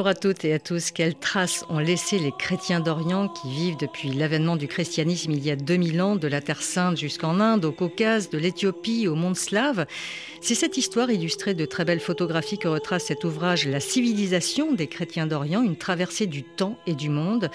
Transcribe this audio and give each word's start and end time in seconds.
Bonjour 0.00 0.08
à 0.08 0.14
toutes 0.14 0.46
et 0.46 0.54
à 0.54 0.58
tous. 0.58 0.92
Quelles 0.92 1.14
traces 1.14 1.62
ont 1.68 1.78
laissé 1.78 2.18
les 2.18 2.32
chrétiens 2.32 2.80
d'Orient 2.80 3.28
qui 3.28 3.50
vivent 3.50 3.76
depuis 3.76 4.08
l'avènement 4.08 4.56
du 4.56 4.66
christianisme 4.66 5.32
il 5.32 5.44
y 5.44 5.50
a 5.50 5.56
2000 5.56 6.00
ans, 6.00 6.16
de 6.16 6.26
la 6.26 6.40
Terre 6.40 6.62
Sainte 6.62 6.96
jusqu'en 6.96 7.38
Inde, 7.38 7.66
au 7.66 7.70
Caucase, 7.70 8.30
de 8.30 8.38
l'Éthiopie 8.38 9.08
au 9.08 9.14
monde 9.14 9.36
slave? 9.36 9.84
C'est 10.40 10.54
cette 10.54 10.78
histoire 10.78 11.10
illustrée 11.10 11.52
de 11.52 11.66
très 11.66 11.84
belles 11.84 12.00
photographies 12.00 12.56
que 12.56 12.66
retrace 12.66 13.04
cet 13.04 13.24
ouvrage 13.24 13.68
La 13.68 13.78
civilisation 13.78 14.72
des 14.72 14.86
chrétiens 14.86 15.26
d'Orient, 15.26 15.60
une 15.60 15.76
traversée 15.76 16.26
du 16.26 16.44
temps 16.44 16.78
et 16.86 16.94
du 16.94 17.10
monde 17.10 17.50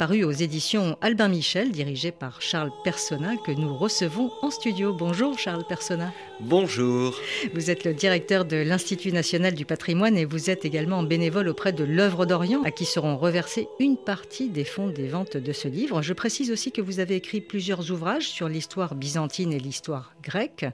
paru 0.00 0.24
aux 0.24 0.32
éditions 0.32 0.96
Albin 1.02 1.28
Michel, 1.28 1.72
dirigé 1.72 2.10
par 2.10 2.40
Charles 2.40 2.72
Persona, 2.84 3.36
que 3.36 3.52
nous 3.52 3.76
recevons 3.76 4.32
en 4.40 4.50
studio. 4.50 4.94
Bonjour 4.94 5.38
Charles 5.38 5.66
Persona. 5.68 6.10
Bonjour. 6.40 7.14
Vous 7.52 7.70
êtes 7.70 7.84
le 7.84 7.92
directeur 7.92 8.46
de 8.46 8.56
l'Institut 8.56 9.12
national 9.12 9.52
du 9.52 9.66
patrimoine 9.66 10.16
et 10.16 10.24
vous 10.24 10.48
êtes 10.48 10.64
également 10.64 11.02
bénévole 11.02 11.48
auprès 11.48 11.74
de 11.74 11.84
l'œuvre 11.84 12.24
d'Orient, 12.24 12.62
à 12.62 12.70
qui 12.70 12.86
seront 12.86 13.18
reversés 13.18 13.68
une 13.78 13.98
partie 13.98 14.48
des 14.48 14.64
fonds 14.64 14.88
des 14.88 15.06
ventes 15.06 15.36
de 15.36 15.52
ce 15.52 15.68
livre. 15.68 16.00
Je 16.00 16.14
précise 16.14 16.50
aussi 16.50 16.72
que 16.72 16.80
vous 16.80 16.98
avez 16.98 17.16
écrit 17.16 17.42
plusieurs 17.42 17.90
ouvrages 17.90 18.26
sur 18.26 18.48
l'histoire 18.48 18.94
byzantine 18.94 19.52
et 19.52 19.60
l'histoire 19.60 20.14
grecque, 20.22 20.64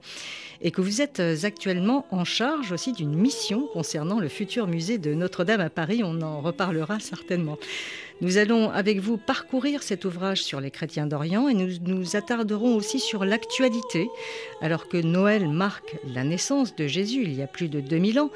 et 0.62 0.70
que 0.70 0.80
vous 0.80 1.02
êtes 1.02 1.20
actuellement 1.42 2.06
en 2.12 2.24
charge 2.24 2.70
aussi 2.70 2.92
d'une 2.92 3.16
mission 3.16 3.66
concernant 3.72 4.20
le 4.20 4.28
futur 4.28 4.68
musée 4.68 4.98
de 4.98 5.14
Notre-Dame 5.14 5.62
à 5.62 5.68
Paris. 5.68 6.02
On 6.04 6.22
en 6.22 6.40
reparlera 6.40 7.00
certainement. 7.00 7.58
Nous 8.22 8.38
allons 8.38 8.70
avec 8.70 8.98
vous 8.98 9.18
parcourir 9.18 9.82
cet 9.82 10.06
ouvrage 10.06 10.42
sur 10.42 10.60
les 10.60 10.70
chrétiens 10.70 11.06
d'Orient 11.06 11.48
et 11.48 11.54
nous 11.54 11.68
nous 11.82 12.16
attarderons 12.16 12.74
aussi 12.74 12.98
sur 12.98 13.26
l'actualité. 13.26 14.08
Alors 14.62 14.88
que 14.88 14.96
Noël 14.96 15.48
marque 15.48 15.96
la 16.14 16.24
naissance 16.24 16.74
de 16.74 16.86
Jésus 16.86 17.22
il 17.24 17.34
y 17.34 17.42
a 17.42 17.46
plus 17.46 17.68
de 17.68 17.80
2000 17.80 18.20
ans, 18.20 18.30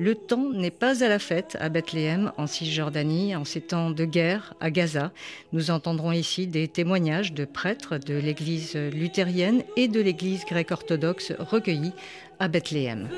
le 0.00 0.14
temps 0.14 0.50
n'est 0.50 0.70
pas 0.70 1.04
à 1.04 1.08
la 1.08 1.18
fête 1.18 1.58
à 1.60 1.68
Bethléem, 1.68 2.32
en 2.38 2.46
Cisjordanie, 2.46 3.36
en 3.36 3.44
ces 3.44 3.60
temps 3.60 3.90
de 3.90 4.04
guerre 4.04 4.54
à 4.58 4.70
Gaza. 4.70 5.12
Nous 5.52 5.70
entendrons 5.70 6.10
ici 6.10 6.46
des 6.46 6.68
témoignages 6.68 7.32
de 7.32 7.44
prêtres 7.44 7.98
de 7.98 8.14
l'Église 8.14 8.74
luthérienne 8.74 9.62
et 9.76 9.88
de 9.88 10.00
l'Église 10.00 10.44
grecque 10.46 10.72
orthodoxe 10.72 11.32
recueillis 11.38 11.92
à 12.38 12.48
Bethléem. 12.48 13.08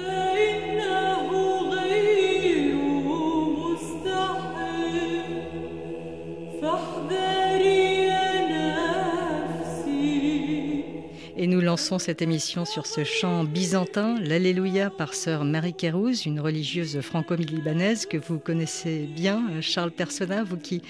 Et 11.43 11.49
nous 11.49 11.61
lançons 11.61 11.99
cette 11.99 12.23
émission 12.23 12.65
sur 12.65 12.87
ce 12.87 13.03
chant 13.03 13.43
byzantin, 13.43 14.15
l'Alléluia 14.21 14.91
par 14.91 15.13
sœur 15.13 15.45
Marie 15.45 15.75
Kérouz, 15.75 16.25
une 16.25 16.39
religieuse 16.39 17.01
franco-libanaise 17.01 18.07
que 18.07 18.17
vous 18.17 18.39
connaissez 18.39 19.09
bien, 19.13 19.61
Charles 19.61 19.91
Persona, 19.91 20.45
vous 20.45 20.57
qui 20.57 20.83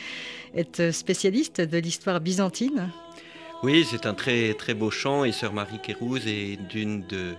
êtes 0.55 0.91
spécialiste 0.91 1.63
de 1.63 1.79
l'histoire 1.79 2.21
byzantine. 2.21 2.91
Oui, 3.63 3.87
c'est 3.91 4.05
un 4.05 4.13
très 4.13 4.53
très 4.53 4.75
beau 4.75 4.91
chant 4.91 5.25
et 5.25 5.33
sœur 5.33 5.55
Marie 5.55 5.79
Kérouz 5.83 6.27
est 6.27 6.59
d'une 6.69 7.07
de 7.07 7.33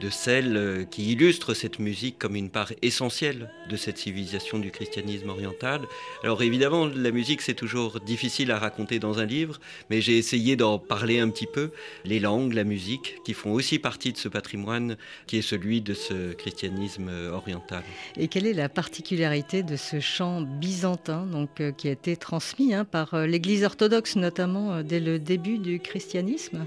de 0.00 0.10
celles 0.10 0.56
euh, 0.56 0.84
qui 0.84 1.12
illustrent 1.12 1.54
cette 1.54 1.78
musique 1.78 2.18
comme 2.18 2.36
une 2.36 2.50
part 2.50 2.72
essentielle 2.82 3.50
de 3.68 3.76
cette 3.76 3.98
civilisation 3.98 4.58
du 4.58 4.70
christianisme 4.70 5.28
oriental. 5.28 5.82
Alors 6.22 6.42
évidemment, 6.42 6.86
la 6.86 7.10
musique, 7.10 7.42
c'est 7.42 7.54
toujours 7.54 8.00
difficile 8.00 8.50
à 8.50 8.58
raconter 8.58 8.98
dans 8.98 9.18
un 9.18 9.26
livre, 9.26 9.60
mais 9.90 10.00
j'ai 10.00 10.18
essayé 10.18 10.56
d'en 10.56 10.78
parler 10.78 11.18
un 11.18 11.28
petit 11.28 11.46
peu. 11.46 11.70
Les 12.04 12.20
langues, 12.20 12.52
la 12.54 12.64
musique, 12.64 13.16
qui 13.24 13.34
font 13.34 13.52
aussi 13.52 13.78
partie 13.78 14.12
de 14.12 14.18
ce 14.18 14.28
patrimoine 14.28 14.96
qui 15.26 15.38
est 15.38 15.42
celui 15.42 15.80
de 15.80 15.94
ce 15.94 16.32
christianisme 16.32 17.08
euh, 17.08 17.32
oriental. 17.32 17.82
Et 18.16 18.28
quelle 18.28 18.46
est 18.46 18.54
la 18.54 18.68
particularité 18.68 19.62
de 19.62 19.76
ce 19.76 20.00
chant 20.00 20.40
byzantin, 20.40 21.26
donc, 21.26 21.60
euh, 21.60 21.72
qui 21.72 21.88
a 21.88 21.92
été 21.92 22.16
transmis 22.16 22.74
hein, 22.74 22.84
par 22.84 23.26
l'Église 23.26 23.64
orthodoxe, 23.64 24.16
notamment 24.16 24.82
dès 24.82 25.00
le 25.00 25.18
début 25.18 25.58
du 25.58 25.80
christianisme? 25.80 26.66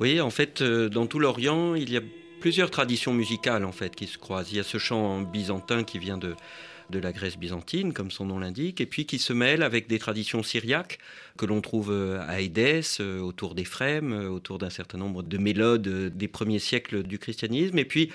Oui, 0.00 0.20
en 0.20 0.30
fait, 0.30 0.62
dans 0.62 1.06
tout 1.06 1.18
l'Orient, 1.18 1.74
il 1.74 1.90
y 1.90 1.96
a 1.96 2.00
plusieurs 2.46 2.70
traditions 2.70 3.12
musicales 3.12 3.64
en 3.64 3.72
fait 3.72 3.96
qui 3.96 4.06
se 4.06 4.18
croisent. 4.18 4.52
Il 4.52 4.58
y 4.58 4.60
a 4.60 4.62
ce 4.62 4.78
chant 4.78 5.20
byzantin 5.20 5.82
qui 5.82 5.98
vient 5.98 6.16
de, 6.16 6.36
de 6.90 7.00
la 7.00 7.10
Grèce 7.10 7.36
byzantine, 7.36 7.92
comme 7.92 8.12
son 8.12 8.24
nom 8.24 8.38
l'indique, 8.38 8.80
et 8.80 8.86
puis 8.86 9.04
qui 9.04 9.18
se 9.18 9.32
mêle 9.32 9.64
avec 9.64 9.88
des 9.88 9.98
traditions 9.98 10.44
syriaques 10.44 11.00
que 11.36 11.44
l'on 11.44 11.60
trouve 11.60 11.90
euh, 11.90 12.24
à 12.28 12.38
Édesse, 12.38 12.98
euh, 13.00 13.18
autour 13.18 13.56
d'Éphrem, 13.56 14.12
euh, 14.12 14.28
autour 14.28 14.58
d'un 14.58 14.70
certain 14.70 14.96
nombre 14.96 15.24
de 15.24 15.38
mélodes 15.38 15.88
des 16.16 16.28
premiers 16.28 16.60
siècles 16.60 17.02
du 17.02 17.18
christianisme, 17.18 17.78
et 17.78 17.84
puis 17.84 18.12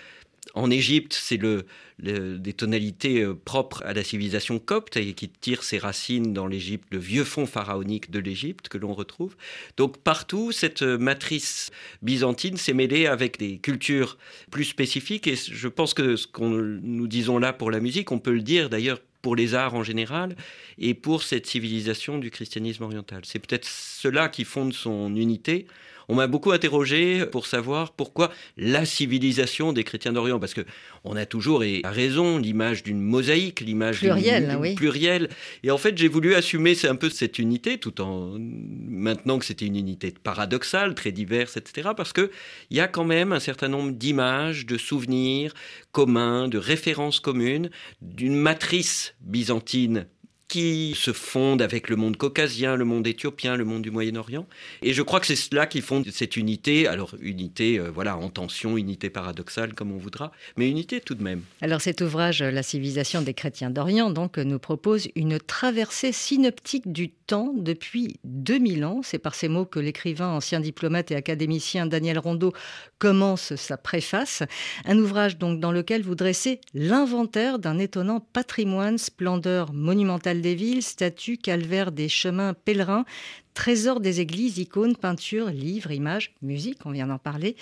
en 0.55 0.71
Égypte, 0.71 1.13
c'est 1.13 1.37
le, 1.37 1.65
des 1.99 2.53
tonalités 2.53 3.21
euh, 3.21 3.35
propres 3.35 3.83
à 3.85 3.93
la 3.93 4.03
civilisation 4.03 4.57
copte 4.59 4.97
et 4.97 5.13
qui 5.13 5.29
tirent 5.29 5.63
ses 5.63 5.77
racines 5.77 6.33
dans 6.33 6.47
l'Égypte, 6.47 6.87
le 6.91 6.97
vieux 6.97 7.23
fond 7.23 7.45
pharaonique 7.45 8.09
de 8.09 8.19
l'Égypte 8.19 8.67
que 8.67 8.77
l'on 8.77 8.93
retrouve. 8.93 9.35
Donc 9.77 9.99
partout, 9.99 10.51
cette 10.51 10.81
matrice 10.81 11.69
byzantine 12.01 12.57
s'est 12.57 12.73
mêlée 12.73 13.05
avec 13.05 13.37
des 13.37 13.59
cultures 13.59 14.17
plus 14.49 14.65
spécifiques 14.65 15.27
et 15.27 15.35
je 15.35 15.67
pense 15.67 15.93
que 15.93 16.15
ce 16.15 16.27
qu'on 16.27 16.49
nous 16.49 17.07
disons 17.07 17.37
là 17.37 17.53
pour 17.53 17.69
la 17.69 17.79
musique, 17.79 18.11
on 18.11 18.19
peut 18.19 18.33
le 18.33 18.41
dire 18.41 18.69
d'ailleurs 18.69 18.99
pour 19.21 19.35
les 19.35 19.53
arts 19.53 19.75
en 19.75 19.83
général 19.83 20.35
et 20.77 20.93
pour 20.93 21.23
cette 21.23 21.45
civilisation 21.45 22.17
du 22.17 22.31
christianisme 22.31 22.83
oriental. 22.83 23.21
C'est 23.25 23.39
peut-être 23.39 23.67
cela 23.67 24.29
qui 24.29 24.43
fonde 24.43 24.73
son 24.73 25.15
unité 25.15 25.67
on 26.11 26.15
m'a 26.15 26.27
beaucoup 26.27 26.51
interrogé 26.51 27.25
pour 27.25 27.47
savoir 27.47 27.93
pourquoi 27.93 28.33
la 28.57 28.83
civilisation 28.83 29.71
des 29.71 29.85
chrétiens 29.85 30.11
d'Orient, 30.11 30.41
parce 30.41 30.53
que 30.53 30.65
on 31.05 31.15
a 31.15 31.25
toujours, 31.25 31.63
et 31.63 31.79
à 31.85 31.91
raison, 31.91 32.37
l'image 32.37 32.83
d'une 32.83 32.99
mosaïque, 32.99 33.61
l'image 33.61 33.99
plurielle, 33.99 34.57
oui. 34.59 34.75
plurielle. 34.75 35.29
Et 35.63 35.71
en 35.71 35.77
fait, 35.77 35.97
j'ai 35.97 36.09
voulu 36.09 36.35
assumer 36.35 36.75
un 36.83 36.97
peu 36.97 37.09
cette 37.09 37.39
unité, 37.39 37.77
tout 37.77 38.01
en 38.01 38.35
maintenant 38.37 39.39
que 39.39 39.45
c'était 39.45 39.65
une 39.65 39.77
unité 39.77 40.13
paradoxale, 40.21 40.95
très 40.95 41.13
diverse, 41.13 41.55
etc. 41.55 41.91
Parce 41.95 42.11
que 42.11 42.29
il 42.71 42.75
y 42.75 42.81
a 42.81 42.89
quand 42.89 43.05
même 43.05 43.31
un 43.31 43.39
certain 43.39 43.69
nombre 43.69 43.93
d'images, 43.93 44.65
de 44.65 44.77
souvenirs 44.77 45.53
communs, 45.93 46.49
de 46.49 46.57
références 46.57 47.21
communes, 47.21 47.69
d'une 48.01 48.35
matrice 48.35 49.15
byzantine 49.21 50.07
qui 50.51 50.95
se 50.97 51.13
fonde 51.13 51.61
avec 51.61 51.89
le 51.89 51.95
monde 51.95 52.17
caucasien, 52.17 52.75
le 52.75 52.83
monde 52.83 53.07
éthiopien, 53.07 53.55
le 53.55 53.63
monde 53.63 53.83
du 53.83 53.89
Moyen-Orient. 53.89 54.45
Et 54.81 54.91
je 54.91 55.01
crois 55.01 55.21
que 55.21 55.25
c'est 55.27 55.37
cela 55.37 55.65
qui 55.65 55.79
fonde 55.79 56.05
cette 56.11 56.35
unité. 56.35 56.87
Alors, 56.87 57.15
unité, 57.21 57.79
euh, 57.79 57.89
voilà, 57.89 58.17
en 58.17 58.27
tension, 58.27 58.75
unité 58.75 59.09
paradoxale, 59.09 59.73
comme 59.73 59.93
on 59.93 59.97
voudra, 59.97 60.33
mais 60.57 60.69
unité 60.69 60.99
tout 60.99 61.15
de 61.15 61.23
même. 61.23 61.41
Alors, 61.61 61.79
cet 61.79 62.01
ouvrage, 62.01 62.43
La 62.43 62.63
civilisation 62.63 63.21
des 63.21 63.33
chrétiens 63.33 63.69
d'Orient, 63.69 64.09
donc, 64.09 64.37
nous 64.39 64.59
propose 64.59 65.07
une 65.15 65.39
traversée 65.39 66.11
synoptique 66.11 66.91
du 66.91 67.11
depuis 67.55 68.19
2000 68.23 68.85
ans. 68.85 69.01
C'est 69.03 69.19
par 69.19 69.35
ces 69.35 69.47
mots 69.47 69.65
que 69.65 69.79
l'écrivain, 69.79 70.29
ancien 70.29 70.59
diplomate 70.59 71.11
et 71.11 71.15
académicien 71.15 71.85
Daniel 71.85 72.19
Rondeau 72.19 72.53
commence 72.99 73.55
sa 73.55 73.77
préface. 73.77 74.43
Un 74.85 74.97
ouvrage, 74.97 75.37
donc, 75.37 75.59
dans 75.59 75.71
lequel 75.71 76.03
vous 76.03 76.15
dressez 76.15 76.59
l'inventaire 76.73 77.59
d'un 77.59 77.79
étonnant 77.79 78.19
patrimoine, 78.19 78.97
splendeur 78.97 79.73
monumentale 79.73 80.41
des 80.41 80.55
villes, 80.55 80.83
statues, 80.83 81.37
calvaires 81.37 81.91
des 81.91 82.09
chemins 82.09 82.53
pèlerins, 82.53 83.05
trésors 83.53 83.99
des 83.99 84.19
églises, 84.21 84.57
icônes, 84.57 84.95
peintures, 84.95 85.47
livres, 85.47 85.91
images, 85.91 86.33
musique, 86.41 86.79
on 86.85 86.91
vient 86.91 87.07
d'en 87.07 87.17
parler. 87.17 87.55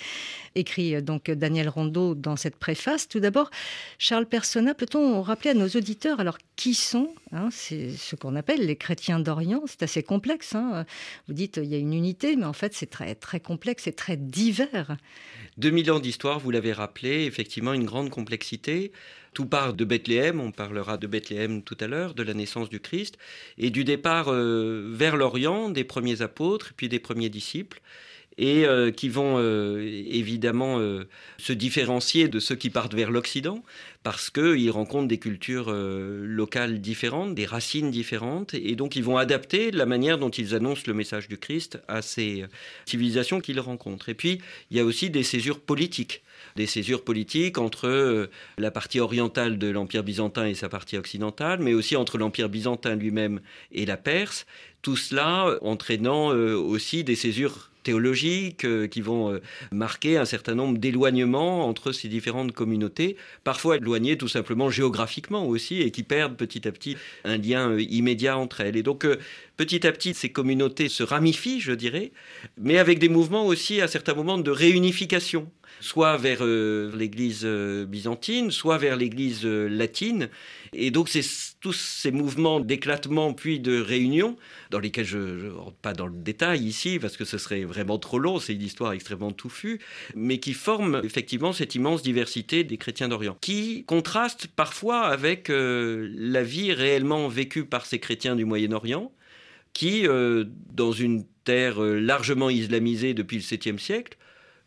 Écrit 0.54 0.94
euh, 0.94 1.00
donc 1.00 1.30
Daniel 1.30 1.68
Rondeau 1.68 2.14
dans 2.14 2.36
cette 2.36 2.56
préface. 2.56 3.08
Tout 3.08 3.20
d'abord, 3.20 3.50
Charles 3.98 4.26
Persona, 4.26 4.74
peut-on 4.74 5.22
rappeler 5.22 5.50
à 5.50 5.54
nos 5.54 5.68
auditeurs 5.68 6.20
alors 6.20 6.38
qui 6.56 6.74
sont 6.74 7.14
hein, 7.32 7.48
C'est 7.50 7.90
ce 7.90 8.16
qu'on 8.16 8.36
appelle 8.36 8.66
les 8.66 8.76
chrétiens 8.76 9.18
d'Orient? 9.18 9.62
C'est 9.66 9.82
assez 9.82 10.02
complexe. 10.02 10.54
Hein. 10.54 10.84
Vous 11.28 11.34
dites 11.34 11.58
il 11.62 11.68
y 11.68 11.74
a 11.74 11.78
une 11.78 11.94
unité, 11.94 12.36
mais 12.36 12.46
en 12.46 12.52
fait 12.52 12.74
c'est 12.74 12.90
très 12.90 13.14
très 13.14 13.40
complexe 13.40 13.86
et 13.86 13.92
très 13.92 14.16
divers. 14.16 14.96
2000 15.58 15.90
ans 15.92 16.00
d'histoire, 16.00 16.38
vous 16.38 16.50
l'avez 16.50 16.72
rappelé, 16.72 17.24
effectivement 17.24 17.72
une 17.72 17.84
grande 17.84 18.10
complexité. 18.10 18.92
Tout 19.34 19.46
part 19.46 19.74
de 19.74 19.84
Bethléem, 19.84 20.40
on 20.40 20.50
parlera 20.50 20.96
de 20.96 21.06
Bethléem 21.06 21.62
tout 21.62 21.76
à 21.80 21.86
l'heure, 21.86 22.14
de 22.14 22.22
la 22.22 22.34
naissance 22.34 22.68
du 22.68 22.80
Christ, 22.80 23.18
et 23.58 23.70
du 23.70 23.84
départ 23.84 24.32
euh, 24.32 24.90
vers 24.92 25.16
l'Orient 25.16 25.68
des 25.68 25.84
premiers 25.84 26.22
apôtres, 26.22 26.72
puis 26.76 26.88
des 26.88 26.98
premiers 26.98 27.28
disciples. 27.28 27.80
Et 28.38 28.64
qui 28.96 29.08
vont 29.08 29.38
évidemment 29.78 30.78
se 31.38 31.52
différencier 31.52 32.28
de 32.28 32.38
ceux 32.38 32.54
qui 32.54 32.70
partent 32.70 32.94
vers 32.94 33.10
l'Occident 33.10 33.62
parce 34.02 34.30
qu'ils 34.30 34.70
rencontrent 34.70 35.08
des 35.08 35.18
cultures 35.18 35.70
locales 35.70 36.80
différentes, 36.80 37.34
des 37.34 37.44
racines 37.44 37.90
différentes, 37.90 38.54
et 38.54 38.76
donc 38.76 38.96
ils 38.96 39.04
vont 39.04 39.18
adapter 39.18 39.70
la 39.70 39.84
manière 39.84 40.16
dont 40.16 40.30
ils 40.30 40.54
annoncent 40.54 40.84
le 40.86 40.94
message 40.94 41.28
du 41.28 41.36
Christ 41.36 41.78
à 41.86 42.00
ces 42.00 42.44
civilisations 42.86 43.40
qu'ils 43.40 43.60
rencontrent. 43.60 44.08
Et 44.08 44.14
puis, 44.14 44.40
il 44.70 44.76
y 44.78 44.80
a 44.80 44.84
aussi 44.84 45.10
des 45.10 45.22
césures 45.22 45.60
politiques 45.60 46.22
des 46.56 46.66
césures 46.66 47.04
politiques 47.04 47.58
entre 47.58 47.88
euh, 47.88 48.26
la 48.58 48.70
partie 48.70 49.00
orientale 49.00 49.58
de 49.58 49.68
l'Empire 49.68 50.02
byzantin 50.02 50.46
et 50.46 50.54
sa 50.54 50.68
partie 50.68 50.96
occidentale, 50.96 51.60
mais 51.60 51.74
aussi 51.74 51.96
entre 51.96 52.18
l'Empire 52.18 52.48
byzantin 52.48 52.94
lui-même 52.96 53.40
et 53.72 53.86
la 53.86 53.96
Perse. 53.96 54.46
Tout 54.82 54.96
cela 54.96 55.58
entraînant 55.62 56.32
euh, 56.32 56.54
aussi 56.54 57.04
des 57.04 57.16
césures 57.16 57.70
théologiques 57.82 58.64
euh, 58.64 58.86
qui 58.86 59.00
vont 59.00 59.40
marquer 59.72 60.18
un 60.18 60.26
certain 60.26 60.54
nombre 60.54 60.78
d'éloignements 60.78 61.66
entre 61.66 61.92
ces 61.92 62.08
différentes 62.08 62.52
communautés, 62.52 63.16
parfois 63.42 63.76
éloignées 63.76 64.18
tout 64.18 64.28
simplement 64.28 64.70
géographiquement 64.70 65.46
aussi, 65.46 65.80
et 65.80 65.90
qui 65.90 66.02
perdent 66.02 66.36
petit 66.36 66.68
à 66.68 66.72
petit 66.72 66.96
un 67.24 67.38
lien 67.38 67.78
immédiat 67.78 68.36
entre 68.36 68.60
elles. 68.60 68.76
Et 68.76 68.82
donc 68.82 69.06
petit 69.56 69.86
à 69.86 69.92
petit, 69.92 70.14
ces 70.14 70.30
communautés 70.30 70.88
se 70.88 71.02
ramifient, 71.02 71.60
je 71.60 71.72
dirais, 71.72 72.12
mais 72.58 72.78
avec 72.78 72.98
des 72.98 73.08
mouvements 73.08 73.46
aussi 73.46 73.80
à 73.80 73.88
certains 73.88 74.14
moments 74.14 74.38
de 74.38 74.50
réunification 74.50 75.50
soit 75.80 76.16
vers 76.16 76.38
euh, 76.42 76.94
l'Église 76.94 77.42
euh, 77.44 77.86
byzantine, 77.86 78.50
soit 78.50 78.78
vers 78.78 78.96
l'Église 78.96 79.44
euh, 79.44 79.66
latine. 79.68 80.28
Et 80.72 80.90
donc, 80.90 81.08
c'est 81.08 81.24
tous 81.60 81.72
ces 81.72 82.12
mouvements 82.12 82.60
d'éclatement 82.60 83.32
puis 83.32 83.58
de 83.58 83.80
réunion, 83.80 84.36
dans 84.70 84.78
lesquels 84.78 85.06
je 85.06 85.18
ne 85.18 85.50
rentre 85.50 85.76
pas 85.76 85.92
dans 85.94 86.06
le 86.06 86.14
détail 86.14 86.62
ici, 86.62 86.98
parce 86.98 87.16
que 87.16 87.24
ce 87.24 87.38
serait 87.38 87.64
vraiment 87.64 87.98
trop 87.98 88.18
long, 88.18 88.38
c'est 88.38 88.54
une 88.54 88.62
histoire 88.62 88.92
extrêmement 88.92 89.32
touffue, 89.32 89.80
mais 90.14 90.38
qui 90.38 90.52
forment 90.52 91.00
effectivement 91.02 91.52
cette 91.52 91.74
immense 91.74 92.02
diversité 92.02 92.62
des 92.62 92.76
chrétiens 92.76 93.08
d'Orient, 93.08 93.36
qui 93.40 93.84
contraste 93.84 94.46
parfois 94.46 95.06
avec 95.06 95.48
la 95.50 96.42
vie 96.42 96.72
réellement 96.72 97.28
vécue 97.28 97.64
par 97.64 97.84
ces 97.84 97.98
chrétiens 97.98 98.36
du 98.36 98.44
Moyen-Orient, 98.44 99.12
qui, 99.72 100.06
dans 100.72 100.92
une 100.92 101.24
terre 101.44 101.80
largement 101.80 102.48
islamisée 102.48 103.12
depuis 103.12 103.36
le 103.36 103.42
7e 103.42 103.78
siècle, 103.78 104.16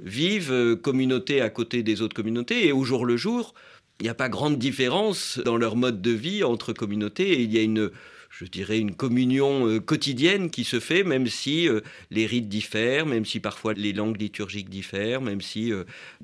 vivent 0.03 0.51
euh, 0.51 0.75
communauté 0.75 1.41
à 1.41 1.49
côté 1.49 1.81
des 1.81 2.01
autres 2.01 2.15
communautés 2.15 2.67
et 2.67 2.71
au 2.71 2.83
jour 2.83 3.05
le 3.05 3.17
jour, 3.17 3.53
il 3.99 4.03
n'y 4.03 4.09
a 4.09 4.13
pas 4.13 4.29
grande 4.29 4.59
différence 4.59 5.39
dans 5.43 5.57
leur 5.57 5.75
mode 5.75 6.01
de 6.01 6.11
vie 6.11 6.43
entre 6.43 6.73
communautés 6.73 7.31
et 7.31 7.41
il 7.41 7.51
y 7.51 7.57
a 7.57 7.61
une 7.61 7.89
je 8.29 8.45
dirais, 8.45 8.79
une 8.79 8.95
communion 8.95 9.67
euh, 9.67 9.79
quotidienne 9.79 10.49
qui 10.49 10.63
se 10.63 10.79
fait, 10.79 11.03
même 11.03 11.27
si 11.27 11.69
euh, 11.69 11.81
les 12.09 12.25
rites 12.25 12.49
diffèrent, 12.49 13.05
même 13.05 13.25
si 13.25 13.39
parfois 13.39 13.73
les 13.73 13.93
langues 13.93 14.19
liturgiques 14.19 14.69
diffèrent, 14.69 15.21
même 15.21 15.39
si 15.39 15.71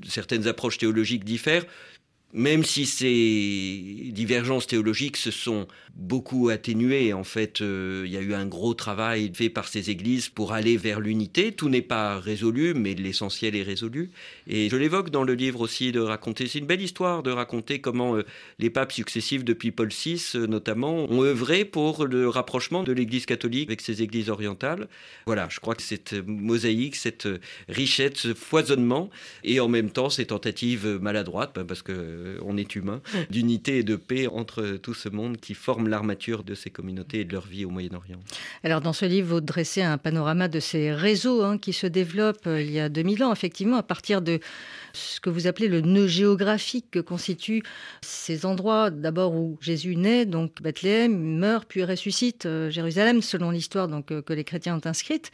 certaines 0.08 0.48
approches 0.48 0.80
théologiques 0.80 1.24
diffèrent 1.24 1.66
même 2.34 2.64
si 2.64 2.86
ces 2.86 4.12
divergences 4.12 4.68
théologiques 4.68 5.18
se 5.18 5.32
sont 5.32 5.68
beaucoup 5.96 6.50
atténuées, 6.50 7.12
en 7.12 7.24
fait, 7.24 7.62
euh, 7.62 8.04
il 8.06 8.12
y 8.12 8.18
a 8.18 8.22
eu 8.22 8.34
un 8.34 8.46
gros 8.46 8.74
travail 8.74 9.32
fait 9.34 9.50
par 9.50 9.68
ces 9.68 9.90
églises 9.90 10.30
pour 10.30 10.54
aller 10.54 10.78
vers 10.78 11.00
l'unité. 11.00 11.52
Tout 11.52 11.70
n'est 11.70 11.82
pas 11.82 12.20
résolu, 12.20 12.74
mais 12.76 12.94
l'essentiel 12.94 13.56
est 13.56 13.64
résolu. 13.64 14.12
Et 14.48 14.70
je 14.70 14.76
l'évoque 14.78 15.10
dans 15.10 15.24
le 15.24 15.34
livre 15.34 15.62
aussi 15.62 15.92
de 15.92 16.00
raconter, 16.00 16.48
c'est 16.48 16.60
une 16.60 16.68
belle 16.68 16.82
histoire 16.82 17.24
de 17.24 17.32
raconter 17.32 17.82
comment 17.82 18.16
euh, 18.16 18.26
les 18.60 18.70
papes 18.70 18.92
successifs 18.92 19.44
depuis 19.44 19.72
Paul 19.72 19.90
VI, 19.90 20.24
euh, 20.36 20.46
notamment, 20.46 21.12
ont 21.12 21.24
œuvré 21.24 21.66
pour 21.66 22.06
le 22.06 22.30
rapprochement 22.30 22.84
de 22.84 22.92
l'Église 22.92 23.26
catholique 23.26 23.70
avec 23.70 23.82
ces 23.82 24.04
églises 24.04 24.30
orientales. 24.30 24.88
Voilà, 25.26 25.48
je 25.50 25.60
crois 25.60 25.74
que 25.74 25.82
cette 25.82 26.14
mosaïque, 26.28 26.96
cette 26.96 27.28
richesse, 27.68 28.14
ce 28.16 28.34
foisonnement, 28.34 29.10
et 29.44 29.60
en 29.60 29.68
même 29.68 29.90
temps 29.90 30.10
ces 30.10 30.28
tentatives 30.28 31.00
maladroites, 31.02 31.52
ben, 31.56 31.66
parce 31.66 31.82
que 31.82 32.19
on 32.44 32.58
est 32.58 32.76
humain, 32.76 33.02
d'unité 33.30 33.80
et 33.80 33.84
de 33.84 33.96
paix 33.96 34.28
entre 34.28 34.78
tout 34.82 34.94
ce 34.94 35.10
monde 35.10 35.38
qui 35.38 35.54
forme 35.54 35.88
l'armature 35.88 36.44
de 36.44 36.56
ces 36.56 36.70
communautés 36.70 37.22
et 37.22 37.26
de 37.26 37.34
leur 37.34 37.46
vie 37.46 37.66
au 37.66 37.70
Moyen-Orient. 37.70 38.20
Alors 38.64 38.82
dans 38.82 38.94
ce 38.94 39.06
livre, 39.06 39.36
vous 39.36 39.42
dressez 39.42 39.82
un 39.82 39.98
panorama 39.98 40.48
de 40.48 40.60
ces 40.60 40.92
réseaux 40.92 41.44
hein, 41.44 41.58
qui 41.58 41.74
se 41.74 41.88
développent 41.88 42.48
euh, 42.48 42.62
il 42.62 42.72
y 42.72 42.80
a 42.80 42.90
2000 42.90 43.24
ans, 43.24 43.32
effectivement, 43.32 43.78
à 43.78 43.84
partir 43.84 44.22
de 44.22 44.40
ce 45.00 45.20
que 45.20 45.30
vous 45.30 45.48
appelez 45.48 45.68
le 45.68 45.82
nœud 45.82 46.08
géographique 46.08 46.92
que 46.92 47.00
constituent 47.00 47.64
ces 48.02 48.46
endroits 48.46 48.90
d'abord 48.90 49.34
où 49.34 49.58
Jésus 49.62 49.96
naît, 49.96 50.26
donc 50.26 50.62
Bethléem, 50.62 51.18
meurt, 51.18 51.66
puis 51.68 51.84
ressuscite 51.84 52.46
euh, 52.46 52.70
Jérusalem, 52.70 53.22
selon 53.22 53.52
l'histoire 53.52 53.88
donc 53.88 54.08
que 54.08 54.34
les 54.34 54.44
chrétiens 54.44 54.76
ont 54.76 54.88
inscrite. 54.88 55.32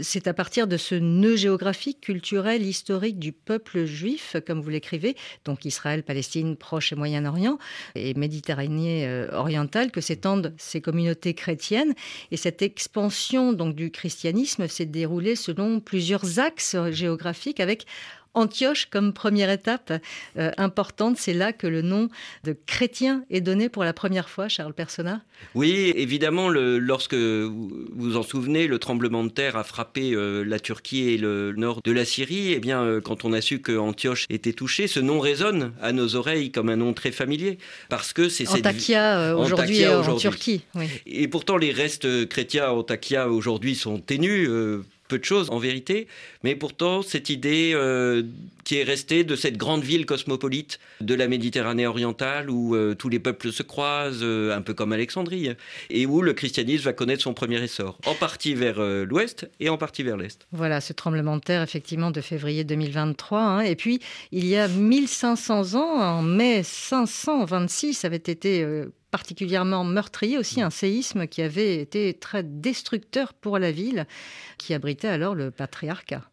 C'est 0.00 0.26
à 0.26 0.34
partir 0.34 0.66
de 0.66 0.76
ce 0.76 0.94
nœud 0.94 1.36
géographique, 1.36 2.00
culturel, 2.00 2.62
historique 2.62 3.18
du 3.18 3.32
peuple 3.32 3.84
juif, 3.84 4.36
comme 4.46 4.60
vous 4.60 4.70
l'écrivez, 4.70 5.16
donc 5.44 5.64
Israël, 5.64 6.02
Palestine, 6.02 6.56
proche 6.56 6.92
et 6.92 6.96
Moyen-Orient 6.96 7.58
et 7.94 8.14
Méditerranée 8.14 9.06
euh, 9.06 9.28
orientale 9.32 9.90
que 9.90 10.00
s'étendent 10.00 10.54
ces 10.58 10.80
communautés 10.80 11.34
chrétiennes. 11.34 11.94
Et 12.30 12.36
cette 12.36 12.62
expansion 12.62 13.52
donc 13.52 13.74
du 13.74 13.90
christianisme 13.90 14.68
s'est 14.68 14.86
déroulée 14.86 15.36
selon 15.36 15.80
plusieurs 15.80 16.38
axes 16.38 16.76
géographiques 16.90 17.60
avec 17.60 17.86
Antioche 18.38 18.86
comme 18.86 19.12
première 19.12 19.50
étape 19.50 19.92
euh, 20.38 20.50
importante. 20.56 21.16
C'est 21.18 21.34
là 21.34 21.52
que 21.52 21.66
le 21.66 21.82
nom 21.82 22.08
de 22.44 22.56
chrétien 22.66 23.24
est 23.30 23.40
donné 23.40 23.68
pour 23.68 23.84
la 23.84 23.92
première 23.92 24.28
fois, 24.28 24.48
Charles 24.48 24.74
Persona. 24.74 25.22
Oui, 25.54 25.92
évidemment, 25.96 26.48
lorsque 26.48 27.14
vous 27.14 27.70
vous 27.90 28.16
en 28.16 28.22
souvenez, 28.22 28.66
le 28.66 28.78
tremblement 28.78 29.24
de 29.24 29.30
terre 29.30 29.56
a 29.56 29.64
frappé 29.64 30.12
euh, 30.12 30.44
la 30.44 30.60
Turquie 30.60 31.10
et 31.10 31.18
le 31.18 31.52
nord 31.56 31.80
de 31.82 31.92
la 31.92 32.04
Syrie. 32.04 32.52
Eh 32.52 32.60
bien, 32.60 32.82
euh, 32.82 33.00
quand 33.00 33.24
on 33.24 33.32
a 33.32 33.40
su 33.40 33.60
que 33.60 33.76
Antioche 33.76 34.26
était 34.30 34.52
touché, 34.52 34.86
ce 34.86 35.00
nom 35.00 35.18
résonne 35.18 35.72
à 35.82 35.92
nos 35.92 36.14
oreilles 36.14 36.52
comme 36.52 36.68
un 36.68 36.76
nom 36.76 36.92
très 36.92 37.10
familier, 37.10 37.58
parce 37.88 38.12
que 38.12 38.28
c'est 38.28 38.44
cette 38.44 38.66
Antakya 38.66 39.36
aujourd'hui 39.36 39.86
en 39.86 40.16
Turquie. 40.16 40.62
Et 41.06 41.26
pourtant, 41.28 41.56
les 41.56 41.72
restes 41.72 42.28
chrétiens 42.28 42.66
à 42.66 42.72
Antakya 42.72 43.28
aujourd'hui 43.28 43.74
sont 43.74 43.98
ténus 43.98 44.48
peu 45.08 45.18
de 45.18 45.24
choses 45.24 45.50
en 45.50 45.58
vérité, 45.58 46.06
mais 46.44 46.54
pourtant 46.54 47.02
cette 47.02 47.30
idée 47.30 47.72
euh, 47.74 48.22
qui 48.64 48.76
est 48.76 48.84
restée 48.84 49.24
de 49.24 49.34
cette 49.34 49.56
grande 49.56 49.82
ville 49.82 50.06
cosmopolite 50.06 50.78
de 51.00 51.14
la 51.14 51.26
Méditerranée 51.26 51.86
orientale 51.86 52.50
où 52.50 52.76
euh, 52.76 52.94
tous 52.94 53.08
les 53.08 53.18
peuples 53.18 53.50
se 53.50 53.62
croisent, 53.62 54.20
euh, 54.22 54.54
un 54.54 54.60
peu 54.60 54.74
comme 54.74 54.92
Alexandrie, 54.92 55.50
et 55.90 56.06
où 56.06 56.22
le 56.22 56.34
christianisme 56.34 56.84
va 56.84 56.92
connaître 56.92 57.22
son 57.22 57.34
premier 57.34 57.62
essor, 57.62 57.98
en 58.06 58.14
partie 58.14 58.54
vers 58.54 58.80
l'ouest 58.80 59.48
et 59.60 59.68
en 59.68 59.78
partie 59.78 60.02
vers 60.02 60.16
l'est. 60.16 60.46
Voilà 60.52 60.80
ce 60.80 60.92
tremblement 60.92 61.36
de 61.36 61.42
terre 61.42 61.62
effectivement 61.62 62.10
de 62.10 62.20
février 62.20 62.64
2023, 62.64 63.40
hein. 63.40 63.60
et 63.60 63.76
puis 63.76 64.00
il 64.30 64.46
y 64.46 64.56
a 64.56 64.68
1500 64.68 65.74
ans, 65.74 66.00
en 66.00 66.22
mai 66.22 66.62
526, 66.62 68.04
avait 68.04 68.16
été 68.16 68.84
particulièrement 69.10 69.84
meurtrier, 69.84 70.38
aussi 70.38 70.60
un 70.60 70.70
séisme 70.70 71.26
qui 71.26 71.42
avait 71.42 71.80
été 71.80 72.14
très 72.14 72.42
destructeur 72.42 73.34
pour 73.34 73.58
la 73.58 73.72
ville, 73.72 74.06
qui 74.58 74.74
abritait 74.74 75.08
alors 75.08 75.34
le 75.34 75.50
patriarcat. 75.50 76.28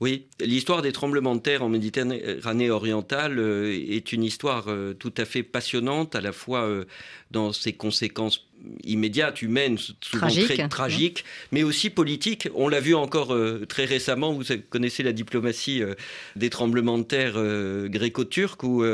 Oui, 0.00 0.28
l'histoire 0.40 0.82
des 0.82 0.92
tremblements 0.92 1.34
de 1.34 1.40
terre 1.40 1.62
en 1.62 1.68
Méditerranée 1.68 2.70
orientale 2.70 3.38
euh, 3.38 3.72
est 3.72 4.12
une 4.12 4.24
histoire 4.24 4.66
euh, 4.68 4.94
tout 4.94 5.12
à 5.16 5.24
fait 5.24 5.42
passionnante, 5.42 6.14
à 6.14 6.20
la 6.20 6.32
fois 6.32 6.62
euh, 6.64 6.84
dans 7.30 7.52
ses 7.52 7.72
conséquences 7.72 8.45
immédiate, 8.84 9.42
humaine, 9.42 9.78
souvent 10.00 10.28
très 10.28 10.68
tragique, 10.68 11.24
mais 11.52 11.62
aussi 11.62 11.90
politique. 11.90 12.48
On 12.54 12.68
l'a 12.68 12.80
vu 12.80 12.94
encore 12.94 13.32
euh, 13.32 13.64
très 13.68 13.84
récemment, 13.84 14.32
vous 14.32 14.44
connaissez 14.70 15.02
la 15.02 15.12
diplomatie 15.12 15.82
euh, 15.82 15.94
des 16.36 16.50
tremblements 16.50 16.98
de 16.98 17.04
terre 17.04 17.34
euh, 17.36 17.88
gréco-turcs, 17.88 18.62
où 18.62 18.84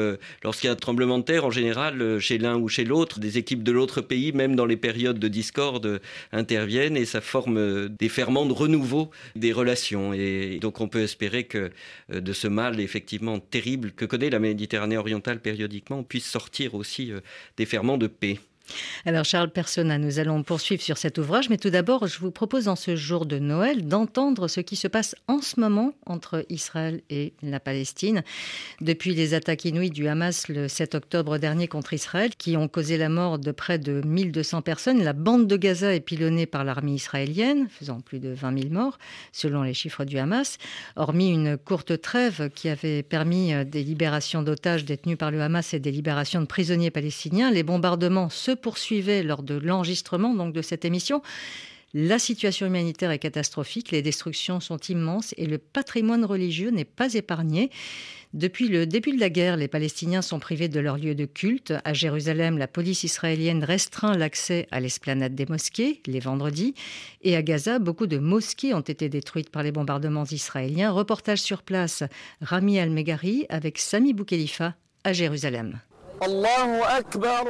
lorsqu'il 0.43 0.67
y 0.67 0.71
a 0.71 0.73
un 0.73 0.77
tremblement 0.77 1.19
de 1.19 1.25
terre, 1.25 1.45
en 1.45 1.51
général, 1.51 2.19
chez 2.19 2.39
l'un 2.39 2.57
ou 2.57 2.69
chez 2.69 2.85
l'autre, 2.85 3.21
des 3.21 3.39
équipes 3.39 3.63
de 3.63 3.73
l'autre 3.73 4.01
pays, 4.01 4.33
même 4.33 4.57
dans 4.57 4.67
les 4.67 4.77
périodes 4.77 5.19
de 5.19 5.29
discorde, 5.29 6.01
interviennent 6.33 6.97
et 6.97 7.05
ça 7.05 7.21
forme 7.21 7.89
des 7.89 8.09
ferments 8.09 8.47
de 8.47 8.53
renouveau 8.53 9.11
des 9.37 9.53
relations. 9.53 10.13
Et 10.13 10.59
donc 10.61 10.81
on 10.81 10.89
peut 10.89 11.03
espérer 11.03 11.45
que 11.45 11.71
de 12.11 12.33
ce 12.33 12.49
mal 12.49 12.81
effectivement 12.81 13.39
terrible 13.39 13.93
que 13.93 14.05
connaît 14.05 14.31
la 14.31 14.39
Méditerranée 14.39 14.97
orientale 14.97 15.41
périodiquement, 15.41 16.01
on 16.01 16.05
puisse 16.05 16.27
sortir 16.27 16.75
aussi 16.75 17.13
des 17.57 17.67
ferments 17.67 17.99
de 17.99 18.07
paix. 18.07 18.39
Alors 19.07 19.25
Charles 19.25 19.51
Persona, 19.51 19.99
nous 19.99 20.19
allons 20.19 20.43
poursuivre 20.43 20.83
sur 20.83 20.99
cet 20.99 21.19
ouvrage, 21.19 21.49
mais 21.49 21.59
tout 21.59 21.71
d'abord, 21.71 22.07
je 22.07 22.19
vous 22.19 22.31
propose 22.31 22.69
en 22.69 22.77
ce 22.77 22.97
jour 22.97 23.27
de 23.27 23.39
Noël 23.39 23.87
d'entendre 23.87 24.49
ce 24.49 24.61
qui 24.61 24.77
se 24.77 24.89
passe 24.89 25.15
en 25.29 25.41
ce 25.41 25.59
moment 25.61 25.93
entre 26.07 26.45
Israël 26.49 27.03
et 27.11 27.35
la 27.43 27.61
Palestine. 27.61 28.23
Depuis 28.81 29.15
les 29.15 29.35
attaques 29.35 29.65
inouïes 29.65 29.91
du 29.91 30.09
Hamas 30.09 30.49
le 30.49 30.69
7 30.69 30.95
octobre 30.95 31.39
dernier 31.39 31.69
contre 31.69 31.93
Israël, 31.93 32.31
qui 32.37 32.57
ont 32.57 32.69
causé 32.69 32.97
la 32.97 33.09
mort 33.09 33.39
de 33.39 33.53
près 33.53 33.79
de 33.79 34.03
1200 34.05 34.63
personnes, 34.63 35.03
la 35.03 35.13
bande 35.13 35.47
de 35.47 35.57
Gaza 35.57 35.95
est 35.95 36.01
pilonnée 36.01 36.47
par 36.47 36.65
l'armée 36.65 36.95
israélienne, 36.95 37.69
faisant 37.69 38.01
plus 38.01 38.19
de 38.19 38.31
20 38.31 38.63
000 38.63 38.73
morts, 38.73 38.99
selon 39.33 39.63
les 39.63 39.75
chiffres 39.75 40.05
du 40.05 40.19
Hamas. 40.19 40.59
Hormis 40.97 41.31
une 41.31 41.57
courte 41.57 42.01
trêve 42.01 42.51
qui 42.55 42.69
avait 42.69 43.03
permis 43.03 43.53
euh, 43.53 43.65
des 43.65 43.83
libérations 43.83 44.43
d'otages 44.43 44.85
détenus 44.85 45.19
par 45.19 45.31
le 45.31 45.41
Hamas 45.41 45.75
et 45.75 45.81
des 45.81 45.91
libérations 45.91 46.41
de 46.41 46.47
prisonniers 46.47 46.91
palestiniens, 46.91 47.51
les 47.51 47.63
bombardements 47.63 48.31
se 48.31 48.53
poursuivait 48.63 49.23
lors 49.23 49.43
de 49.43 49.55
l'enregistrement 49.55 50.35
donc 50.35 50.55
de 50.55 50.63
cette 50.63 50.87
émission. 50.87 51.21
La 51.95 52.19
situation 52.19 52.67
humanitaire 52.67 53.11
est 53.11 53.19
catastrophique, 53.19 53.91
les 53.91 54.01
destructions 54.01 54.61
sont 54.61 54.79
immenses 54.79 55.35
et 55.37 55.45
le 55.45 55.59
patrimoine 55.59 56.25
religieux 56.25 56.71
n'est 56.71 56.87
pas 56.87 57.13
épargné. 57.13 57.71
Depuis 58.33 58.69
le 58.69 58.87
début 58.87 59.13
de 59.13 59.21
la 59.21 59.29
guerre, 59.29 59.59
les 59.59 59.69
Palestiniens 59.69 60.23
sont 60.23 60.39
privés 60.39 60.69
de 60.69 60.81
leur 60.81 60.97
lieu 60.97 61.15
de 61.15 61.27
culte. 61.27 61.75
À 61.85 61.93
Jérusalem, 61.93 62.57
la 62.57 62.67
police 62.67 63.05
israélienne 63.05 63.63
restreint 63.63 64.17
l'accès 64.17 64.69
à 64.71 64.81
l'esplanade 64.81 65.35
des 65.35 65.45
mosquées 65.45 66.01
les 66.07 66.21
vendredis. 66.21 66.75
Et 67.21 67.37
à 67.37 67.43
Gaza, 67.43 67.79
beaucoup 67.79 68.07
de 68.07 68.17
mosquées 68.17 68.73
ont 68.73 68.81
été 68.81 69.11
détruites 69.11 69.51
par 69.51 69.63
les 69.63 69.71
bombardements 69.71 70.25
israéliens. 70.25 70.93
Reportage 70.93 71.43
sur 71.43 71.63
place, 71.63 72.05
Rami 72.41 72.79
Al-Megari 72.79 73.45
avec 73.51 73.79
Sami 73.79 74.15
Boukhelifa 74.15 74.77
à 75.05 75.13
Jérusalem. 75.13 75.79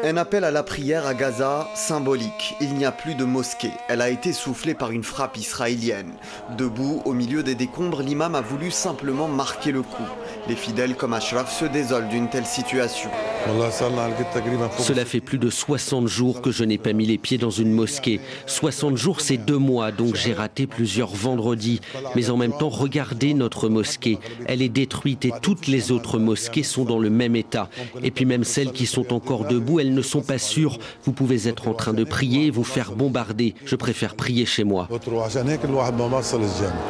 Un 0.03 0.17
appel 0.17 0.45
à 0.45 0.51
la 0.51 0.63
prière 0.63 1.07
à 1.07 1.13
Gaza, 1.13 1.69
symbolique. 1.75 2.55
Il 2.61 2.73
n'y 2.75 2.87
a 2.87 2.93
plus 2.93 3.15
de 3.15 3.25
mosquée. 3.25 3.73
Elle 3.89 4.01
a 4.01 4.09
été 4.09 4.33
soufflée 4.33 4.73
par 4.73 4.93
une 4.93 5.05
frappe 5.05 5.37
israélienne. 5.37 6.13
Debout, 6.57 7.03
au 7.05 7.13
milieu 7.13 7.43
des 7.43 7.55
décombres, 7.55 8.01
l'imam 8.01 8.35
a 8.35 8.41
voulu 8.41 8.71
simplement 8.71 9.29
marquer 9.29 9.73
le 9.73 9.83
coup. 9.83 10.03
Les 10.49 10.57
fidèles 10.57 10.97
comme 10.97 11.13
Ashraf 11.13 11.55
se 11.55 11.67
désolent 11.67 12.09
d'une 12.09 12.31
telle 12.31 12.47
situation. 12.47 13.11
Cela 14.79 15.05
fait 15.05 15.21
plus 15.21 15.39
de 15.39 15.51
60 15.51 16.07
jours 16.07 16.41
que 16.41 16.51
je 16.51 16.65
n'ai 16.65 16.79
pas 16.79 16.93
mis 16.95 17.07
les 17.07 17.19
pieds 17.19 17.39
dans 17.39 17.51
une 17.51 17.73
mosquée. 17.73 18.21
60 18.47 18.97
jours, 18.97 19.21
c'est 19.21 19.37
deux 19.37 19.59
mois, 19.59 19.93
donc 19.93 20.15
j'ai 20.15 20.33
raté 20.33 20.67
plusieurs 20.67 21.11
vendredis. 21.11 21.81
Mais 22.15 22.31
en 22.31 22.39
même 22.39 22.57
temps, 22.57 22.71
regardez 22.71 23.35
notre 23.35 23.69
mosquée. 23.69 24.19
Elle 24.47 24.63
est 24.63 24.69
détruite 24.69 25.27
et 25.27 25.33
toutes 25.43 25.67
les 25.67 25.93
autres 25.93 26.19
mosquées 26.19 26.63
sont 26.63 26.85
dans 26.85 26.99
le 26.99 27.11
même 27.11 27.37
état. 27.37 27.69
Et 28.03 28.11
puis 28.11 28.25
même 28.25 28.45
celles 28.63 28.73
qui 28.73 28.87
sont 28.87 29.13
encore 29.13 29.45
debout, 29.47 29.81
elles 29.81 29.93
ne 29.93 30.03
sont 30.03 30.21
pas 30.21 30.39
sûres. 30.39 30.79
Vous 31.05 31.11
pouvez 31.11 31.49
être 31.49 31.67
en 31.67 31.75
train 31.75 31.93
de 31.93 32.05
prier 32.05 32.47
et 32.47 32.51
vous 32.51 32.63
faire 32.63 32.93
bombarder. 32.93 33.57
Je 33.65 33.75
préfère 33.75 34.15
prier 34.15 34.47
chez 34.47 34.63
moi. 34.63 34.89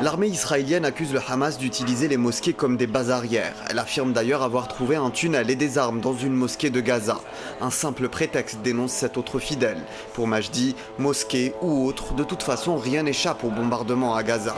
L'armée 0.02 0.26
israélienne 0.26 0.84
accuse 0.84 1.14
le 1.14 1.20
Hamas 1.26 1.56
d'utiliser 1.56 2.08
les 2.08 2.18
mosquées 2.18 2.52
comme 2.52 2.76
des 2.76 2.86
bases 2.86 3.10
arrières. 3.10 3.54
Elle 3.70 3.78
affirme 3.78 4.12
d'ailleurs 4.12 4.42
avoir 4.42 4.68
trouvé 4.68 4.96
un 4.96 5.08
tunnel 5.08 5.48
et 5.48 5.56
des 5.56 5.78
armes 5.78 6.00
dans 6.00 6.14
une 6.14 6.34
mosquée 6.34 6.68
de 6.68 6.80
Gaza. 6.80 7.20
Un 7.62 7.70
simple 7.70 8.08
prétexte 8.10 8.58
dénonce 8.62 8.92
cet 8.92 9.16
autre 9.16 9.38
fidèle. 9.38 9.78
Pour 10.12 10.26
Majdi, 10.26 10.74
mosquée 10.98 11.54
ou 11.62 11.86
autre, 11.86 12.14
de 12.14 12.22
toute 12.22 12.42
façon 12.42 12.76
rien 12.76 13.04
n'échappe 13.04 13.44
au 13.44 13.48
bombardement 13.48 14.14
à 14.14 14.22
Gaza. 14.22 14.54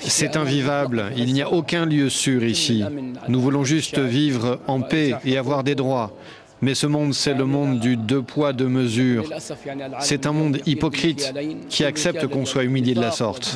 C'est 0.00 0.36
invivable, 0.36 1.12
il 1.16 1.32
n'y 1.32 1.40
a 1.40 1.50
aucun 1.50 1.86
lieu 1.86 2.10
sûr 2.10 2.44
ici. 2.44 2.84
Nous 3.28 3.40
voulons 3.40 3.64
juste 3.64 3.98
vivre 3.98 4.60
en 4.66 4.80
paix 4.82 5.14
et 5.24 5.38
avoir 5.38 5.45
des 5.62 5.74
droits. 5.74 6.12
Mais 6.62 6.74
ce 6.74 6.86
monde, 6.86 7.12
c'est 7.12 7.34
le 7.34 7.44
monde 7.44 7.80
du 7.80 7.98
deux 7.98 8.22
poids, 8.22 8.54
deux 8.54 8.68
mesures. 8.68 9.24
C'est 10.00 10.24
un 10.24 10.32
monde 10.32 10.58
hypocrite 10.64 11.34
qui 11.68 11.84
accepte 11.84 12.26
qu'on 12.28 12.46
soit 12.46 12.64
humilié 12.64 12.94
de 12.94 13.00
la 13.00 13.10
sorte. 13.10 13.54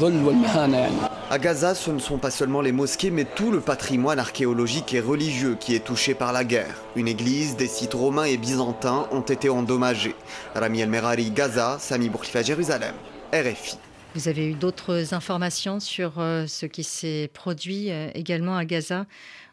À 1.30 1.38
Gaza, 1.38 1.74
ce 1.74 1.90
ne 1.90 1.98
sont 1.98 2.18
pas 2.18 2.30
seulement 2.30 2.60
les 2.60 2.72
mosquées, 2.72 3.10
mais 3.10 3.24
tout 3.24 3.52
le 3.52 3.60
patrimoine 3.60 4.18
archéologique 4.18 4.92
et 4.92 5.00
religieux 5.00 5.56
qui 5.58 5.74
est 5.74 5.84
touché 5.84 6.12
par 6.12 6.32
la 6.32 6.44
guerre. 6.44 6.74
Une 6.94 7.08
église, 7.08 7.56
des 7.56 7.68
sites 7.68 7.94
romains 7.94 8.24
et 8.24 8.36
byzantins 8.36 9.06
ont 9.12 9.22
été 9.22 9.48
endommagés. 9.48 10.14
Rami 10.54 10.80
El 10.80 10.90
Merari, 10.90 11.30
Gaza, 11.30 11.78
Sami 11.80 12.10
Bourklifa, 12.10 12.42
Jérusalem, 12.42 12.94
RFI. 13.32 13.78
Vous 14.14 14.28
avez 14.28 14.48
eu 14.48 14.54
d'autres 14.54 15.14
informations 15.14 15.78
sur 15.78 16.14
euh, 16.18 16.46
ce 16.48 16.66
qui 16.66 16.82
s'est 16.82 17.30
produit 17.32 17.92
euh, 17.92 18.10
également 18.14 18.56
à 18.56 18.64
Gaza? 18.64 19.06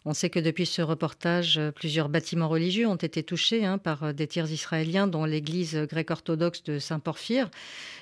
On 0.08 0.14
sait 0.14 0.30
que 0.30 0.40
depuis 0.40 0.66
ce 0.66 0.82
reportage, 0.82 1.58
euh, 1.58 1.72
plusieurs 1.72 2.08
bâtiments 2.08 2.48
religieux 2.48 2.88
ont 2.88 2.96
été 2.96 3.24
touchés 3.24 3.66
hein, 3.66 3.78
par 3.78 4.04
euh, 4.04 4.14
des 4.14 4.26
tirs 4.26 4.50
israéliens, 4.50 5.06
dont 5.06 5.26
l'église 5.26 5.76
grecque-orthodoxe 5.76 6.64
de 6.64 6.80
Saint-Porphyre. 6.80 7.50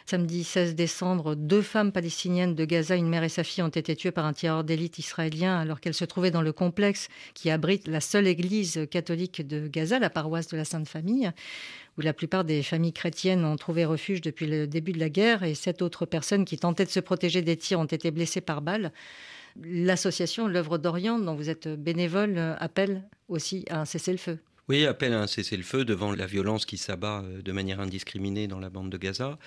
Samedi 0.05 0.43
16 0.43 0.75
décembre, 0.75 1.33
deux 1.33 1.63
femmes 1.63 1.91
palestiniennes 1.91 2.53
de 2.53 2.63
Gaza, 2.63 2.95
une 2.95 3.09
mère 3.09 3.23
et 3.23 3.29
sa 3.29 3.43
fille, 3.43 3.63
ont 3.63 3.69
été 3.69 3.95
tuées 3.95 4.11
par 4.11 4.25
un 4.25 4.33
tireur 4.33 4.63
d'élite 4.63 4.99
israélien 4.99 5.57
alors 5.59 5.81
qu'elles 5.81 5.95
se 5.95 6.05
trouvaient 6.05 6.29
dans 6.29 6.43
le 6.43 6.53
complexe 6.53 7.07
qui 7.33 7.49
abrite 7.49 7.87
la 7.87 8.01
seule 8.01 8.27
église 8.27 8.87
catholique 8.91 9.45
de 9.45 9.67
Gaza, 9.67 9.97
la 9.97 10.11
paroisse 10.11 10.47
de 10.47 10.57
la 10.57 10.65
Sainte 10.65 10.87
Famille 10.87 11.31
où 11.97 12.01
la 12.01 12.13
plupart 12.13 12.43
des 12.43 12.61
familles 12.61 12.93
chrétiennes 12.93 13.45
ont 13.45 13.55
trouvé 13.55 13.85
refuge 13.85 14.21
depuis 14.21 14.47
le 14.47 14.67
début 14.67 14.91
de 14.91 14.99
la 14.99 15.09
guerre 15.09 15.43
et 15.43 15.55
sept 15.55 15.81
autres 15.81 16.05
personnes 16.05 16.43
qui 16.43 16.57
tentaient 16.57 16.83
de 16.83 16.89
se 16.89 16.99
protéger 16.99 17.41
des 17.41 17.55
tirs 17.55 17.79
ont 17.79 17.85
été 17.85 18.11
blessées 18.11 18.41
par 18.41 18.61
balles. 18.61 18.91
L'association 19.63 20.47
L'œuvre 20.47 20.77
d'Orient, 20.77 21.19
dont 21.19 21.35
vous 21.35 21.49
êtes 21.49 21.67
bénévole, 21.67 22.37
appelle 22.59 23.03
aussi 23.29 23.65
à 23.69 23.81
un 23.81 23.85
cessez-le-feu. 23.85 24.39
Oui, 24.67 24.87
appelle 24.87 25.13
à 25.13 25.21
un 25.21 25.27
cessez-le-feu 25.27 25.85
devant 25.85 26.11
la 26.11 26.25
violence 26.25 26.65
qui 26.65 26.77
s'abat 26.77 27.21
euh, 27.23 27.41
de 27.43 27.51
manière 27.51 27.79
indiscriminée 27.79 28.47
dans 28.47 28.59
la 28.59 28.71
bande 28.71 28.89
de 28.89 28.97
Gaza. 28.97 29.37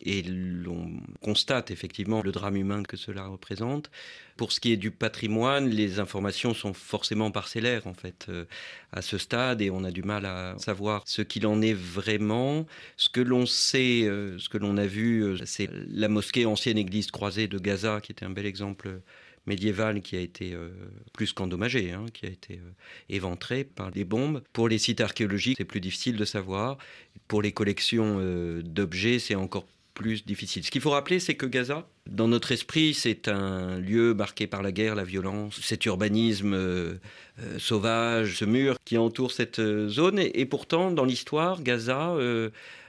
Et 0.00 0.22
l'on 0.22 0.92
constate 1.20 1.72
effectivement 1.72 2.22
le 2.22 2.30
drame 2.30 2.56
humain 2.56 2.84
que 2.84 2.96
cela 2.96 3.26
représente. 3.26 3.90
Pour 4.36 4.52
ce 4.52 4.60
qui 4.60 4.72
est 4.72 4.76
du 4.76 4.92
patrimoine, 4.92 5.68
les 5.68 5.98
informations 5.98 6.54
sont 6.54 6.72
forcément 6.72 7.32
parcellaires 7.32 7.88
en 7.88 7.94
fait 7.94 8.26
euh, 8.28 8.44
à 8.92 9.02
ce 9.02 9.18
stade 9.18 9.60
et 9.60 9.70
on 9.70 9.82
a 9.82 9.90
du 9.90 10.04
mal 10.04 10.24
à 10.24 10.54
savoir 10.58 11.02
ce 11.06 11.22
qu'il 11.22 11.48
en 11.48 11.60
est 11.62 11.74
vraiment. 11.74 12.64
Ce 12.96 13.08
que 13.08 13.20
l'on 13.20 13.46
sait, 13.46 14.04
euh, 14.04 14.38
ce 14.38 14.48
que 14.48 14.56
l'on 14.56 14.76
a 14.76 14.86
vu, 14.86 15.36
c'est 15.46 15.68
la 15.88 16.08
mosquée 16.08 16.46
ancienne 16.46 16.78
église 16.78 17.10
croisée 17.10 17.48
de 17.48 17.58
Gaza 17.58 18.00
qui 18.00 18.12
était 18.12 18.24
un 18.24 18.30
bel 18.30 18.46
exemple 18.46 19.00
médiévale 19.46 20.00
qui 20.00 20.16
a 20.16 20.20
été 20.20 20.52
euh, 20.52 20.70
plus 21.12 21.32
qu'endommagée, 21.32 21.92
hein, 21.92 22.06
qui 22.12 22.26
a 22.26 22.28
été 22.28 22.54
euh, 22.54 22.70
éventrée 23.08 23.64
par 23.64 23.90
des 23.90 24.04
bombes. 24.04 24.42
Pour 24.52 24.68
les 24.68 24.78
sites 24.78 25.00
archéologiques, 25.00 25.56
c'est 25.58 25.64
plus 25.64 25.80
difficile 25.80 26.16
de 26.16 26.24
savoir. 26.24 26.78
Pour 27.28 27.42
les 27.42 27.52
collections 27.52 28.18
euh, 28.20 28.62
d'objets, 28.62 29.18
c'est 29.18 29.34
encore 29.34 29.66
plus 29.94 30.24
difficile. 30.24 30.64
Ce 30.64 30.70
qu'il 30.70 30.80
faut 30.80 30.90
rappeler, 30.90 31.20
c'est 31.20 31.34
que 31.34 31.46
Gaza, 31.46 31.86
dans 32.08 32.28
notre 32.28 32.52
esprit, 32.52 32.94
c'est 32.94 33.28
un 33.28 33.78
lieu 33.78 34.14
marqué 34.14 34.46
par 34.46 34.62
la 34.62 34.72
guerre, 34.72 34.94
la 34.94 35.04
violence, 35.04 35.60
cet 35.60 35.84
urbanisme 35.84 36.98
sauvage, 37.58 38.38
ce 38.38 38.46
mur 38.46 38.76
qui 38.84 38.96
entoure 38.96 39.30
cette 39.30 39.60
zone. 39.88 40.18
Et, 40.18 40.46
pourtant, 40.46 40.90
dans 40.90 41.04
l'histoire, 41.04 41.62
Gaza 41.62 42.14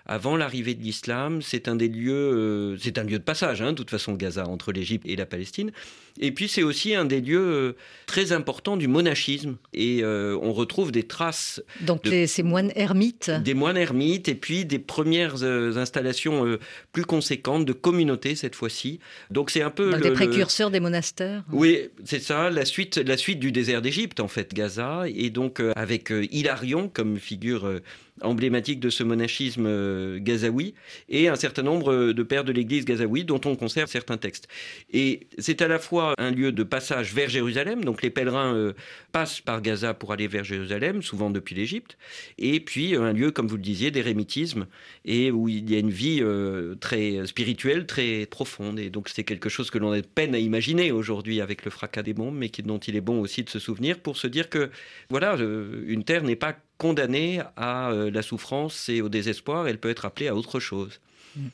avant 0.05 0.37
l'arrivée 0.37 0.73
de 0.73 0.81
l'islam, 0.81 1.41
c'est 1.41 1.67
un 1.67 1.75
des 1.75 1.89
lieux, 1.89 2.77
c'est 2.79 2.97
un 2.97 3.03
lieu 3.03 3.19
de 3.19 3.23
passage, 3.23 3.61
hein, 3.61 3.71
de 3.71 3.77
toute 3.77 3.89
façon, 3.89 4.13
Gaza, 4.13 4.47
entre 4.47 4.71
l'Égypte 4.71 5.05
et 5.05 5.15
la 5.15 5.25
Palestine. 5.25 5.71
Et 6.19 6.31
puis 6.31 6.47
c'est 6.47 6.63
aussi 6.63 6.95
un 6.95 7.05
des 7.05 7.21
lieux 7.21 7.39
euh, 7.39 7.75
très 8.05 8.31
importants 8.31 8.77
du 8.77 8.87
monachisme. 8.87 9.57
Et 9.73 10.03
euh, 10.03 10.37
on 10.41 10.53
retrouve 10.53 10.91
des 10.91 11.03
traces. 11.03 11.61
Donc 11.81 12.07
ces 12.07 12.43
moines 12.43 12.71
ermites. 12.75 13.31
Des 13.43 13.53
moines 13.53 13.77
ermites 13.77 14.27
et 14.27 14.35
puis 14.35 14.65
des 14.65 14.79
premières 14.79 15.43
euh, 15.43 15.77
installations 15.77 16.57
plus 16.91 17.05
conséquentes 17.05 17.65
de 17.65 17.73
communautés 17.73 18.35
cette 18.35 18.55
fois-ci. 18.55 18.99
Donc 19.29 19.49
c'est 19.49 19.61
un 19.61 19.69
peu. 19.69 19.97
des 19.97 20.11
précurseurs 20.11 20.71
des 20.71 20.79
monastères. 20.79 21.43
Oui, 21.51 21.89
c'est 22.03 22.21
ça, 22.21 22.49
la 22.49 22.65
suite, 22.65 22.97
la 22.97 23.17
suite 23.17 23.39
du 23.39 23.51
désert 23.51 23.81
d'Égypte 23.81 24.19
en 24.19 24.27
fait, 24.27 24.53
Gaza. 24.53 25.03
Et 25.07 25.29
donc 25.29 25.61
avec 25.75 26.11
Hilarion 26.31 26.89
comme 26.89 27.17
figure 27.17 27.81
emblématique 28.21 28.79
de 28.79 28.89
ce 28.89 29.03
monachisme 29.03 30.19
gazaoui 30.19 30.75
et 31.09 31.27
un 31.27 31.35
certain 31.35 31.63
nombre 31.63 32.11
de 32.11 32.23
pères 32.23 32.43
de 32.43 32.51
l'église 32.51 32.85
gazaoui 32.85 33.23
dont 33.23 33.41
on 33.45 33.55
conserve 33.55 33.89
certains 33.89 34.17
textes. 34.17 34.47
Et 34.93 35.27
c'est 35.39 35.61
à 35.61 35.67
la 35.67 35.79
fois 35.79 36.00
un 36.17 36.31
lieu 36.31 36.51
de 36.51 36.63
passage 36.63 37.13
vers 37.13 37.29
Jérusalem, 37.29 37.83
donc 37.83 38.01
les 38.01 38.09
pèlerins 38.09 38.55
euh, 38.55 38.73
passent 39.11 39.41
par 39.41 39.61
Gaza 39.61 39.93
pour 39.93 40.11
aller 40.13 40.27
vers 40.27 40.43
Jérusalem, 40.43 41.01
souvent 41.01 41.29
depuis 41.29 41.55
l'Égypte, 41.55 41.97
et 42.37 42.59
puis 42.59 42.95
euh, 42.95 43.03
un 43.03 43.13
lieu, 43.13 43.31
comme 43.31 43.47
vous 43.47 43.55
le 43.55 43.61
disiez, 43.61 43.91
d'érémitisme, 43.91 44.67
et 45.05 45.31
où 45.31 45.49
il 45.49 45.69
y 45.69 45.75
a 45.75 45.79
une 45.79 45.89
vie 45.89 46.19
euh, 46.21 46.75
très 46.75 47.25
spirituelle, 47.25 47.85
très 47.85 48.25
profonde, 48.25 48.79
et 48.79 48.89
donc 48.89 49.09
c'est 49.09 49.23
quelque 49.23 49.49
chose 49.49 49.71
que 49.71 49.77
l'on 49.77 49.91
a 49.91 50.01
peine 50.01 50.35
à 50.35 50.39
imaginer 50.39 50.91
aujourd'hui 50.91 51.41
avec 51.41 51.65
le 51.65 51.71
fracas 51.71 52.03
des 52.03 52.13
bombes, 52.13 52.35
mais 52.35 52.51
dont 52.63 52.79
il 52.79 52.95
est 52.95 53.01
bon 53.01 53.19
aussi 53.21 53.43
de 53.43 53.49
se 53.49 53.59
souvenir 53.59 53.99
pour 53.99 54.17
se 54.17 54.27
dire 54.27 54.49
que, 54.49 54.69
voilà, 55.09 55.35
une 55.35 56.03
terre 56.03 56.23
n'est 56.23 56.35
pas 56.35 56.55
condamnée 56.77 57.41
à 57.55 57.91
la 58.11 58.21
souffrance 58.21 58.89
et 58.89 59.01
au 59.01 59.09
désespoir, 59.09 59.67
elle 59.67 59.79
peut 59.79 59.89
être 59.89 60.05
appelée 60.05 60.27
à 60.27 60.35
autre 60.35 60.59
chose. 60.59 60.99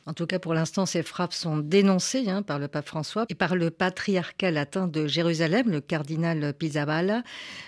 En 0.05 0.13
tout 0.13 0.25
cas, 0.25 0.39
pour 0.39 0.53
l'instant, 0.53 0.85
ces 0.85 1.03
frappes 1.03 1.33
sont 1.33 1.57
dénoncées 1.57 2.29
hein, 2.29 2.41
par 2.41 2.59
le 2.59 2.67
pape 2.67 2.87
François 2.87 3.25
et 3.29 3.35
par 3.35 3.55
le 3.55 3.69
patriarcat 3.69 4.51
latin 4.51 4.87
de 4.87 5.07
Jérusalem, 5.07 5.69
le 5.69 5.81
cardinal 5.81 6.53
Pizzaballa, 6.53 7.23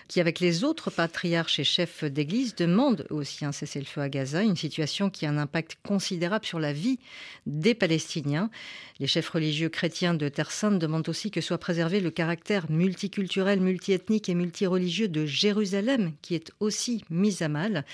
qui, 0.08 0.20
avec 0.20 0.40
les 0.40 0.64
autres 0.64 0.90
patriarches 0.90 1.60
et 1.60 1.64
chefs 1.64 2.04
d'église, 2.04 2.56
demande 2.56 3.06
aussi 3.10 3.46
un 3.46 3.52
cessez-le-feu 3.52 4.02
à 4.02 4.10
Gaza, 4.10 4.42
une 4.42 4.56
situation 4.56 5.10
qui 5.10 5.26
a 5.26 5.30
un 5.30 5.38
impact 5.38 5.78
considérable 5.86 6.46
sur 6.46 6.60
la 6.60 6.74
vie 6.74 7.00
des 7.46 7.74
Palestiniens. 7.74 8.50
Les 9.00 9.08
chefs 9.08 9.30
religieux 9.30 9.70
chrétiens 9.70 10.14
de 10.14 10.30
Terre 10.30 10.52
Sainte 10.52 10.80
demandent 10.80 11.10
aussi 11.10 11.32
que 11.32 11.42
soit 11.42 11.58
préservé 11.58 12.00
le 12.00 12.12
caractère 12.12 12.70
multiculturel, 12.70 13.62
multiethnique 13.62 14.30
et 14.30 14.36
multireligieux 14.36 15.08
de 15.08 15.26
Jérusalem, 15.26 16.14
qui 16.22 16.36
est 16.36 16.52
aussi 16.60 17.04
mis 17.10 17.44
à 17.44 17.50
mal. 17.50 17.86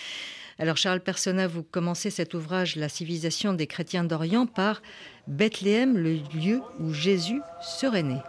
Alors 0.57 0.77
Charles 0.77 1.01
Persona, 1.01 1.47
vous 1.47 1.63
commencez 1.63 2.09
cet 2.09 2.33
ouvrage 2.33 2.77
La 2.77 2.87
civilisation 2.87 3.51
des 3.51 3.67
chrétiens 3.67 4.04
d'Orient 4.07 4.45
par 4.45 4.81
Bethléem, 5.27 5.97
le 5.97 6.15
lieu 6.33 6.61
où 6.79 6.93
Jésus 6.93 7.41
serait 7.61 8.03
né. 8.03 8.21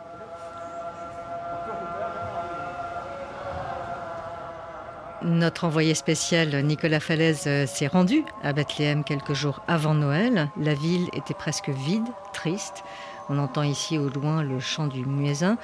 Notre 5.23 5.65
envoyé 5.65 5.95
spécial 5.95 6.63
Nicolas 6.63 7.01
Falaise 7.01 7.45
euh, 7.47 7.67
s'est 7.67 7.87
rendu 7.87 8.23
à 8.43 8.53
Bethléem 8.53 9.03
quelques 9.03 9.33
jours 9.33 9.63
avant 9.67 9.95
Noël. 9.95 10.51
La 10.57 10.75
ville 10.75 11.09
était 11.15 11.35
presque 11.35 11.71
vide, 11.71 12.07
triste. 12.33 12.85
On 13.29 13.39
entend 13.39 13.63
ici 13.63 13.99
au 13.99 14.09
loin 14.09 14.43
le 14.43 14.61
chant 14.61 14.87
du 14.87 15.05
muezzin. 15.05 15.57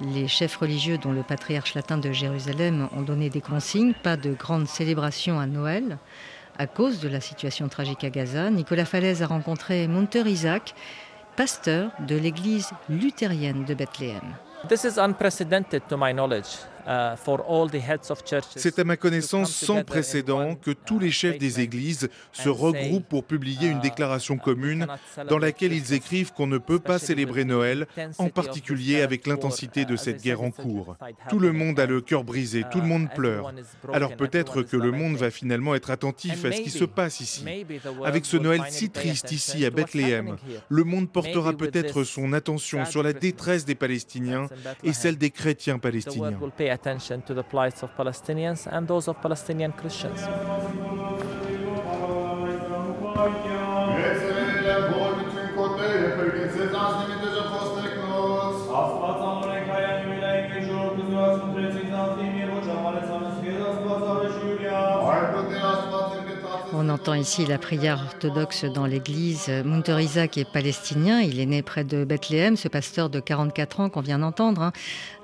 Les 0.00 0.28
chefs 0.28 0.56
religieux, 0.56 0.98
dont 0.98 1.12
le 1.12 1.22
patriarche 1.22 1.74
latin 1.74 1.98
de 1.98 2.10
Jérusalem, 2.10 2.88
ont 2.96 3.02
donné 3.02 3.28
des 3.28 3.40
consignes, 3.40 3.92
pas 3.92 4.16
de 4.16 4.32
grandes 4.32 4.66
célébrations 4.66 5.38
à 5.38 5.46
Noël. 5.46 5.98
À 6.58 6.66
cause 6.66 7.00
de 7.00 7.08
la 7.08 7.20
situation 7.20 7.68
tragique 7.68 8.04
à 8.04 8.10
Gaza, 8.10 8.50
Nicolas 8.50 8.84
Falaise 8.84 9.22
a 9.22 9.26
rencontré 9.26 9.88
Munter 9.88 10.26
Isaac, 10.26 10.74
pasteur 11.36 11.90
de 12.06 12.16
l'église 12.16 12.70
luthérienne 12.90 13.64
de 13.64 13.74
Bethléem. 13.74 14.20
Uh, 16.86 17.14
C'est 18.56 18.78
à 18.80 18.84
ma 18.84 18.96
connaissance 18.96 19.54
sans 19.54 19.84
précédent 19.84 20.56
que 20.56 20.72
tous 20.72 20.98
les 20.98 21.12
chefs 21.12 21.38
des 21.38 21.60
églises 21.60 22.08
se 22.32 22.48
regroupent 22.48 23.08
pour 23.08 23.24
publier 23.24 23.68
une 23.68 23.78
uh, 23.78 23.82
déclaration 23.82 24.36
commune 24.36 24.86
dans 25.28 25.38
laquelle 25.38 25.72
ils 25.72 25.92
écrivent 25.92 26.32
qu'on 26.32 26.48
ne 26.48 26.58
peut 26.58 26.80
pas 26.80 26.98
célébrer 26.98 27.44
Noël, 27.44 27.86
en 28.18 28.30
particulier 28.30 29.00
avec 29.00 29.28
l'intensité 29.28 29.84
de 29.84 29.94
uh, 29.94 29.98
cette 29.98 30.22
guerre 30.22 30.42
en 30.42 30.50
cours. 30.50 30.96
Tout 31.28 31.38
le 31.38 31.52
monde 31.52 31.78
a 31.78 31.86
le 31.86 32.00
cœur 32.00 32.24
brisé, 32.24 32.64
tout 32.72 32.80
le 32.80 32.86
monde 32.86 33.08
pleure. 33.14 33.52
Alors 33.92 34.16
peut-être 34.16 34.62
que 34.62 34.76
le 34.76 34.90
monde 34.90 35.14
va 35.16 35.30
finalement 35.30 35.76
être 35.76 35.90
attentif 35.90 36.44
à 36.44 36.50
ce 36.50 36.62
qui 36.62 36.70
se 36.70 36.84
passe 36.84 37.20
ici. 37.20 37.44
Avec 38.04 38.26
ce 38.26 38.36
Noël 38.36 38.62
si 38.68 38.90
triste 38.90 39.30
ici 39.30 39.64
à 39.64 39.70
Bethléem, 39.70 40.36
le 40.68 40.84
monde 40.84 41.08
portera 41.10 41.52
peut-être 41.52 42.02
son 42.02 42.32
attention 42.32 42.84
sur 42.86 43.04
la 43.04 43.12
détresse 43.12 43.64
des 43.64 43.76
Palestiniens 43.76 44.48
et 44.82 44.92
celle 44.92 45.16
des 45.16 45.30
chrétiens 45.30 45.78
palestiniens 45.78 46.32
attention 46.72 47.22
to 47.22 47.34
the 47.34 47.42
plights 47.42 47.82
of 47.82 47.96
Palestinians 47.96 48.66
and 48.66 48.88
those 48.88 49.08
of 49.08 49.20
Palestinian 49.22 49.72
Christians. 49.72 50.20
Entend 66.92 67.14
ici 67.14 67.46
la 67.46 67.56
prière 67.56 67.98
orthodoxe 68.04 68.66
dans 68.66 68.84
l'église. 68.84 69.48
Munter 69.64 69.98
Isaac 70.02 70.36
est 70.36 70.44
palestinien, 70.44 71.22
il 71.22 71.40
est 71.40 71.46
né 71.46 71.62
près 71.62 71.84
de 71.84 72.04
Bethléem. 72.04 72.56
Ce 72.56 72.68
pasteur 72.68 73.08
de 73.08 73.18
44 73.18 73.80
ans 73.80 73.88
qu'on 73.88 74.02
vient 74.02 74.18
d'entendre 74.18 74.60
hein, 74.60 74.72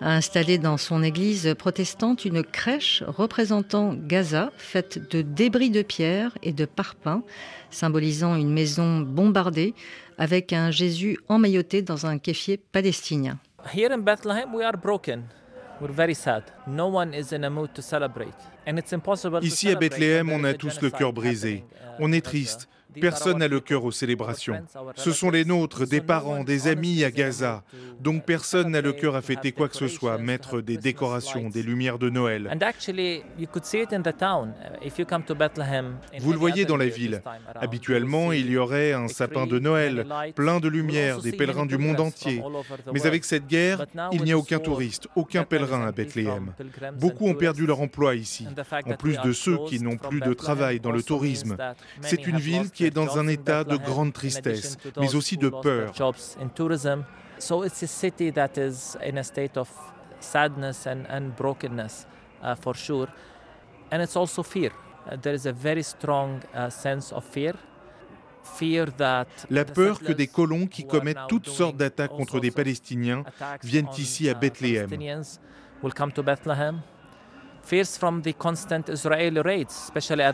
a 0.01 0.15
installé 0.15 0.57
dans 0.57 0.79
son 0.79 1.03
église 1.03 1.55
protestante 1.59 2.25
une 2.25 2.43
crèche 2.43 3.05
représentant 3.07 3.95
Gaza, 3.95 4.51
faite 4.57 5.11
de 5.11 5.21
débris 5.21 5.69
de 5.69 5.83
pierre 5.83 6.37
et 6.43 6.55
de 6.55 6.65
parpaings, 6.65 7.23
symbolisant 7.71 8.35
une 8.35 8.51
maison 8.51 9.01
bombardée 9.01 9.75
avec 10.17 10.55
un 10.55 10.71
Jésus 10.71 11.19
emmailloté 11.29 11.83
dans 11.83 12.07
un 12.07 12.19
kéfier 12.19 12.57
palestinien. 12.57 13.39
Bethlehem. 14.03 14.49
We're 15.81 15.93
very 15.93 16.15
sad. 16.15 16.43
No 16.67 16.89
one 16.89 17.15
is 17.15 17.33
in 17.33 17.45
a 17.45 17.51
mood 17.51 17.73
to 17.75 17.83
celebrate. 17.83 18.35
Ici 19.43 19.71
à 19.71 19.77
Bethléem, 19.77 20.31
on 20.31 20.45
a 20.45 20.55
tous 20.55 20.81
le 20.83 20.91
cœur 20.91 21.13
brisé. 21.13 21.65
On 22.01 22.13
est 22.13 22.25
triste. 22.25 22.69
Personne 23.01 23.39
n'a 23.39 23.49
le 23.49 23.61
cœur 23.61 23.85
aux 23.85 23.93
célébrations. 23.93 24.63
Ce 24.97 25.13
sont 25.13 25.31
les 25.31 25.45
nôtres, 25.45 25.87
des 25.87 26.01
parents, 26.01 26.45
des 26.45 26.69
amis 26.69 27.05
à 27.05 27.11
Gaza. 27.11 27.63
Donc 28.01 28.25
personne 28.25 28.71
n'a 28.71 28.81
le 28.81 28.93
cœur 28.93 29.15
à 29.15 29.23
fêter 29.23 29.53
quoi 29.53 29.69
que 29.69 29.77
ce 29.77 29.89
soit, 29.89 30.19
mettre 30.19 30.61
des 30.61 30.77
décorations, 30.77 31.49
des 31.49 31.63
lumières 31.63 31.99
de 31.99 32.09
Noël. 32.09 32.51
Vous 36.21 36.33
le 36.33 36.39
voyez 36.39 36.65
dans 36.65 36.77
la 36.77 36.87
ville. 36.87 37.23
Habituellement, 37.55 38.33
il 38.33 38.51
y 38.51 38.57
aurait 38.57 38.93
un 38.93 39.09
sapin 39.09 39.47
de 39.47 39.59
Noël, 39.59 40.07
plein 40.35 40.61
de 40.61 40.69
lumières, 40.69 41.21
des 41.21 41.33
pèlerins 41.33 41.67
du 41.67 41.79
monde 41.79 42.01
entier. 42.01 42.43
Mais 42.93 43.07
avec 43.07 43.25
cette 43.25 43.47
guerre, 43.47 43.85
il 44.13 44.23
n'y 44.23 44.33
a 44.33 44.39
aucun 44.39 44.59
touriste, 44.59 45.09
aucun 45.15 45.45
pèlerin 45.45 45.87
à 45.87 45.93
Bethléem. 45.93 46.53
Beaucoup 46.99 47.27
ont 47.27 47.35
perdu 47.35 47.67
leur 47.67 47.81
emploi 47.81 48.15
ici, 48.15 48.47
en 48.87 48.95
plus 48.95 49.19
de 49.19 49.33
ceux 49.33 49.59
qui 49.67 49.81
n'ont 49.81 49.97
plus 49.97 50.21
de 50.21 50.33
travail 50.33 50.81
dans 50.81 50.93
le 50.93 51.03
tourisme. 51.03 51.57
C'est 52.01 52.27
une 52.27 52.39
ville 52.39 52.71
qui 52.79 52.85
est 52.85 52.91
dans 52.93 53.19
un 53.19 53.27
état 53.27 53.65
de 53.65 53.77
grande 53.77 54.13
tristesse, 54.13 54.79
mais 54.97 55.17
aussi 55.17 55.37
de 55.37 55.49
peur. 55.49 55.93
So 57.41 57.65
it's 57.65 57.83
a 57.83 57.87
city 57.87 58.33
that 58.33 58.57
is 58.57 58.97
in 59.05 59.17
a 59.17 59.23
state 59.23 59.57
of 59.57 59.69
sadness 60.19 60.87
and, 60.87 61.05
and 61.09 61.31
brokenness 61.37 62.05
uh, 62.43 62.57
for 62.61 62.75
sure. 62.75 63.07
And 63.93 64.01
it's 64.03 64.17
also 64.17 64.43
fear. 64.43 64.73
Uh, 65.07 65.17
there 65.21 65.35
is 65.35 65.47
a 65.47 65.53
very 65.53 65.85
strong 65.85 66.41
uh, 66.53 66.69
sense 66.69 67.13
of 67.13 67.25
fear. 67.25 67.55
La 69.51 69.65
peur 69.65 70.01
que 70.01 70.13
des 70.13 70.27
colons 70.27 70.67
qui 70.67 70.87
commettent 70.87 71.29
toutes 71.29 71.49
sortes 71.49 71.77
d'attaques 71.77 72.17
contre 72.17 72.41
des 72.41 72.51
Palestiniens 72.51 73.23
viennent 73.63 73.91
ici 73.99 74.29
à 74.29 74.35
Bethléem. 74.35 74.89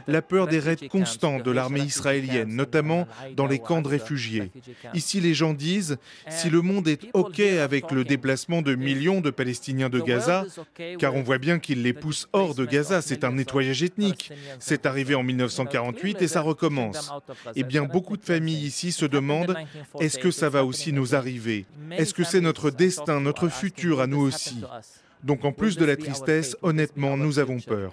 La 0.07 0.23
peur 0.23 0.47
des 0.47 0.59
raids 0.59 0.89
constants 0.89 1.39
de 1.39 1.51
l'armée 1.51 1.81
israélienne, 1.81 2.55
notamment 2.55 3.07
dans 3.37 3.47
les 3.47 3.59
camps 3.59 3.83
de 3.83 3.89
réfugiés. 3.89 4.53
Ici, 4.95 5.21
les 5.21 5.35
gens 5.35 5.53
disent, 5.53 5.97
si 6.29 6.51
le 6.51 6.61
monde 6.63 6.89
est 6.89 7.09
OK 7.13 7.41
avec 7.41 7.91
le 7.91 8.05
déplacement 8.05 8.63
de 8.63 8.75
millions 8.75 9.21
de 9.21 9.31
Palestiniens 9.31 9.89
de 9.89 10.01
Gaza, 10.01 10.45
car 10.99 11.15
on 11.15 11.23
voit 11.23 11.39
bien 11.39 11.59
qu'ils 11.59 11.83
les 11.83 11.93
poussent 11.93 12.29
hors 12.33 12.55
de 12.55 12.65
Gaza, 12.65 13.03
c'est 13.03 13.25
un 13.25 13.33
nettoyage 13.33 13.83
ethnique. 13.83 14.33
C'est 14.59 14.87
arrivé 14.87 15.15
en 15.15 15.23
1948 15.23 16.23
et 16.23 16.29
ça 16.29 16.41
recommence. 16.41 17.13
Eh 17.57 17.65
bien, 17.65 17.83
beaucoup 17.85 18.17
de 18.17 18.25
familles 18.25 18.65
ici 18.65 18.93
se 18.93 19.07
demandent, 19.07 19.57
est-ce 20.01 20.19
que 20.19 20.31
ça 20.31 20.49
va 20.49 20.65
aussi 20.65 20.93
nous 20.93 21.15
arriver? 21.15 21.67
Est-ce 21.91 22.15
que 22.15 22.25
c'est 22.25 22.41
notre 22.41 22.71
destin, 22.71 23.21
notre 23.21 23.49
futur 23.49 24.01
à 24.01 24.07
nous 24.07 24.21
aussi? 24.21 24.63
Donc 25.25 25.45
en 25.45 25.53
plus 25.53 25.77
de 25.77 25.85
la 25.85 25.97
tristesse, 25.97 26.57
honnêtement, 26.63 27.17
nous 27.17 27.39
avons 27.39 27.59
peur. 27.59 27.93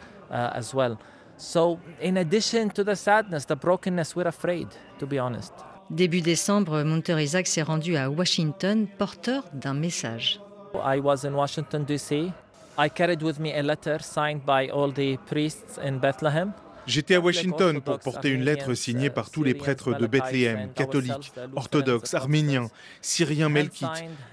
Début 5.90 6.22
décembre, 6.22 6.84
Munter 6.84 7.22
Isaac 7.22 7.48
s'est 7.48 7.62
rendu 7.62 7.98
à 7.98 8.10
Washington, 8.10 8.88
porteur 8.98 9.44
d'un 9.54 9.74
message. 9.74 10.40
I 10.76 11.00
was 11.00 11.26
in 11.26 11.34
Washington 11.34 11.84
D.C. 11.84 12.32
I 12.78 12.90
carried 12.90 13.22
with 13.22 13.40
me 13.40 13.52
a 13.54 13.62
letter 13.62 13.98
signed 14.02 14.42
by 14.46 14.70
all 14.72 14.92
the 14.92 15.18
priests 15.28 15.80
in 15.84 15.98
Bethlehem. 15.98 16.54
J'étais 16.92 17.16
à 17.16 17.22
Washington 17.22 17.80
pour 17.80 18.00
porter 18.00 18.28
une 18.28 18.44
lettre 18.44 18.74
signée 18.74 19.10
par 19.10 19.30
tous 19.30 19.44
les 19.44 19.54
prêtres 19.54 19.98
de 19.98 20.08
Bethléem, 20.08 20.74
catholiques, 20.76 21.32
orthodoxes, 21.56 22.14
arméniens, 22.16 22.68
syriens 23.02 23.48
melkites, 23.48 23.88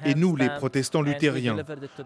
et 0.04 0.16
nous, 0.16 0.34
les 0.34 0.48
protestants 0.48 1.02
luthériens. 1.02 1.58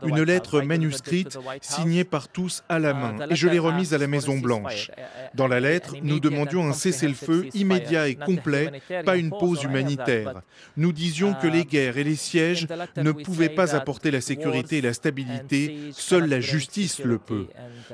Une 0.04 0.20
lettre 0.20 0.60
manuscrite 0.60 1.38
signée 1.62 2.04
par 2.04 2.28
tous 2.28 2.64
à 2.68 2.78
la 2.78 2.92
main, 2.92 3.30
et 3.30 3.34
je 3.34 3.48
l'ai 3.48 3.58
remise 3.58 3.94
à 3.94 3.98
la 3.98 4.06
Maison 4.06 4.36
Blanche. 4.36 4.90
Dans 5.34 5.48
la 5.48 5.58
lettre, 5.58 5.94
nous 6.02 6.20
demandions 6.20 6.68
un 6.68 6.74
cessez-le-feu 6.74 7.48
immédiat 7.54 8.08
et 8.08 8.16
complet, 8.16 8.82
pas 9.06 9.16
une 9.16 9.30
pause 9.30 9.62
humanitaire. 9.62 10.42
Nous 10.76 10.92
disions 10.92 11.32
que 11.32 11.46
les 11.46 11.64
guerres 11.64 11.96
et 11.96 12.04
les 12.04 12.16
sièges 12.16 12.66
ne 12.98 13.12
pouvaient 13.12 13.48
pas 13.48 13.74
apporter 13.74 14.10
la 14.10 14.20
sécurité 14.20 14.78
et 14.78 14.82
la 14.82 14.92
stabilité, 14.92 15.92
seule 15.92 16.28
la 16.28 16.40
justice 16.40 16.98
le 17.02 17.16
peut. 17.16 17.46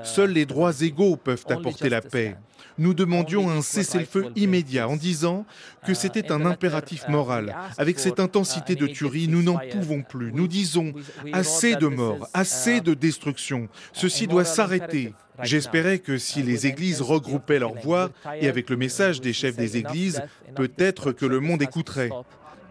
Seuls 0.02 0.32
les 0.32 0.44
droits 0.44 0.80
égaux 0.80 1.14
peuvent 1.14 1.46
apporter 1.48 1.88
la 1.88 2.00
paix 2.00 2.34
nous 2.78 2.94
demandions 2.94 3.50
un 3.50 3.60
cessez-le-feu 3.60 4.30
immédiat 4.36 4.88
en 4.88 4.96
disant 4.96 5.44
que 5.86 5.94
c'était 5.94 6.30
un 6.32 6.46
impératif 6.46 7.08
moral. 7.08 7.54
Avec 7.76 7.98
cette 7.98 8.20
intensité 8.20 8.76
de 8.76 8.86
tuerie, 8.86 9.28
nous 9.28 9.42
n'en 9.42 9.58
pouvons 9.70 10.02
plus. 10.02 10.32
Nous 10.32 10.48
disons 10.48 10.92
assez 11.32 11.74
de 11.74 11.88
morts, 11.88 12.28
assez 12.32 12.80
de 12.80 12.94
destruction. 12.94 13.68
Ceci 13.92 14.26
doit 14.26 14.44
s'arrêter. 14.44 15.14
J'espérais 15.42 15.98
que 15.98 16.18
si 16.18 16.42
les 16.42 16.66
églises 16.66 17.00
regroupaient 17.00 17.58
leurs 17.58 17.74
voix 17.74 18.10
et 18.40 18.48
avec 18.48 18.70
le 18.70 18.76
message 18.76 19.20
des 19.20 19.32
chefs 19.32 19.56
des 19.56 19.76
églises, 19.76 20.22
peut-être 20.54 21.12
que 21.12 21.26
le 21.26 21.40
monde 21.40 21.62
écouterait. 21.62 22.10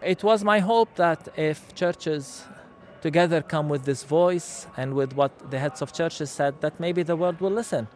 It 0.06 0.22
was 0.22 0.44
my 0.44 0.60
hope 0.60 0.94
that 0.94 1.18
if 1.36 1.74
churches 1.74 2.44
together 3.02 3.42
come 3.42 3.68
with 3.68 3.82
this 3.82 4.04
voice 4.04 4.68
and 4.76 4.92
with 4.92 5.14
what 5.16 5.30
the 5.50 5.58
heads 5.58 5.82
of 5.82 5.92
churches 5.92 6.30
said, 6.30 6.54
that 6.60 6.78
maybe 6.78 7.04
the 7.04 7.16
world 7.16 7.40
will 7.40 7.52
listen. 7.52 7.86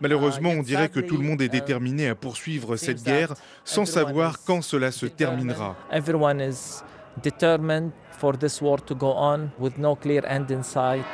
Malheureusement, 0.00 0.50
on 0.50 0.62
dirait 0.62 0.88
que 0.88 1.00
tout 1.00 1.16
le 1.18 1.24
monde 1.24 1.42
est 1.42 1.48
déterminé 1.48 2.08
à 2.08 2.14
poursuivre 2.14 2.76
cette 2.76 3.02
guerre 3.02 3.34
sans 3.64 3.84
savoir 3.84 4.42
quand 4.44 4.62
cela 4.62 4.90
se 4.92 5.06
terminera. 5.06 5.76
Everyone 5.92 6.40
is 6.40 6.82
determined 7.22 7.90
for 8.10 8.36
this 8.36 8.62
war 8.62 8.82
to 8.84 8.94
go 8.94 9.12
on 9.16 9.50
with 9.58 9.76
no 9.78 9.94
clear 9.94 10.24
end 10.26 10.46
in 10.50 10.62
sight. 10.62 11.04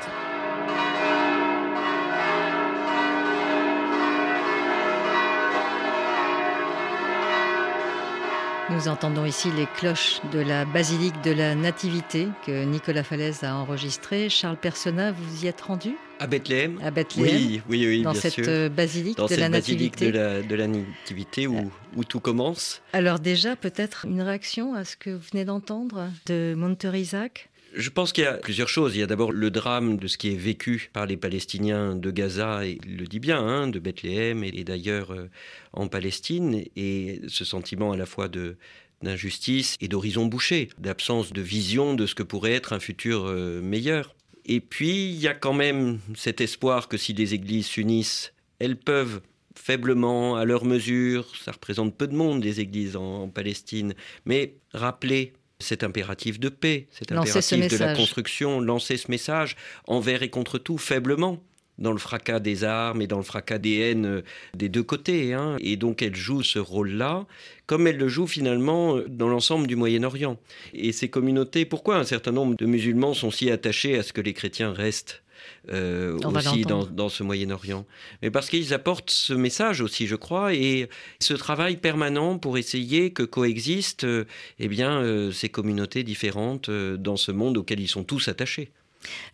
Nous 8.68 8.88
entendons 8.88 9.24
ici 9.24 9.50
les 9.52 9.66
cloches 9.76 10.20
de 10.32 10.40
la 10.40 10.64
basilique 10.64 11.20
de 11.22 11.32
la 11.32 11.54
Nativité 11.54 12.28
que 12.44 12.64
Nicolas 12.64 13.04
Falaise 13.04 13.44
a 13.44 13.54
enregistré. 13.54 14.28
Charles 14.28 14.56
Persona, 14.56 15.12
vous 15.12 15.44
y 15.44 15.46
êtes 15.46 15.60
rendu? 15.60 15.96
À 16.18 16.26
Bethléem 16.26 16.78
À 16.82 16.90
Bethléem 16.90 17.26
Oui, 17.26 17.62
oui, 17.68 17.86
oui 17.86 18.02
dans 18.02 18.14
cette 18.14 18.38
euh, 18.40 18.68
basilique 18.68 19.18
de 19.18 19.36
la 19.36 19.48
Nativité. 19.48 20.10
de 20.10 20.18
la, 20.18 20.42
de 20.42 20.54
la 20.54 20.66
Nativité 20.66 21.46
où, 21.46 21.70
où, 21.96 22.04
tout 22.04 22.20
commence. 22.20 22.82
Alors 22.92 23.18
déjà, 23.18 23.56
peut-être 23.56 24.06
une 24.06 24.22
réaction 24.22 24.74
à 24.74 24.84
ce 24.84 24.96
que 24.96 25.10
vous 25.10 25.24
venez 25.32 25.44
d'entendre 25.44 26.10
de 26.26 26.54
Monter 26.56 26.98
Isaac? 26.98 27.48
Je 27.74 27.90
pense 27.90 28.12
qu'il 28.12 28.24
y 28.24 28.26
a 28.26 28.34
plusieurs 28.34 28.68
choses. 28.68 28.96
Il 28.96 29.00
y 29.00 29.02
a 29.02 29.06
d'abord 29.06 29.32
le 29.32 29.50
drame 29.50 29.98
de 29.98 30.06
ce 30.06 30.16
qui 30.16 30.32
est 30.32 30.36
vécu 30.36 30.88
par 30.94 31.04
les 31.04 31.18
Palestiniens 31.18 31.94
de 31.94 32.10
Gaza, 32.10 32.64
et 32.64 32.78
il 32.86 32.96
le 32.96 33.06
dit 33.06 33.20
bien, 33.20 33.38
hein, 33.38 33.68
de 33.68 33.78
Bethléem 33.78 34.42
et, 34.44 34.64
d'ailleurs 34.64 35.12
euh, 35.12 35.28
en 35.74 35.86
Palestine, 35.86 36.64
et 36.74 37.20
ce 37.28 37.44
sentiment 37.44 37.92
à 37.92 37.96
la 37.96 38.06
fois 38.06 38.28
de 38.28 38.56
d'injustice 39.02 39.76
et 39.82 39.88
d'horizon 39.88 40.24
bouché, 40.24 40.70
d'absence 40.78 41.34
de 41.34 41.42
vision 41.42 41.92
de 41.92 42.06
ce 42.06 42.14
que 42.14 42.22
pourrait 42.22 42.54
être 42.54 42.72
un 42.72 42.80
futur 42.80 43.26
euh, 43.26 43.60
meilleur. 43.60 44.15
Et 44.46 44.60
puis, 44.60 45.08
il 45.08 45.20
y 45.20 45.28
a 45.28 45.34
quand 45.34 45.52
même 45.52 45.98
cet 46.14 46.40
espoir 46.40 46.88
que 46.88 46.96
si 46.96 47.12
les 47.12 47.34
églises 47.34 47.66
s'unissent, 47.66 48.32
elles 48.60 48.76
peuvent 48.76 49.20
faiblement, 49.56 50.36
à 50.36 50.44
leur 50.44 50.64
mesure, 50.64 51.26
ça 51.36 51.50
représente 51.52 51.96
peu 51.96 52.06
de 52.06 52.14
monde, 52.14 52.44
les 52.44 52.60
églises 52.60 52.94
en 52.94 53.28
Palestine, 53.28 53.94
mais 54.24 54.54
rappeler 54.72 55.32
cet 55.58 55.82
impératif 55.82 56.38
de 56.38 56.48
paix, 56.48 56.86
cet 56.90 57.10
impératif 57.12 57.68
de 57.68 57.76
la 57.78 57.94
construction, 57.94 58.60
lancer 58.60 58.96
ce 58.96 59.10
message 59.10 59.56
envers 59.86 60.22
et 60.22 60.30
contre 60.30 60.58
tout, 60.58 60.78
faiblement 60.78 61.42
dans 61.78 61.92
le 61.92 61.98
fracas 61.98 62.40
des 62.40 62.64
armes 62.64 63.02
et 63.02 63.06
dans 63.06 63.18
le 63.18 63.22
fracas 63.22 63.58
des 63.58 63.78
haines 63.78 64.06
euh, 64.06 64.22
des 64.54 64.68
deux 64.68 64.82
côtés. 64.82 65.34
Hein. 65.34 65.56
Et 65.60 65.76
donc 65.76 66.02
elle 66.02 66.16
joue 66.16 66.42
ce 66.42 66.58
rôle-là, 66.58 67.26
comme 67.66 67.86
elle 67.86 67.98
le 67.98 68.08
joue 68.08 68.26
finalement 68.26 68.98
dans 69.08 69.28
l'ensemble 69.28 69.66
du 69.66 69.76
Moyen-Orient. 69.76 70.38
Et 70.72 70.92
ces 70.92 71.08
communautés, 71.08 71.64
pourquoi 71.64 71.96
un 71.96 72.04
certain 72.04 72.32
nombre 72.32 72.56
de 72.56 72.66
musulmans 72.66 73.14
sont 73.14 73.30
si 73.30 73.50
attachés 73.50 73.98
à 73.98 74.02
ce 74.02 74.12
que 74.12 74.20
les 74.20 74.32
chrétiens 74.32 74.72
restent 74.72 75.22
euh, 75.70 76.18
aussi 76.18 76.62
dans, 76.62 77.08
ce 77.08 77.22
Moyen-Orient? 77.22 77.84
Mais 78.22 78.30
parce 78.30 78.48
qu'ils 78.48 78.72
apportent 78.72 79.10
ce 79.10 79.34
message 79.34 79.80
aussi, 79.80 80.06
je 80.06 80.16
crois, 80.16 80.54
et 80.54 80.88
ce 81.20 81.34
travail 81.34 81.76
permanent 81.76 82.38
pour 82.38 82.58
essayer 82.58 83.12
que 83.12 83.22
coexistent 83.22 84.04
euh, 84.04 84.26
eh 84.58 84.68
bien, 84.68 85.00
euh, 85.02 85.32
ces 85.32 85.48
communautés 85.48 86.04
différentes 86.04 86.70
dans 86.70 87.16
ce 87.16 87.32
monde 87.32 87.58
auquel 87.58 87.80
ils 87.80 87.88
sont 87.88 88.04
tous 88.04 88.28
attachés. 88.28 88.70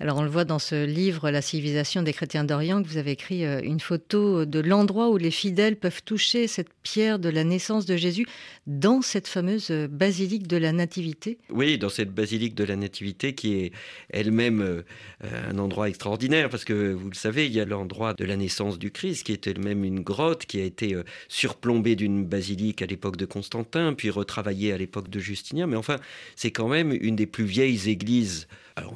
Alors 0.01 0.19
on 0.19 0.23
le 0.23 0.31
voit 0.31 0.45
dans 0.45 0.59
ce 0.59 0.85
livre 0.85 1.31
La 1.31 1.43
civilisation 1.43 2.03
des 2.03 2.13
chrétiens 2.13 2.45
d'Orient 2.45 2.83
que 2.83 2.89
vous 2.89 2.97
avez 2.97 3.13
écrit 3.13 3.45
euh, 3.45 3.61
une 3.63 3.81
photo 3.81 4.45
de 4.45 4.61
l'endroit 4.61 5.11
où 5.11 5.17
les 5.17 5.31
fidèles 5.31 5.77
peuvent 5.77 6.03
toucher 6.03 6.47
cette 6.47 6.71
pierre 6.83 7.19
de 7.19 7.29
la 7.29 7.45
naissance 7.45 7.87
de 7.87 7.97
Jésus 7.97 8.27
dans 8.67 9.03
cette 9.03 9.29
fameuse 9.29 9.71
euh, 9.71 9.89
basilique 9.89 10.47
de 10.47 10.57
la 10.57 10.73
Nativité. 10.73 11.39
Oui, 11.51 11.79
dans 11.79 11.89
cette 11.89 12.13
basilique 12.13 12.55
de 12.55 12.65
la 12.65 12.77
Nativité 12.77 13.35
qui 13.35 13.55
est 13.55 13.73
elle-même 14.11 14.61
euh, 14.61 14.83
un 15.23 15.59
endroit 15.59 15.89
extraordinaire 15.89 16.49
parce 16.49 16.65
que 16.65 16.93
vous 16.93 17.09
le 17.09 17.15
savez, 17.15 17.47
il 17.47 17.53
y 17.53 17.61
a 17.61 17.65
l'endroit 17.65 18.15
de 18.15 18.25
la 18.25 18.37
naissance 18.37 18.79
du 18.79 18.91
Christ 18.91 19.25
qui 19.25 19.33
est 19.33 19.47
elle-même 19.47 19.85
une 19.85 20.01
grotte 20.01 20.47
qui 20.47 20.61
a 20.61 20.65
été 20.65 20.97
surplombée 21.29 21.97
d'une 21.97 22.25
basilique 22.25 22.83
à 22.83 22.87
l'époque 22.87 23.17
de 23.17 23.27
Constantin 23.27 23.95
puis 23.95 24.11
retravaillée 24.11 24.73
à 24.73 24.79
l'époque 24.79 25.09
de 25.09 25.19
Justinien. 25.19 25.67
Mais 25.67 25.77
enfin, 25.77 25.99
c'est 26.37 26.51
quand 26.51 26.69
même 26.69 26.93
une 26.93 27.17
des 27.17 27.27
plus 27.27 27.45
vieilles 27.45 27.89
églises 27.89 28.47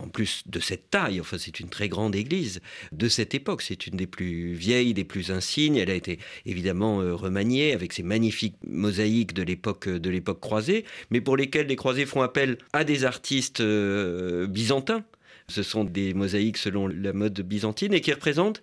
en 0.06 0.08
plus 0.08 0.42
de 0.46 0.60
cette 0.60 0.90
taille, 0.90 1.20
enfin 1.20 1.36
c'est 1.38 1.58
une 1.60 1.68
très 1.68 1.88
grande 1.88 2.14
église 2.14 2.60
de 2.92 3.08
cette 3.08 3.34
époque, 3.34 3.62
c'est 3.62 3.86
une 3.86 3.96
des 3.96 4.06
plus 4.06 4.52
vieilles, 4.52 4.94
des 4.94 5.04
plus 5.04 5.30
insignes, 5.30 5.76
elle 5.76 5.90
a 5.90 5.94
été 5.94 6.18
évidemment 6.44 7.00
euh, 7.00 7.14
remaniée 7.14 7.72
avec 7.72 7.92
ces 7.92 8.02
magnifiques 8.02 8.56
mosaïques 8.66 9.34
de 9.34 9.42
l'époque 9.42 9.88
de 9.88 10.10
l'époque 10.10 10.40
croisée, 10.40 10.84
mais 11.10 11.20
pour 11.20 11.36
lesquelles 11.36 11.66
les 11.66 11.76
croisés 11.76 12.06
font 12.06 12.22
appel 12.22 12.58
à 12.72 12.84
des 12.84 13.04
artistes 13.04 13.60
euh, 13.60 14.46
byzantins. 14.46 15.04
Ce 15.48 15.62
sont 15.62 15.84
des 15.84 16.12
mosaïques 16.12 16.56
selon 16.56 16.88
la 16.88 17.12
mode 17.12 17.40
byzantine 17.40 17.94
et 17.94 18.00
qui 18.00 18.12
représentent 18.12 18.62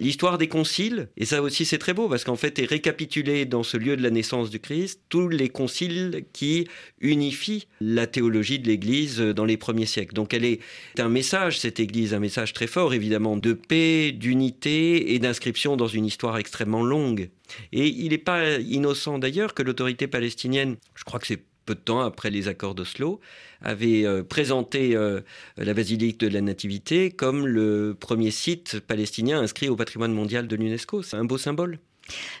L'histoire 0.00 0.38
des 0.38 0.48
conciles, 0.48 1.08
et 1.16 1.24
ça 1.24 1.42
aussi 1.42 1.64
c'est 1.64 1.78
très 1.78 1.94
beau 1.94 2.08
parce 2.08 2.24
qu'en 2.24 2.36
fait 2.36 2.58
est 2.58 2.64
récapitulé 2.64 3.44
dans 3.44 3.62
ce 3.62 3.76
lieu 3.76 3.96
de 3.96 4.02
la 4.02 4.10
naissance 4.10 4.50
du 4.50 4.58
Christ 4.58 5.00
tous 5.08 5.28
les 5.28 5.48
conciles 5.48 6.24
qui 6.32 6.66
unifient 7.00 7.68
la 7.80 8.06
théologie 8.06 8.58
de 8.58 8.66
l'Église 8.66 9.18
dans 9.20 9.44
les 9.44 9.56
premiers 9.56 9.86
siècles. 9.86 10.14
Donc 10.14 10.34
elle 10.34 10.44
est 10.44 10.60
un 10.98 11.08
message, 11.08 11.60
cette 11.60 11.78
Église, 11.78 12.12
un 12.12 12.20
message 12.20 12.52
très 12.52 12.66
fort 12.66 12.92
évidemment 12.92 13.36
de 13.36 13.52
paix, 13.52 14.12
d'unité 14.12 15.14
et 15.14 15.18
d'inscription 15.18 15.76
dans 15.76 15.86
une 15.86 16.06
histoire 16.06 16.38
extrêmement 16.38 16.82
longue. 16.82 17.30
Et 17.72 17.86
il 17.86 18.10
n'est 18.10 18.18
pas 18.18 18.58
innocent 18.58 19.18
d'ailleurs 19.18 19.54
que 19.54 19.62
l'autorité 19.62 20.06
palestinienne, 20.06 20.76
je 20.94 21.04
crois 21.04 21.20
que 21.20 21.26
c'est 21.26 21.44
peu 21.64 21.74
de 21.74 21.80
temps 21.80 22.00
après 22.00 22.30
les 22.30 22.48
accords 22.48 22.74
d'Oslo, 22.74 23.20
avait 23.60 24.04
euh, 24.04 24.22
présenté 24.22 24.94
euh, 24.96 25.20
la 25.56 25.74
basilique 25.74 26.20
de 26.20 26.28
la 26.28 26.40
Nativité 26.40 27.10
comme 27.10 27.46
le 27.46 27.96
premier 27.98 28.30
site 28.30 28.80
palestinien 28.80 29.40
inscrit 29.40 29.68
au 29.68 29.76
patrimoine 29.76 30.12
mondial 30.12 30.46
de 30.46 30.56
l'UNESCO. 30.56 31.02
C'est 31.02 31.16
un 31.16 31.24
beau 31.24 31.38
symbole. 31.38 31.78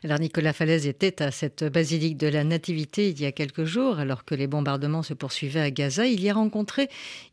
Alors 0.02 0.18
Nicolas 0.18 0.52
Falaise 0.52 0.86
était 0.86 1.22
à 1.22 1.30
cette 1.30 1.64
basilique 1.64 2.16
de 2.16 2.26
la 2.26 2.44
Nativité 2.44 3.08
il 3.08 3.20
y 3.20 3.26
a 3.26 3.32
quelques 3.32 3.64
jours, 3.64 3.98
alors 3.98 4.24
que 4.24 4.34
les 4.34 4.46
bombardements 4.46 5.02
se 5.02 5.14
poursuivaient 5.14 5.60
à 5.60 5.70
Gaza. 5.70 6.06
Il 6.06 6.22
y 6.22 6.30
a 6.30 6.34
rencontré 6.34 6.88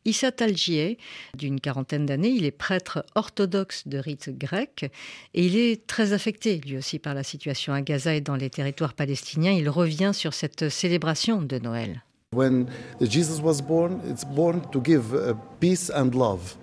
Issa 0.05 0.31
Talgier, 0.31 0.97
d'une 1.35 1.59
quarantaine 1.59 2.05
d'années. 2.05 2.29
Il 2.29 2.45
est 2.45 2.51
prêtre 2.51 3.05
orthodoxe 3.15 3.87
de 3.87 3.97
rite 3.97 4.29
grec 4.37 4.89
et 5.33 5.45
il 5.45 5.57
est 5.57 5.85
très 5.87 6.13
affecté, 6.13 6.57
lui 6.65 6.77
aussi, 6.77 6.99
par 6.99 7.13
la 7.13 7.23
situation 7.23 7.73
à 7.73 7.81
Gaza 7.81 8.15
et 8.15 8.21
dans 8.21 8.35
les 8.35 8.49
territoires 8.49 8.93
palestiniens. 8.93 9.51
Il 9.51 9.69
revient 9.69 10.11
sur 10.13 10.33
cette 10.33 10.69
célébration 10.69 11.41
de 11.41 11.59
Noël. 11.59 12.03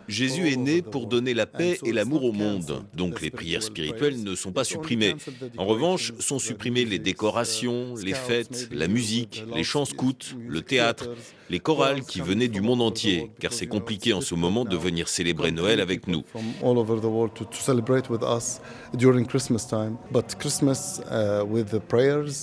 Jésus 0.09 0.51
est 0.51 0.57
né 0.57 0.83
pour 0.83 1.07
donner 1.07 1.35
la 1.35 1.47
paix 1.47 1.79
et 1.85 1.92
l'amour 1.92 2.25
au 2.25 2.33
monde, 2.33 2.85
donc 2.94 3.21
les 3.21 3.31
prières 3.31 3.62
spirituelles 3.62 4.23
ne 4.23 4.35
sont 4.35 4.53
pas 4.53 4.64
supprimées. 4.64 5.14
En 5.57 5.66
revanche, 5.66 6.12
sont 6.18 6.38
supprimées 6.38 6.85
les 6.85 6.99
décorations, 6.99 7.94
les 8.03 8.14
fêtes, 8.14 8.68
la 8.73 8.88
musique, 8.88 9.44
les 9.55 9.64
chants 9.64 9.85
scouts, 9.85 10.35
le 10.47 10.62
théâtre, 10.62 11.11
les 11.51 11.61
chorales 11.61 12.03
qui 12.03 12.21
venaient 12.21 12.49
du 12.49 12.61
monde 12.61 12.83
entier, 12.83 13.31
car 13.40 13.53
c'est 13.53 13.66
compliqué 13.66 14.12
en 14.12 14.21
ce 14.21 14.35
moment 14.35 14.64
de 14.64 14.77
venir 14.77 15.09
célébrer 15.09 15.51
Noël 15.51 15.81
avec 15.81 16.07
nous. 16.07 16.23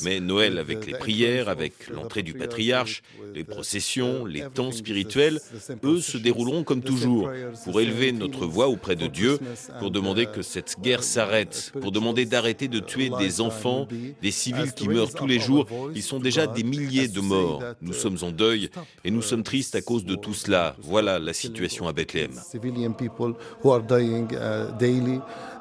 Mais 0.03 0.19
Noël 0.19 0.57
avec 0.57 0.85
les 0.85 0.93
prières, 0.93 1.49
avec 1.49 1.89
l'entrée 1.89 2.23
du 2.23 2.33
patriarche, 2.33 3.03
les 3.33 3.43
processions, 3.43 4.25
les 4.25 4.43
temps 4.53 4.71
spirituels, 4.71 5.39
eux 5.83 5.99
se 5.99 6.17
dérouleront 6.17 6.63
comme 6.63 6.81
toujours, 6.81 7.29
pour 7.63 7.79
élever 7.79 8.11
notre 8.11 8.45
voix 8.45 8.67
auprès 8.67 8.95
de 8.95 9.07
Dieu, 9.07 9.39
pour 9.79 9.91
demander 9.91 10.25
que 10.25 10.41
cette 10.41 10.79
guerre 10.81 11.03
s'arrête, 11.03 11.71
pour 11.81 11.91
demander 11.91 12.25
d'arrêter 12.25 12.67
de 12.67 12.79
tuer 12.79 13.09
des 13.17 13.41
enfants, 13.41 13.87
des 14.21 14.31
civils 14.31 14.73
qui 14.73 14.87
meurent 14.87 15.13
tous 15.13 15.27
les 15.27 15.39
jours. 15.39 15.67
Ils 15.95 16.03
sont 16.03 16.19
déjà 16.19 16.47
des 16.47 16.63
milliers 16.63 17.07
de 17.07 17.21
morts. 17.21 17.61
Nous 17.81 17.93
sommes 17.93 18.17
en 18.21 18.31
deuil 18.31 18.69
et 19.03 19.11
nous 19.11 19.21
sommes 19.21 19.43
tristes 19.43 19.75
à 19.75 19.81
cause 19.81 20.05
de 20.05 20.15
tout 20.15 20.33
cela. 20.33 20.75
Voilà 20.79 21.19
la 21.19 21.33
situation 21.33 21.87
à 21.87 21.93
Bethléem. 21.93 22.31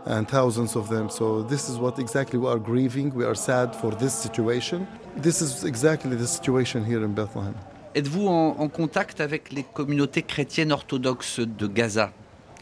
and 0.07 0.29
thousands 0.29 0.77
of 0.77 0.89
them. 0.89 1.09
So 1.09 1.43
this 1.43 1.69
is 1.69 1.79
what 1.79 1.99
exactly 1.99 2.39
we 2.39 2.49
are 2.49 2.59
grieving. 2.59 3.13
We 3.15 3.25
are 3.25 3.35
sad 3.35 3.75
for 3.75 3.91
this 3.91 4.15
situation. 4.15 4.87
This 5.17 5.41
is 5.41 5.65
exactly 5.65 6.17
the 6.17 6.27
situation 6.27 6.85
here 6.85 7.05
in 7.05 7.15
Bethlehem. 7.15 7.55
Êtes-vous 7.95 8.27
en, 8.27 8.57
en 8.59 8.69
contact 8.69 9.21
avec 9.21 9.53
les 9.53 9.63
communautés 9.63 10.23
chrétiennes 10.23 10.73
orthodoxes 10.73 11.41
de 11.41 11.67
Gaza? 11.67 12.13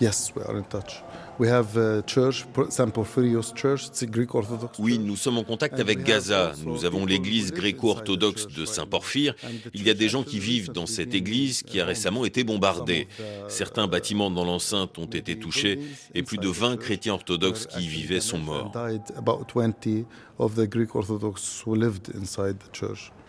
Yes, 0.01 0.33
we 0.35 0.45
are 0.45 0.57
in 0.57 0.63
touch. 0.63 1.03
Oui, 4.79 4.99
nous 4.99 5.17
sommes 5.17 5.39
en 5.39 5.45
contact 5.45 5.81
avec 5.81 6.03
Gaza. 6.05 6.53
Nous 6.65 6.85
avons 6.85 7.07
l'église 7.07 7.53
gréco-orthodoxe 7.53 8.47
de 8.49 8.65
Saint-Porphyre. 8.65 9.35
Il 9.75 9.83
y 9.83 9.91
a 9.91 9.95
des 9.95 10.09
gens 10.09 10.23
qui 10.23 10.39
vivent 10.39 10.71
dans 10.71 10.87
cette 10.87 11.15
église 11.15 11.63
qui 11.63 11.81
a 11.81 11.85
récemment 11.85 12.25
été 12.25 12.45
bombardée. 12.45 13.09
Certains 13.49 13.87
bâtiments 13.87 14.31
dans 14.31 14.45
l'enceinte 14.45 14.99
ont 14.99 15.07
été 15.07 15.39
touchés 15.39 15.79
et 16.15 16.23
plus 16.23 16.39
de 16.39 16.49
20 16.49 16.77
chrétiens 16.77 17.15
orthodoxes 17.15 17.67
qui 17.67 17.85
y 17.85 17.89
vivaient 17.89 18.21
sont 18.21 18.39
morts. 18.39 18.73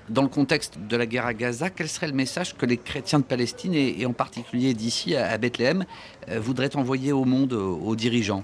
Dans 0.09 0.21
le 0.21 0.27
contexte 0.27 0.77
de 0.77 0.97
la 0.97 1.05
guerre 1.05 1.25
à 1.25 1.33
Gaza, 1.33 1.69
quel 1.69 1.87
serait 1.87 2.07
le 2.07 2.13
message 2.13 2.55
que 2.55 2.65
les 2.65 2.77
chrétiens 2.77 3.19
de 3.19 3.23
Palestine, 3.23 3.73
et, 3.73 4.05
en 4.05 4.13
particulier 4.13 4.73
d'ici 4.73 5.15
à 5.15 5.37
Bethléem, 5.37 5.85
euh, 6.29 6.39
voudraient 6.39 6.75
envoyer 6.75 7.13
au 7.13 7.23
monde, 7.23 7.53
aux 7.53 7.95
dirigeants? 7.95 8.43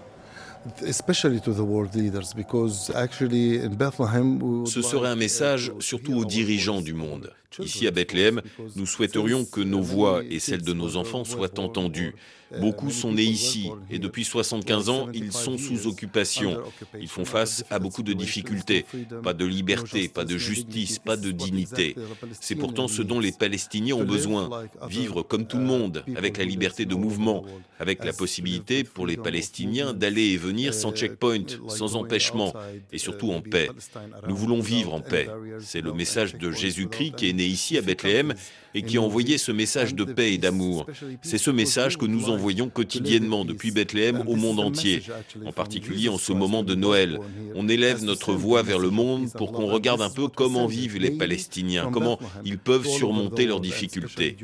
Ce 4.66 4.82
serait 4.82 5.10
un 5.10 5.16
message 5.16 5.72
surtout 5.80 6.14
aux 6.14 6.26
dirigeants 6.26 6.82
du 6.82 6.94
monde. 6.94 7.34
Ici 7.58 7.88
à 7.88 7.92
Bethléem, 7.92 8.42
nous 8.76 8.86
souhaiterions 8.86 9.44
que 9.44 9.62
nos 9.62 9.82
voix 9.82 10.22
et 10.30 10.40
celles 10.40 10.62
de 10.62 10.74
nos 10.74 10.98
enfants 10.98 11.26
soient 11.26 11.60
entendues. 11.60 12.14
Beaucoup 12.60 12.90
sont 12.90 13.14
nés 13.14 13.24
ici 13.24 13.70
et 13.90 14.00
depuis 14.00 14.24
75 14.24 14.90
ans, 14.90 15.08
ils 15.14 15.32
sont 15.32 15.58
sous 15.58 15.88
occupation. 15.88 16.62
Ils 17.00 17.08
font 17.08 17.26
face 17.26 17.64
à 17.70 17.80
beaucoup 17.80 18.02
de 18.02 18.14
difficultés. 18.14 18.86
Pas 19.24 19.34
de 19.34 19.46
liberté, 19.46 20.08
pas 20.08 20.26
de 20.26 20.38
justice, 20.38 21.00
pas 21.00 21.18
de 21.18 21.32
dignité. 21.32 21.96
C'est 22.40 22.56
pourtant 22.56 22.88
ce 22.88 23.02
dont 23.02 23.20
les 23.20 23.32
Palestiniens 23.32 23.96
ont 23.96 24.06
besoin. 24.06 24.50
Vivre 24.88 25.22
comme 25.22 25.46
tout 25.46 25.58
le 25.58 25.66
monde, 25.66 26.04
avec 26.16 26.38
la 26.38 26.46
liberté 26.46 26.86
de 26.86 26.96
mouvement, 26.96 27.46
avec 27.80 28.04
la 28.04 28.14
possibilité 28.14 28.84
pour 28.84 29.06
les 29.06 29.18
Palestiniens 29.18 29.94
d'aller 29.94 30.30
et 30.30 30.38
venir 30.38 30.74
sans 30.74 30.92
checkpoint, 30.92 31.46
sans 31.68 31.96
empêchement 31.96 32.54
et 32.92 32.98
surtout 32.98 33.32
en 33.32 33.42
paix. 33.42 33.70
Nous 34.28 34.36
voulons 34.36 34.60
vivre 34.60 34.94
en 34.94 35.02
paix. 35.02 35.30
C'est 35.60 35.82
le 35.82 35.94
message 35.94 36.36
de 36.36 36.52
Jésus-Christ 36.52 37.14
qui 37.16 37.30
est 37.30 37.34
né 37.40 37.46
ici 37.46 37.78
à 37.78 37.82
Bethléem 37.82 38.34
et 38.76 38.84
qui 38.84 38.98
a 38.98 39.02
envoyé 39.02 39.38
ce 39.38 39.52
message 39.52 39.96
de 39.96 40.04
paix 40.04 40.34
et 40.34 40.38
d'amour. 40.38 40.86
C'est 41.24 41.38
ce 41.38 41.50
message 41.50 41.98
que 41.98 42.06
nous 42.06 42.30
envoyons 42.30 42.70
quotidiennement 42.70 43.46
depuis 43.46 43.72
Bethléem 43.72 44.24
au 44.28 44.36
monde 44.36 44.60
entier, 44.60 45.02
en 45.46 45.52
particulier 45.52 46.10
en 46.10 46.18
ce 46.18 46.34
moment 46.34 46.64
de 46.64 46.76
Noël. 46.76 47.20
On 47.56 47.68
élève 47.68 48.04
notre 48.04 48.34
voix 48.34 48.62
vers 48.62 48.78
le 48.78 48.92
monde 48.92 49.32
pour 49.34 49.52
qu'on 49.52 49.66
regarde 49.66 50.02
un 50.02 50.10
peu 50.10 50.28
comment 50.28 50.68
vivent 50.68 50.98
les 50.98 51.12
Palestiniens, 51.12 51.90
comment 51.92 52.20
ils 52.46 52.60
peuvent 52.60 52.86
surmonter 52.86 53.46
leurs 53.46 53.62
difficultés. 53.62 54.38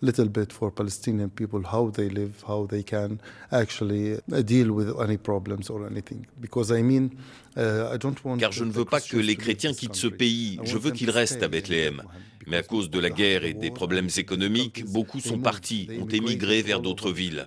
Little 0.00 0.28
bit 0.28 0.52
for 0.52 0.70
Palestinian 0.70 1.28
people 1.28 1.62
how 1.72 1.90
they 1.90 2.08
live, 2.08 2.44
how 2.46 2.66
they 2.66 2.82
can 2.82 3.18
actually 3.50 4.14
uh, 4.14 4.42
deal 4.42 4.70
with 4.70 4.94
any 5.00 5.16
problems 5.16 5.70
or 5.70 5.86
anything. 5.86 6.26
Because 6.40 6.70
I 6.70 6.82
mean, 6.82 7.10
uh, 7.56 7.90
I 7.92 7.96
don't 7.98 8.22
want 8.24 8.38
Car 8.38 8.52
je 8.52 8.64
ne 8.64 8.70
veux 8.70 8.84
pas 8.84 9.00
que 9.00 9.16
les 9.16 9.36
chrétiens 9.36 9.72
quittent 9.72 9.96
ce 9.96 10.08
pays, 10.08 10.60
je 10.64 10.78
veux 10.78 10.92
qu'ils 10.92 11.10
restent 11.10 11.42
à 11.42 11.48
Bethléem. 11.48 12.02
Mais 12.48 12.56
à 12.56 12.62
cause 12.62 12.90
de 12.90 12.98
la 12.98 13.10
guerre 13.10 13.44
et 13.44 13.54
des 13.54 13.70
problèmes 13.70 14.08
économiques, 14.16 14.84
beaucoup 14.86 15.20
sont 15.20 15.38
partis, 15.38 15.88
ont 16.00 16.08
émigré 16.08 16.62
vers 16.62 16.80
d'autres 16.80 17.12
villes. 17.12 17.46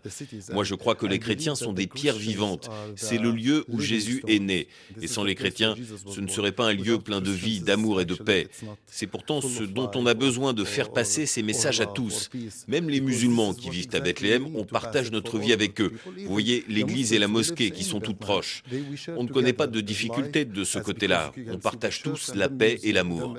Moi, 0.54 0.64
je 0.64 0.76
crois 0.76 0.96
que 0.96 1.06
les 1.06 1.20
chrétiens 1.20 1.56
sont 1.56 1.74
des 1.74 1.88
pierres 1.88 2.18
vivantes. 2.18 2.70
C'est 2.96 3.18
le 3.18 3.32
lieu 3.32 3.66
où 3.70 3.80
Jésus 3.80 4.24
est 4.28 4.40
né. 4.40 4.68
Et 5.02 5.08
sans 5.08 5.24
les 5.24 5.36
chrétiens, 5.36 5.76
ce 6.08 6.22
ne 6.22 6.28
serait 6.28 6.52
pas 6.52 6.66
un 6.66 6.74
lieu 6.74 7.00
plein 7.00 7.22
de 7.22 7.32
vie, 7.32 7.62
d'amour 7.62 8.02
et 8.02 8.06
de 8.06 8.16
paix. 8.16 8.48
C'est 8.88 9.08
pourtant 9.08 9.42
ce 9.42 9.64
dont 9.64 9.90
on 9.96 10.06
a 10.06 10.14
besoin 10.14 10.54
de 10.54 10.64
faire 10.64 10.92
passer 10.92 11.26
ces 11.26 11.44
messages 11.44 11.82
à 11.82 11.86
tous. 11.86 12.30
Même 12.68 12.90
les 12.90 13.02
musulmans 13.02 13.54
qui 13.54 13.70
vivent 13.70 13.94
à 13.94 14.00
Bethléem, 14.00 14.56
on 14.56 14.66
partage 14.66 15.12
notre 15.12 15.40
vie 15.40 15.54
avec 15.54 15.82
eux. 15.82 15.94
Vous 16.18 16.32
voyez 16.32 16.64
l'église 16.68 17.14
et 17.14 17.20
la 17.20 17.28
mosquée 17.28 17.72
qui 17.72 17.84
sont 17.84 18.00
toutes 18.00 18.20
proches. 18.20 18.64
On 19.18 19.24
ne 19.24 19.30
connaît 19.30 19.54
pas 19.54 19.68
de 19.68 19.82
difficultés 19.82 20.46
de 20.46 20.64
ce 20.64 20.80
côté-là. 20.80 21.32
On 21.48 21.58
partage 21.58 22.04
tous 22.04 22.34
la 22.36 22.50
paix 22.50 22.80
et 22.84 22.92
l'amour. 22.92 23.38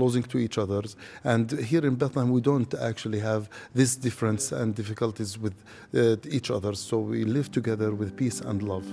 Closing 0.00 0.22
to 0.22 0.38
each 0.38 0.56
other. 0.56 0.82
And 1.24 1.50
here 1.72 1.84
in 1.86 1.94
Bethlehem, 1.96 2.30
we 2.30 2.40
don't 2.40 2.72
actually 2.90 3.20
have 3.20 3.42
this 3.74 3.96
difference 3.96 4.50
and 4.60 4.74
difficulties 4.74 5.38
with 5.38 5.54
uh, 5.94 6.16
each 6.36 6.50
other. 6.50 6.74
So 6.74 6.98
we 6.98 7.24
live 7.24 7.48
together 7.52 7.90
with 8.00 8.16
peace 8.16 8.40
and 8.40 8.62
love. 8.62 8.86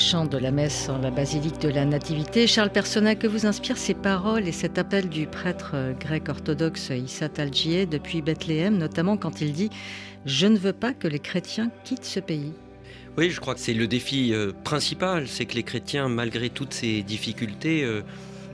Chants 0.00 0.24
de 0.24 0.38
la 0.38 0.50
messe 0.50 0.88
en 0.88 0.98
la 0.98 1.10
basilique 1.10 1.60
de 1.60 1.68
la 1.68 1.84
Nativité. 1.84 2.46
Charles 2.46 2.70
Persona, 2.70 3.14
que 3.14 3.26
vous 3.26 3.44
inspirent 3.44 3.76
ces 3.76 3.92
paroles 3.92 4.48
et 4.48 4.52
cet 4.52 4.78
appel 4.78 5.10
du 5.10 5.26
prêtre 5.26 5.76
grec 6.00 6.30
orthodoxe 6.30 6.90
Issa 6.90 7.28
Talgier 7.28 7.84
depuis 7.84 8.22
Bethléem, 8.22 8.78
notamment 8.78 9.18
quand 9.18 9.42
il 9.42 9.52
dit 9.52 9.68
Je 10.24 10.46
ne 10.46 10.56
veux 10.56 10.72
pas 10.72 10.94
que 10.94 11.06
les 11.06 11.18
chrétiens 11.18 11.70
quittent 11.84 12.06
ce 12.06 12.20
pays 12.20 12.52
oui, 13.18 13.28
je 13.28 13.40
crois 13.40 13.54
que 13.54 13.60
c'est 13.60 13.74
le 13.74 13.88
défi 13.88 14.32
euh, 14.32 14.52
principal, 14.62 15.26
c'est 15.26 15.44
que 15.44 15.56
les 15.56 15.64
chrétiens, 15.64 16.08
malgré 16.08 16.48
toutes 16.48 16.72
ces 16.72 17.02
difficultés, 17.02 17.82
euh, 17.82 18.02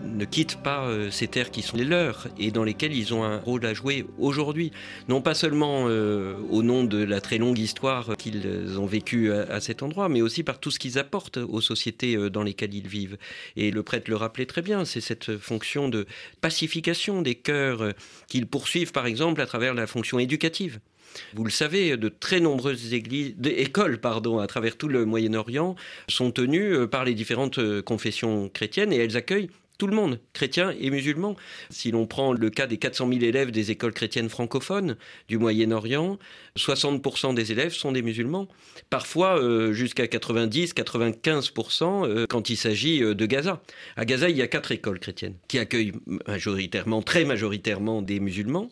ne 0.05 0.25
quittent 0.25 0.63
pas 0.63 0.87
euh, 0.87 1.11
ces 1.11 1.29
terres 1.29 1.51
qui 1.51 1.63
sont 1.63 1.77
les 1.77 1.85
leurs 1.85 2.29
et 2.39 2.51
dans 2.51 2.65
lesquelles 2.65 2.95
ils 2.95 3.15
ont 3.15 3.25
un 3.25 3.39
rôle 3.39 3.65
à 3.67 3.75
jouer 3.75 4.07
aujourd'hui. 4.19 4.73
Non 5.09 5.21
pas 5.21 5.35
seulement 5.35 5.87
euh, 5.89 6.37
au 6.51 6.63
nom 6.63 6.85
de 6.85 7.03
la 7.03 7.21
très 7.21 7.39
longue 7.39 7.59
histoire 7.59 8.17
qu'ils 8.17 8.79
ont 8.79 8.87
vécue 8.87 9.33
à, 9.33 9.61
cet 9.61 9.83
endroit, 9.83 10.09
mais 10.09 10.23
aussi 10.23 10.43
par 10.43 10.61
tout 10.61 10.71
ce 10.71 10.79
qu'ils 10.79 10.99
apportent 10.99 11.39
aux 11.39 11.61
sociétés 11.61 12.17
euh, 12.17 12.31
dans 12.31 12.43
lesquelles 12.43 12.75
ils 12.75 12.89
vivent. 12.89 13.19
Et 13.57 13.71
le 13.71 13.83
prêtre 13.83 14.11
le 14.11 14.17
rappelait 14.17 14.47
très 14.47 14.63
bien, 14.63 14.85
c'est 14.85 15.01
cette 15.01 15.37
fonction 15.39 15.89
de 15.89 16.07
pacification 16.41 17.23
des 17.23 17.35
cœurs 17.35 17.93
qu'ils 18.29 18.47
poursuivent 18.47 18.93
par 18.93 19.07
exemple 19.07 19.41
à 19.41 19.47
travers 19.47 19.75
la 19.75 19.87
fonction 19.87 20.19
éducative. 20.19 20.81
Vous 21.35 21.45
le 21.45 21.51
savez, 21.51 21.97
de 21.97 22.09
très 22.09 22.41
nombreuses 22.41 22.93
églises, 22.93 23.35
écoles 23.45 23.99
pardon, 23.99 24.39
à 24.39 24.47
travers 24.47 24.77
tout 24.77 24.89
le 24.89 25.07
Moyen-Orient 25.07 25.75
sont 26.09 26.31
tenues 26.31 26.87
par 26.89 27.05
les 27.05 27.15
différentes 27.15 27.81
confessions 27.83 28.51
chrétiennes 28.51 28.93
et 28.93 28.97
elles 28.97 29.17
accueillent 29.17 29.49
tout 29.79 29.87
le 29.87 29.95
monde, 29.95 30.21
chrétiens 30.33 30.75
et 30.81 30.91
musulmans. 30.91 31.37
Si 31.71 31.91
l'on 31.91 32.07
prend 32.07 32.33
le 32.33 32.51
cas 32.51 32.67
des 32.67 32.79
400 32.79 33.09
000 33.09 33.21
élèves 33.23 33.51
des 33.51 33.71
écoles 33.71 33.93
chrétiennes 33.93 34.29
francophones 34.29 34.97
du 35.29 35.39
Moyen-Orient, 35.39 36.19
60% 36.57 37.35
des 37.35 37.53
élèves 37.53 37.73
sont 37.73 37.93
des 37.93 38.03
musulmans. 38.03 38.49
Parfois 38.91 39.41
euh, 39.41 39.73
jusqu'à 39.73 40.07
90-95% 40.07 42.07
euh, 42.07 42.27
quand 42.29 42.51
il 42.51 42.57
s'agit 42.57 43.03
euh, 43.03 43.15
de 43.15 43.27
Gaza. 43.27 43.63
À 43.97 44.05
Gaza, 44.05 44.31
il 44.31 44.37
y 44.37 44.43
a 44.43 44.49
quatre 44.49 44.73
écoles 44.73 44.99
chrétiennes 44.99 45.37
qui 45.49 45.59
accueillent 45.59 45.93
majoritairement, 46.27 47.03
très 47.03 47.25
majoritairement 47.25 48.03
des 48.03 48.21
musulmans. 48.21 48.71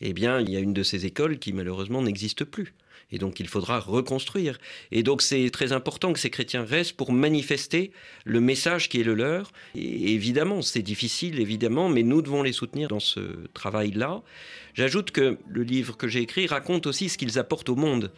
Eh 0.00 0.12
bien, 0.12 0.40
il 0.40 0.50
y 0.50 0.56
a 0.56 0.60
une 0.60 0.72
de 0.72 0.82
ces 0.82 1.06
écoles 1.06 1.38
qui 1.38 1.52
malheureusement 1.52 2.02
n'existe 2.02 2.44
plus. 2.44 2.74
Et 3.12 3.18
donc 3.18 3.40
il 3.40 3.48
faudra 3.48 3.80
reconstruire. 3.80 4.58
Et 4.92 5.02
donc 5.02 5.22
c'est 5.22 5.50
très 5.50 5.72
important 5.72 6.12
que 6.12 6.18
ces 6.18 6.30
chrétiens 6.30 6.64
restent 6.64 6.94
pour 6.94 7.12
manifester 7.12 7.92
le 8.24 8.40
message 8.40 8.88
qui 8.88 9.00
est 9.00 9.04
le 9.04 9.14
leur. 9.14 9.52
Évidemment, 9.74 10.62
c'est 10.62 10.82
difficile, 10.82 11.40
évidemment, 11.40 11.88
mais 11.88 12.02
nous 12.02 12.22
devons 12.22 12.42
les 12.42 12.52
soutenir 12.52 12.88
dans 12.88 13.00
ce 13.00 13.20
travail-là. 13.54 14.22
J'ajoute 14.74 15.12
que 15.12 15.38
le 15.48 15.62
livre 15.62 15.96
que 15.96 16.08
j'ai 16.08 16.20
écrit 16.20 16.48
raconte 16.48 16.88
aussi 16.88 17.08
ce 17.08 17.16
qu'ils 17.16 17.38
apportent 17.38 17.68
au 17.68 17.76
monde. 17.76 18.10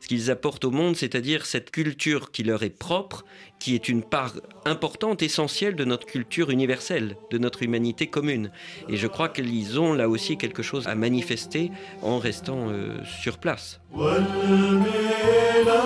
Ce 0.00 0.08
qu'ils 0.08 0.30
apportent 0.32 0.64
au 0.64 0.72
monde, 0.72 0.96
c'est-à-dire 0.96 1.46
cette 1.46 1.70
culture 1.70 2.32
qui 2.32 2.42
leur 2.42 2.64
est 2.64 2.76
propre, 2.76 3.24
qui 3.60 3.76
est 3.76 3.88
une 3.88 4.02
part 4.02 4.34
importante, 4.64 5.22
essentielle 5.22 5.76
de 5.76 5.84
notre 5.84 6.06
culture 6.06 6.50
universelle, 6.50 7.16
de 7.30 7.38
notre 7.38 7.62
humanité 7.62 8.08
commune. 8.08 8.50
Et 8.88 8.96
je 8.96 9.06
crois 9.06 9.28
qu'ils 9.28 9.78
ont 9.78 9.92
là 9.92 10.08
aussi 10.08 10.36
quelque 10.36 10.64
chose 10.64 10.88
à 10.88 10.96
manifester 10.96 11.70
en 12.02 12.18
restant 12.18 12.70
euh, 12.70 12.98
sur 13.22 13.38
place. 13.38 13.80
قلبي 14.20 15.64
لا 15.66 15.80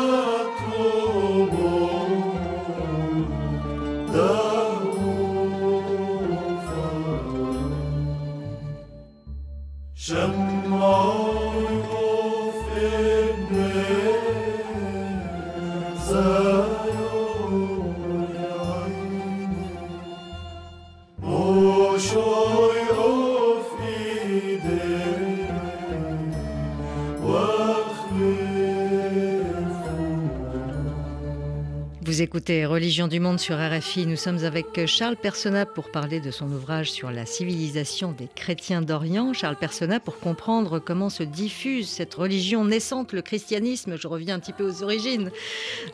Vous 32.15 32.23
écoutez 32.23 32.65
Religion 32.65 33.09
du 33.09 33.19
Monde 33.19 33.41
sur 33.41 33.57
RFI. 33.57 34.07
Nous 34.07 34.15
sommes 34.15 34.45
avec 34.45 34.87
Charles 34.87 35.17
Persona 35.17 35.67
pour 35.67 35.91
parler 35.91 36.21
de 36.21 36.31
son 36.31 36.47
ouvrage 36.47 36.93
sur 36.93 37.11
la 37.11 37.27
civilisation 37.27 38.13
des 38.13 38.29
chrétiens 38.33 38.83
d'Orient. 38.83 39.33
Charles 39.33 39.57
Persona 39.57 39.99
pour 39.99 40.21
comprendre 40.21 40.79
comment 40.79 41.11
se 41.11 41.25
diffuse 41.25 41.89
cette 41.89 42.15
religion 42.15 42.65
naissante, 42.65 43.13
le 43.13 43.21
christianisme. 43.21 43.97
Je 43.99 44.07
reviens 44.07 44.37
un 44.37 44.39
petit 44.39 44.53
peu 44.53 44.63
aux 44.63 44.85
origines. 44.85 45.33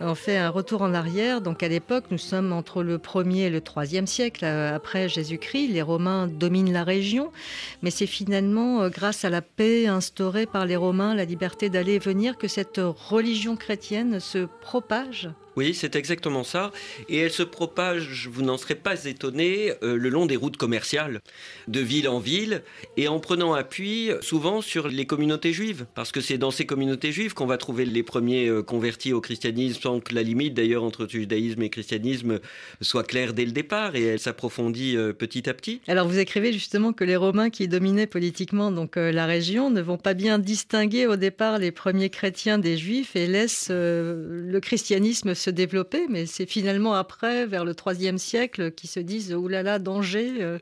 On 0.00 0.14
fait 0.14 0.36
un 0.36 0.50
retour 0.50 0.82
en 0.82 0.92
arrière. 0.92 1.40
Donc 1.40 1.62
à 1.62 1.68
l'époque, 1.68 2.04
nous 2.10 2.18
sommes 2.18 2.52
entre 2.52 2.82
le 2.82 2.98
1er 2.98 3.46
et 3.46 3.50
le 3.50 3.60
3e 3.60 4.04
siècle 4.04 4.44
euh, 4.44 4.76
après 4.76 5.08
Jésus-Christ. 5.08 5.68
Les 5.68 5.80
Romains 5.80 6.26
dominent 6.26 6.70
la 6.70 6.84
région. 6.84 7.32
Mais 7.80 7.90
c'est 7.90 8.04
finalement 8.04 8.82
euh, 8.82 8.90
grâce 8.90 9.24
à 9.24 9.30
la 9.30 9.40
paix 9.40 9.86
instaurée 9.86 10.44
par 10.44 10.66
les 10.66 10.76
Romains, 10.76 11.14
la 11.14 11.24
liberté 11.24 11.70
d'aller 11.70 11.94
et 11.94 11.98
venir, 11.98 12.36
que 12.36 12.46
cette 12.46 12.78
religion 12.78 13.56
chrétienne 13.56 14.20
se 14.20 14.46
propage 14.60 15.30
Oui, 15.56 15.72
c'est 15.72 15.96
exactement 16.10 16.42
ça. 16.42 16.72
Et 17.08 17.18
elle 17.18 17.30
se 17.30 17.44
propage, 17.44 18.28
vous 18.30 18.42
n'en 18.42 18.58
serez 18.58 18.74
pas 18.74 19.04
étonné, 19.04 19.72
euh, 19.82 19.96
le 19.96 20.08
long 20.08 20.26
des 20.26 20.34
routes 20.34 20.56
commerciales, 20.56 21.20
de 21.68 21.80
ville 21.80 22.08
en 22.08 22.18
ville, 22.18 22.62
et 22.96 23.06
en 23.06 23.20
prenant 23.20 23.54
appui 23.54 24.10
souvent 24.20 24.60
sur 24.60 24.88
les 24.88 25.06
communautés 25.06 25.52
juives. 25.52 25.86
Parce 25.94 26.10
que 26.10 26.20
c'est 26.20 26.36
dans 26.36 26.50
ces 26.50 26.66
communautés 26.66 27.12
juives 27.12 27.32
qu'on 27.32 27.46
va 27.46 27.58
trouver 27.58 27.84
les 27.84 28.02
premiers 28.02 28.48
euh, 28.48 28.62
convertis 28.62 29.12
au 29.12 29.20
christianisme, 29.20 29.80
sans 29.80 30.00
que 30.00 30.14
la 30.14 30.22
limite 30.22 30.54
d'ailleurs 30.54 30.82
entre 30.82 31.06
judaïsme 31.08 31.62
et 31.62 31.70
christianisme 31.70 32.40
soit 32.80 33.04
claire 33.04 33.32
dès 33.32 33.44
le 33.44 33.52
départ, 33.52 33.94
et 33.94 34.02
elle 34.02 34.18
s'approfondit 34.20 34.96
euh, 34.96 35.12
petit 35.12 35.48
à 35.48 35.54
petit. 35.54 35.80
Alors 35.86 36.08
vous 36.08 36.18
écrivez 36.18 36.52
justement 36.52 36.92
que 36.92 37.04
les 37.04 37.16
Romains 37.16 37.50
qui 37.50 37.68
dominaient 37.68 38.08
politiquement 38.08 38.72
donc 38.72 38.96
la 38.96 39.26
région 39.26 39.70
ne 39.70 39.80
vont 39.80 39.98
pas 39.98 40.14
bien 40.14 40.38
distinguer 40.38 41.06
au 41.06 41.16
départ 41.16 41.58
les 41.58 41.70
premiers 41.70 42.10
chrétiens 42.10 42.58
des 42.58 42.76
juifs 42.76 43.14
et 43.14 43.26
laissent 43.26 43.70
le 43.70 44.58
christianisme 44.60 45.34
se 45.34 45.50
développer, 45.50 45.99
mais 46.08 46.26
c'est 46.26 46.46
finalement 46.46 46.94
après, 46.94 47.46
vers 47.46 47.64
le 47.64 47.74
IIIe 47.86 48.18
siècle, 48.18 48.72
qui 48.72 48.86
se 48.86 49.00
disent 49.00 49.32
oh 49.32 49.48
là 49.48 49.62
là, 49.62 49.78
danger. 49.78 50.36
Euh, 50.40 50.58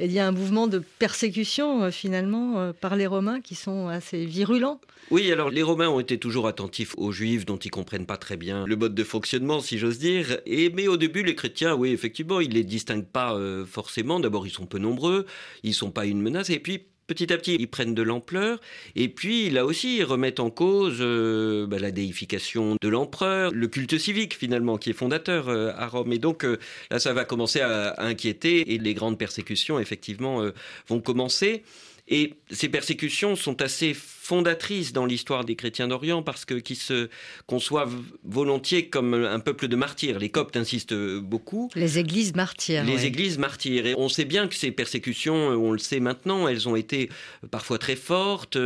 il 0.00 0.12
y 0.12 0.18
a 0.18 0.26
un 0.26 0.32
mouvement 0.32 0.66
de 0.66 0.82
persécution 0.98 1.84
euh, 1.84 1.90
finalement 1.90 2.60
euh, 2.60 2.72
par 2.72 2.96
les 2.96 3.06
Romains 3.06 3.40
qui 3.40 3.54
sont 3.54 3.88
assez 3.88 4.24
virulents. 4.24 4.80
Oui, 5.10 5.30
alors 5.30 5.50
les 5.50 5.62
Romains 5.62 5.88
ont 5.88 6.00
été 6.00 6.18
toujours 6.18 6.46
attentifs 6.46 6.94
aux 6.96 7.12
Juifs 7.12 7.44
dont 7.44 7.58
ils 7.58 7.70
comprennent 7.70 8.06
pas 8.06 8.16
très 8.16 8.36
bien 8.36 8.64
le 8.66 8.76
mode 8.76 8.94
de 8.94 9.04
fonctionnement, 9.04 9.60
si 9.60 9.78
j'ose 9.78 9.98
dire. 9.98 10.38
Et 10.46 10.70
mais 10.70 10.88
au 10.88 10.96
début, 10.96 11.22
les 11.22 11.34
chrétiens, 11.34 11.74
oui, 11.74 11.90
effectivement, 11.90 12.40
ils 12.40 12.52
les 12.52 12.64
distinguent 12.64 13.04
pas 13.04 13.38
forcément. 13.66 14.18
D'abord, 14.18 14.46
ils 14.46 14.50
sont 14.50 14.66
peu 14.66 14.78
nombreux, 14.78 15.26
ils 15.62 15.74
sont 15.74 15.90
pas 15.90 16.06
une 16.06 16.22
menace, 16.22 16.48
et 16.48 16.58
puis 16.58 16.86
petit 17.06 17.32
à 17.32 17.38
petit, 17.38 17.56
ils 17.58 17.68
prennent 17.68 17.94
de 17.94 18.02
l'ampleur. 18.02 18.60
Et 18.96 19.08
puis, 19.08 19.50
là 19.50 19.64
aussi, 19.64 19.98
ils 19.98 20.04
remettent 20.04 20.40
en 20.40 20.50
cause 20.50 20.98
euh, 21.00 21.66
bah, 21.66 21.78
la 21.78 21.90
déification 21.90 22.76
de 22.80 22.88
l'empereur, 22.88 23.52
le 23.52 23.66
culte 23.68 23.98
civique, 23.98 24.36
finalement, 24.36 24.78
qui 24.78 24.90
est 24.90 24.94
fondateur 24.94 25.48
euh, 25.48 25.72
à 25.76 25.86
Rome. 25.86 26.12
Et 26.12 26.18
donc, 26.18 26.44
euh, 26.44 26.58
là, 26.90 26.98
ça 26.98 27.12
va 27.12 27.24
commencer 27.24 27.60
à, 27.60 27.94
inquiéter 27.98 28.74
et 28.74 28.78
les 28.78 28.94
grandes 28.94 29.18
persécutions, 29.18 29.78
effectivement, 29.78 30.42
vont 30.88 31.00
commencer. 31.00 31.62
Et 32.08 32.34
ces 32.50 32.68
persécutions 32.68 33.36
sont 33.36 33.62
assez 33.62 33.94
fondatrices 34.24 34.94
dans 34.94 35.04
l'histoire 35.04 35.44
des 35.44 35.54
chrétiens 35.54 35.86
d'Orient 35.86 36.22
parce 36.22 36.46
que 36.46 36.54
qui 36.54 36.76
se 36.76 37.10
conçoivent 37.46 37.94
volontiers 38.24 38.88
comme 38.88 39.12
un 39.12 39.38
peuple 39.38 39.68
de 39.68 39.76
martyrs. 39.76 40.18
Les 40.18 40.30
Coptes 40.30 40.56
insistent 40.56 40.94
beaucoup. 41.18 41.70
Les 41.74 41.98
églises 41.98 42.34
martyrs. 42.34 42.84
Les 42.84 43.04
églises 43.04 43.36
martyrs. 43.36 43.86
Et 43.86 43.94
on 43.98 44.08
sait 44.08 44.24
bien 44.24 44.48
que 44.48 44.54
ces 44.54 44.70
persécutions, 44.70 45.48
on 45.48 45.72
le 45.72 45.78
sait 45.78 46.00
maintenant, 46.00 46.48
elles 46.48 46.68
ont 46.70 46.74
été 46.74 47.10
parfois 47.50 47.76
très 47.78 47.96
fortes, 47.96 48.56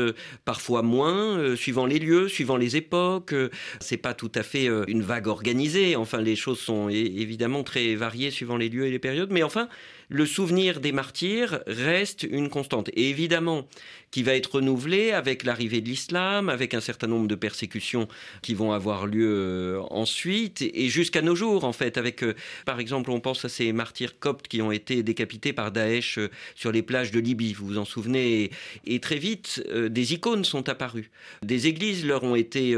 parfois 0.44 0.83
moins, 0.83 1.38
euh, 1.38 1.57
suivant 1.57 1.87
les 1.87 1.99
lieux, 1.99 2.29
suivant 2.29 2.57
les 2.57 2.77
époques. 2.77 3.35
C'est 3.81 3.97
pas 3.97 4.14
tout 4.14 4.31
à 4.37 4.44
fait 4.44 4.68
euh, 4.68 4.85
une 4.87 5.03
vague 5.03 5.27
organisée. 5.27 5.97
Enfin, 5.97 6.21
les 6.21 6.37
choses 6.37 6.61
sont 6.61 6.88
évidemment 6.88 7.64
très 7.64 7.97
variées 7.97 8.31
suivant 8.31 8.57
les 8.57 8.68
lieux 8.68 8.87
et 8.87 8.90
les 8.92 9.01
périodes. 9.01 9.33
Mais 9.33 9.42
enfin, 9.42 9.68
le 10.09 10.25
souvenir 10.25 10.81
des 10.81 10.92
martyrs 10.92 11.61
reste 11.66 12.23
une 12.23 12.49
constante. 12.49 12.88
Et 12.94 13.11
évidemment, 13.11 13.68
qui 14.11 14.23
va 14.23 14.35
être 14.35 14.55
renouvelé 14.55 15.12
avec 15.12 15.42
l'arrivée 15.49 15.81
de 15.81 15.89
l'islam, 15.89 16.51
avec 16.51 16.75
un 16.75 16.81
certain 16.81 17.07
nombre 17.07 17.27
de 17.27 17.35
persécutions 17.35 18.07
qui 18.43 18.53
vont 18.53 18.73
avoir 18.73 19.07
lieu 19.07 19.27
euh, 19.27 19.81
ensuite, 19.91 20.61
et 20.61 20.89
jusqu'à 20.91 21.23
nos 21.23 21.35
jours, 21.35 21.65
en 21.65 21.73
fait, 21.73 21.97
avec, 21.97 22.23
euh, 22.23 22.35
par 22.67 22.81
exemple, 22.81 23.11
on 23.11 23.19
pense 23.19 23.47
à 23.47 23.49
ces 23.49 23.73
martyrs 23.73 24.19
coptes 24.19 24.47
qui 24.47 24.61
ont 24.61 24.71
été 24.71 25.03
décapités 25.03 25.55
par 25.55 25.73
Daesh 25.73 26.19
euh, 26.19 26.29
sur 26.55 26.71
les 26.71 26.83
plages 26.83 27.13
de 27.13 27.19
Libye, 27.19 27.55
vous 27.55 27.67
vous 27.67 27.79
en 27.79 27.87
souvenez, 27.87 28.51
et, 28.85 29.01
très 29.01 29.17
vite, 29.17 29.63
des 29.75 30.13
icônes 30.13 30.45
sont 30.45 30.69
apparues. 30.69 31.11
Des 31.43 31.67
églises 31.67 32.05
leur 32.05 32.25
ont 32.25 32.35
été 32.35 32.75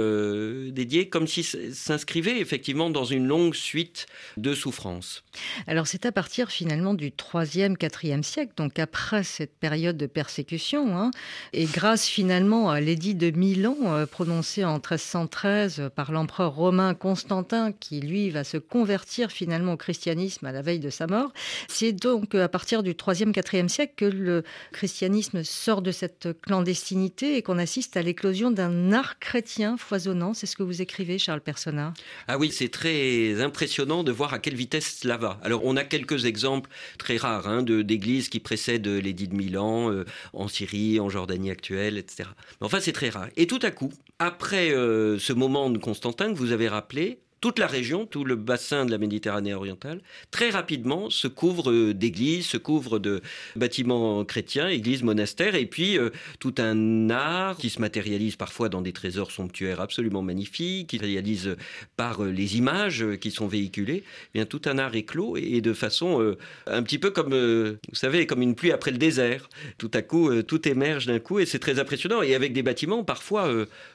dédiées 0.71 1.09
comme 1.09 1.27
si 1.27 1.43
s'inscrivaient 1.43 2.41
effectivement 2.41 2.91
dans 2.91 3.05
une 3.05 3.27
longue 3.27 3.55
suite 3.55 4.07
de 4.37 4.55
souffrances. 4.55 5.25
Alors 5.67 5.87
c'est 5.87 6.07
à 6.07 6.13
partir 6.13 6.51
finalement 6.51 6.95
du 6.95 7.11
3e, 7.11 7.77
4e 7.77 8.23
siècle, 8.23 8.53
donc 8.57 8.79
après 8.79 9.25
cette 9.25 9.57
période 9.59 9.97
de 9.97 10.07
persécution, 10.07 10.97
hein, 10.97 11.11
et 11.53 11.65
grâce 11.65 12.07
finalement 12.07 12.60
à 12.69 12.81
l'édit 12.81 13.15
de 13.15 13.31
Milan 13.31 13.77
euh, 13.85 14.07
prononcé 14.07 14.65
en 14.65 14.75
1313 14.75 15.91
par 15.95 16.13
l'empereur 16.13 16.55
romain 16.55 16.95
Constantin, 16.95 17.73
qui 17.73 18.01
lui 18.01 18.31
va 18.31 18.45
se 18.45 18.57
convertir 18.57 19.31
finalement 19.31 19.73
au 19.73 19.77
christianisme 19.77 20.47
à 20.47 20.53
la 20.53 20.63
veille 20.63 20.79
de 20.81 20.91
sa 20.91 21.07
mort, 21.07 21.33
c'est 21.69 21.93
donc 21.93 22.35
à 22.35 22.49
partir 22.49 22.83
du 22.83 22.93
3e, 22.93 23.33
4e 23.33 23.69
siècle 23.69 23.95
que 23.97 24.05
le 24.05 24.43
christianisme 24.73 25.45
sort 25.45 25.83
de 25.83 25.93
cette 25.93 26.29
clandestinité 26.43 27.37
et 27.37 27.43
qu'on 27.43 27.59
assiste 27.59 27.97
à 27.97 28.03
l'éclosion 28.03 28.51
d'un 28.51 28.93
art 28.93 29.19
chrétien 29.19 29.77
foisonnant. 29.77 30.35
C'est 30.35 30.47
ce 30.47 30.57
que 30.57 30.63
vous 30.63 30.83
écrivez, 30.83 31.19
Charles 31.19 31.41
Persona. 31.41 31.95
Ah 32.29 32.39
oui, 32.39 32.51
c'est 32.53 32.69
très 32.69 33.41
impressionnant 33.41 34.05
de 34.05 34.13
voir 34.13 34.35
à 34.35 34.39
quelle 34.39 34.55
vitesse 34.55 34.99
cela 35.01 35.17
va. 35.17 35.39
Alors 35.43 35.65
on 35.65 35.77
a 35.77 35.85
quelques 35.85 36.25
exemples 36.25 36.71
très 36.99 37.17
rares 37.17 37.49
hein, 37.49 37.63
d'églises 37.63 38.29
qui 38.29 38.41
précèdent 38.41 38.87
l'édit 38.87 39.29
de 39.29 39.35
Milan 39.35 39.91
euh, 39.91 40.05
en 40.33 40.49
Syrie, 40.49 41.01
en 41.01 41.09
Jordanie 41.09 41.51
actuelle, 41.51 41.99
etc. 41.99 42.29
Enfin, 42.61 42.81
c'est 42.81 42.93
très 42.93 43.09
rare. 43.11 43.29
Et 43.37 43.47
tout 43.47 43.61
à 43.63 43.71
coup, 43.71 43.91
après 44.19 44.71
euh, 44.73 45.19
ce 45.19 45.33
moment 45.33 45.71
de 45.71 45.79
Constantin 45.79 46.33
que 46.33 46.39
vous 46.39 46.53
avez 46.53 46.69
rappelé, 46.69 47.21
toute 47.41 47.59
la 47.59 47.67
région, 47.67 48.07
tout 48.07 48.25
le 48.25 48.37
bassin 48.37 48.85
de 48.85 48.91
la 48.91 48.99
Méditerranée 48.99 49.55
orientale, 49.55 50.01
très 50.31 50.51
rapidement 50.51 51.09
se 51.09 51.27
couvre 51.27 51.71
euh, 51.71 51.95
d'églises, 51.95 52.47
se 52.47 52.59
couvre 52.59 52.99
de 52.99 53.23
bâtiments 53.57 54.25
chrétiens, 54.25 54.69
églises, 54.69 55.03
monastères, 55.03 55.55
et 55.55 55.67
puis 55.67 55.99
euh, 55.99 56.11
tout 56.39 56.55
un 56.59 57.09
art 57.09 57.57
qui 57.57 57.71
se 57.71 57.81
matérialise 57.81 58.37
parfois 58.37 58.69
dans 58.69 58.83
des 58.83 58.93
trésors 58.93 59.31
somptuaires 59.31 59.81
absolument 59.81 60.23
magnifiques, 60.23 60.89
qui 60.89 60.99
se 60.99 61.03
réalise 61.03 61.57
par 61.97 62.23
euh, 62.23 62.31
les 62.31 62.59
images 62.59 63.05
qui 63.21 63.31
sont 63.31 63.47
véhiculées. 63.47 64.05
Eh 64.35 64.39
bien 64.39 64.45
tout 64.45 64.63
un 64.67 64.79
art 64.79 64.95
éclos 64.95 65.37
et 65.37 65.61
de 65.61 65.73
façon 65.73 66.37
un 66.67 66.83
petit 66.83 66.99
peu 66.99 67.11
comme, 67.11 67.35
vous 67.35 67.95
savez, 67.95 68.27
comme 68.27 68.43
une 68.43 68.55
pluie 68.55 68.73
après 68.73 68.91
le 68.91 68.99
désert. 68.99 69.49
Tout 69.79 69.91
à 69.95 70.03
coup, 70.03 70.43
tout 70.43 70.69
émerge 70.69 71.07
d'un 71.07 71.19
coup 71.19 71.39
et 71.39 71.47
c'est 71.47 71.59
très 71.59 71.79
impressionnant. 71.79 72.23
Et 72.23 72.35
avec 72.35 72.53
des 72.53 72.63
bâtiments 72.63 73.05
parfois 73.05 73.51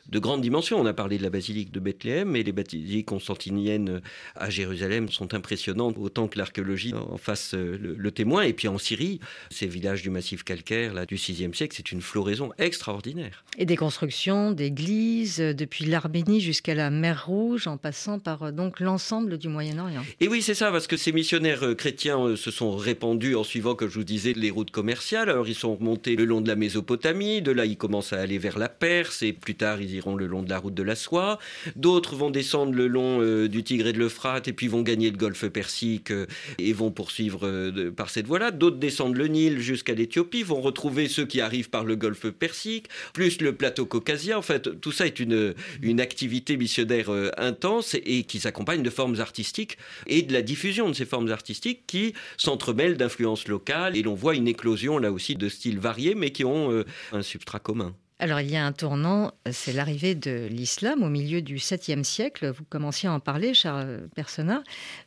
de 0.09 0.19
grande 0.19 0.41
dimension. 0.41 0.79
On 0.79 0.85
a 0.85 0.93
parlé 0.93 1.17
de 1.17 1.23
la 1.23 1.29
basilique 1.29 1.71
de 1.71 1.79
Bethléem, 1.79 2.29
mais 2.29 2.43
les 2.43 2.51
basiliques 2.51 3.11
constantiniennes 3.35 4.01
à 4.35 4.49
Jérusalem 4.49 5.09
sont 5.09 5.33
impressionnantes, 5.33 5.95
autant 5.97 6.27
que 6.27 6.37
l'archéologie 6.37 6.93
en 6.93 7.17
fasse 7.17 7.53
euh, 7.53 7.77
le, 7.97 8.11
témoin. 8.11 8.43
Et 8.43 8.53
puis 8.53 8.67
en 8.67 8.77
Syrie, 8.77 9.19
ces 9.49 9.67
villages 9.67 10.01
du 10.01 10.09
massif 10.09 10.43
calcaire 10.43 10.93
là, 10.93 11.05
du 11.05 11.15
VIe 11.15 11.49
siècle, 11.53 11.75
c'est 11.75 11.91
une 11.91 12.01
floraison 12.01 12.51
extraordinaire. 12.57 13.43
Et 13.57 13.65
des 13.65 13.75
constructions 13.75 14.51
d'églises, 14.51 15.41
euh, 15.41 15.53
depuis 15.53 15.85
l'Arménie 15.85 16.39
jusqu'à 16.39 16.75
la 16.75 16.89
mer 16.89 17.25
Rouge, 17.25 17.67
en 17.67 17.77
passant 17.77 18.19
par 18.19 18.43
euh, 18.43 18.51
donc 18.51 18.79
l'ensemble 18.79 19.37
du 19.37 19.49
Moyen-Orient. 19.49 20.03
Et 20.21 20.27
oui, 20.27 20.41
c'est 20.41 20.53
ça, 20.53 20.71
parce 20.71 20.87
que 20.87 20.97
ces 20.97 21.11
missionnaires 21.11 21.75
chrétiens 21.77 22.35
se 22.35 22.51
sont 22.51 22.75
répandus 22.75 23.35
en 23.35 23.43
suivant, 23.43 23.75
comme 23.75 23.89
je 23.89 23.95
vous 23.95 24.05
disais, 24.05 24.33
les 24.33 24.51
routes 24.51 24.71
commerciales. 24.71 25.29
Alors 25.29 25.47
ils 25.47 25.55
sont 25.55 25.75
remontés 25.75 26.15
le 26.15 26.25
long 26.25 26.41
de 26.41 26.47
la 26.47 26.55
Mésopotamie, 26.55 27.41
de 27.41 27.51
là 27.51 27.65
ils 27.65 27.77
commencent 27.77 28.13
à 28.13 28.19
aller 28.19 28.37
vers 28.37 28.57
la 28.57 28.69
Perse, 28.69 29.21
et 29.23 29.33
plus 29.33 29.55
tard 29.55 29.81
ils 29.81 29.93
iront 29.95 30.15
le 30.15 30.27
long 30.27 30.41
de 30.41 30.49
la 30.49 30.57
route 30.57 30.73
de 30.73 30.83
la 30.83 30.95
soie, 30.95 31.39
d'autres 31.75 32.15
vont 32.15 32.29
descendre 32.29 32.73
le 32.73 32.87
long 32.87 33.21
euh, 33.25 33.47
du 33.47 33.63
Tigre 33.63 33.87
et 33.87 33.93
de 33.93 33.99
l'Euphrate 33.99 34.47
et 34.47 34.53
puis 34.53 34.67
vont 34.67 34.81
gagner 34.81 35.09
le 35.11 35.17
golfe 35.17 35.47
Persique 35.47 36.11
euh, 36.11 36.25
et 36.57 36.73
vont 36.73 36.91
poursuivre 36.91 37.45
euh, 37.45 37.91
par 37.91 38.09
cette 38.09 38.27
voie-là, 38.27 38.51
d'autres 38.51 38.77
descendent 38.77 39.15
le 39.15 39.27
Nil 39.27 39.59
jusqu'à 39.59 39.93
l'Éthiopie, 39.93 40.43
vont 40.43 40.61
retrouver 40.61 41.07
ceux 41.07 41.25
qui 41.25 41.41
arrivent 41.41 41.69
par 41.69 41.83
le 41.83 41.95
golfe 41.95 42.29
Persique, 42.29 42.87
plus 43.13 43.41
le 43.41 43.53
plateau 43.53 43.85
caucasien. 43.85 44.37
En 44.37 44.41
fait, 44.41 44.79
tout 44.79 44.91
ça 44.91 45.05
est 45.05 45.19
une, 45.19 45.53
une 45.81 45.99
activité 45.99 46.57
missionnaire 46.57 47.09
intense 47.37 47.95
et 48.05 48.23
qui 48.23 48.39
s'accompagne 48.39 48.83
de 48.83 48.89
formes 48.89 49.19
artistiques 49.19 49.77
et 50.07 50.21
de 50.21 50.33
la 50.33 50.41
diffusion 50.41 50.89
de 50.89 50.93
ces 50.93 51.05
formes 51.05 51.29
artistiques 51.31 51.83
qui 51.87 52.13
s'entremêlent 52.37 52.97
d'influences 52.97 53.47
locales 53.47 53.97
et 53.97 54.03
l'on 54.03 54.15
voit 54.15 54.35
une 54.35 54.47
éclosion 54.47 54.97
là 54.97 55.11
aussi 55.11 55.35
de 55.35 55.49
styles 55.49 55.79
variés 55.79 56.15
mais 56.15 56.31
qui 56.31 56.45
ont 56.45 56.83
un 57.11 57.21
substrat 57.21 57.59
commun. 57.59 57.95
Alors 58.17 58.39
il 58.39 58.49
y 58.49 58.55
a 58.55 58.65
un 58.65 58.71
tournant, 58.71 59.33
c'est 59.51 59.73
l'arrivée 59.73 60.15
de 60.15 60.47
l'islam 60.49 61.03
au 61.03 61.09
milieu 61.09 61.41
du 61.41 61.57
7e 61.57 62.03
siècle. 62.03 62.49
Vous 62.49 62.63
commenciez 62.63 63.09
à 63.09 63.11
en 63.11 63.19
parler, 63.19 63.53
Charles 63.53 64.07
Persona. 64.15 64.63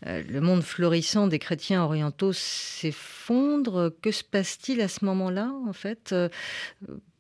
Euh, 0.07 0.23
le 0.29 0.41
monde 0.43 0.63
florissant 0.63 1.27
des 1.27 1.39
chrétiens 1.39 1.83
orientaux 1.83 2.35
s'effondre. 2.35 3.95
Que 4.03 4.11
se 4.11 4.23
passe-t-il 4.25 4.83
à 4.83 4.89
ce 4.89 5.07
moment-là, 5.07 5.51
en 5.67 5.73
fait, 5.73 6.13
euh, 6.13 6.29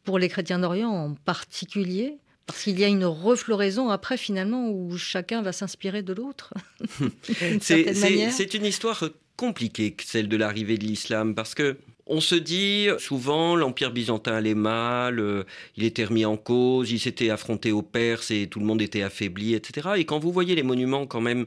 pour 0.04 0.18
les 0.18 0.28
chrétiens 0.28 0.58
d'Orient 0.58 0.90
en 0.90 1.14
particulier? 1.14 2.18
Parce 2.46 2.64
qu'il 2.64 2.78
y 2.78 2.84
a 2.84 2.88
une 2.88 3.04
refloraison 3.04 3.88
après 3.88 4.18
finalement 4.18 4.70
où 4.70 4.96
chacun 4.98 5.40
va 5.40 5.52
s'inspirer 5.52 6.02
de 6.02 6.12
l'autre. 6.12 6.52
c'est 7.60 8.54
une 8.54 8.64
histoire 8.64 9.04
compliquée, 9.36 9.96
celle 10.04 10.28
de 10.28 10.36
l'arrivée 10.36 10.76
de 10.76 10.84
l'islam, 10.84 11.34
parce 11.34 11.54
que 11.54 11.78
on 12.08 12.20
se 12.20 12.34
dit 12.34 12.88
souvent 12.98 13.54
l'Empire 13.54 13.90
byzantin 13.90 14.34
allait 14.34 14.54
mal, 14.54 15.20
euh, 15.20 15.44
il 15.76 15.84
était 15.84 16.04
remis 16.04 16.24
en 16.24 16.36
cause, 16.36 16.90
il 16.90 16.98
s'était 16.98 17.30
affronté 17.30 17.70
aux 17.70 17.82
Perses 17.82 18.30
et 18.30 18.46
tout 18.46 18.60
le 18.60 18.66
monde 18.66 18.82
était 18.82 19.02
affaibli, 19.02 19.54
etc. 19.54 19.90
Et 19.96 20.04
quand 20.04 20.18
vous 20.18 20.32
voyez 20.32 20.54
les 20.54 20.62
monuments 20.62 21.06
quand 21.06 21.20
même 21.20 21.44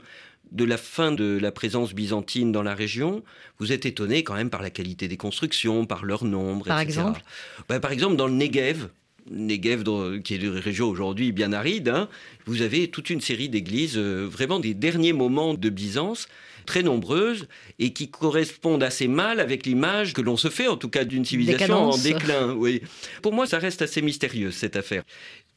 de 0.51 0.63
la 0.63 0.77
fin 0.77 1.11
de 1.11 1.37
la 1.41 1.51
présence 1.51 1.93
byzantine 1.93 2.51
dans 2.51 2.63
la 2.63 2.75
région, 2.75 3.23
vous 3.59 3.71
êtes 3.71 3.85
étonné 3.85 4.23
quand 4.23 4.35
même 4.35 4.49
par 4.49 4.61
la 4.61 4.69
qualité 4.69 5.07
des 5.07 5.17
constructions, 5.17 5.85
par 5.85 6.05
leur 6.05 6.25
nombre, 6.25 6.65
par 6.65 6.79
Exemple? 6.79 7.21
Bah, 7.69 7.79
par 7.79 7.91
exemple, 7.91 8.17
dans 8.17 8.27
le 8.27 8.33
Negev, 8.33 8.89
Negev, 9.29 9.83
qui 10.23 10.33
est 10.33 10.37
une 10.37 10.57
région 10.57 10.89
aujourd'hui 10.89 11.31
bien 11.31 11.53
aride, 11.53 11.89
hein, 11.89 12.09
vous 12.45 12.61
avez 12.61 12.89
toute 12.89 13.09
une 13.09 13.21
série 13.21 13.49
d'églises, 13.49 13.97
euh, 13.97 14.27
vraiment 14.29 14.59
des 14.59 14.73
derniers 14.73 15.13
moments 15.13 15.53
de 15.53 15.69
Byzance, 15.69 16.27
très 16.65 16.83
nombreuses, 16.83 17.47
et 17.79 17.93
qui 17.93 18.09
correspondent 18.09 18.83
assez 18.83 19.07
mal 19.07 19.39
avec 19.39 19.65
l'image 19.65 20.13
que 20.13 20.21
l'on 20.21 20.37
se 20.37 20.49
fait, 20.49 20.67
en 20.67 20.77
tout 20.77 20.89
cas, 20.89 21.03
d'une 21.03 21.25
civilisation 21.25 21.91
en 21.91 21.97
déclin. 21.97 22.53
Oui. 22.53 22.81
Pour 23.21 23.33
moi, 23.33 23.45
ça 23.45 23.57
reste 23.57 23.81
assez 23.81 24.01
mystérieux, 24.01 24.51
cette 24.51 24.75
affaire. 24.75 25.03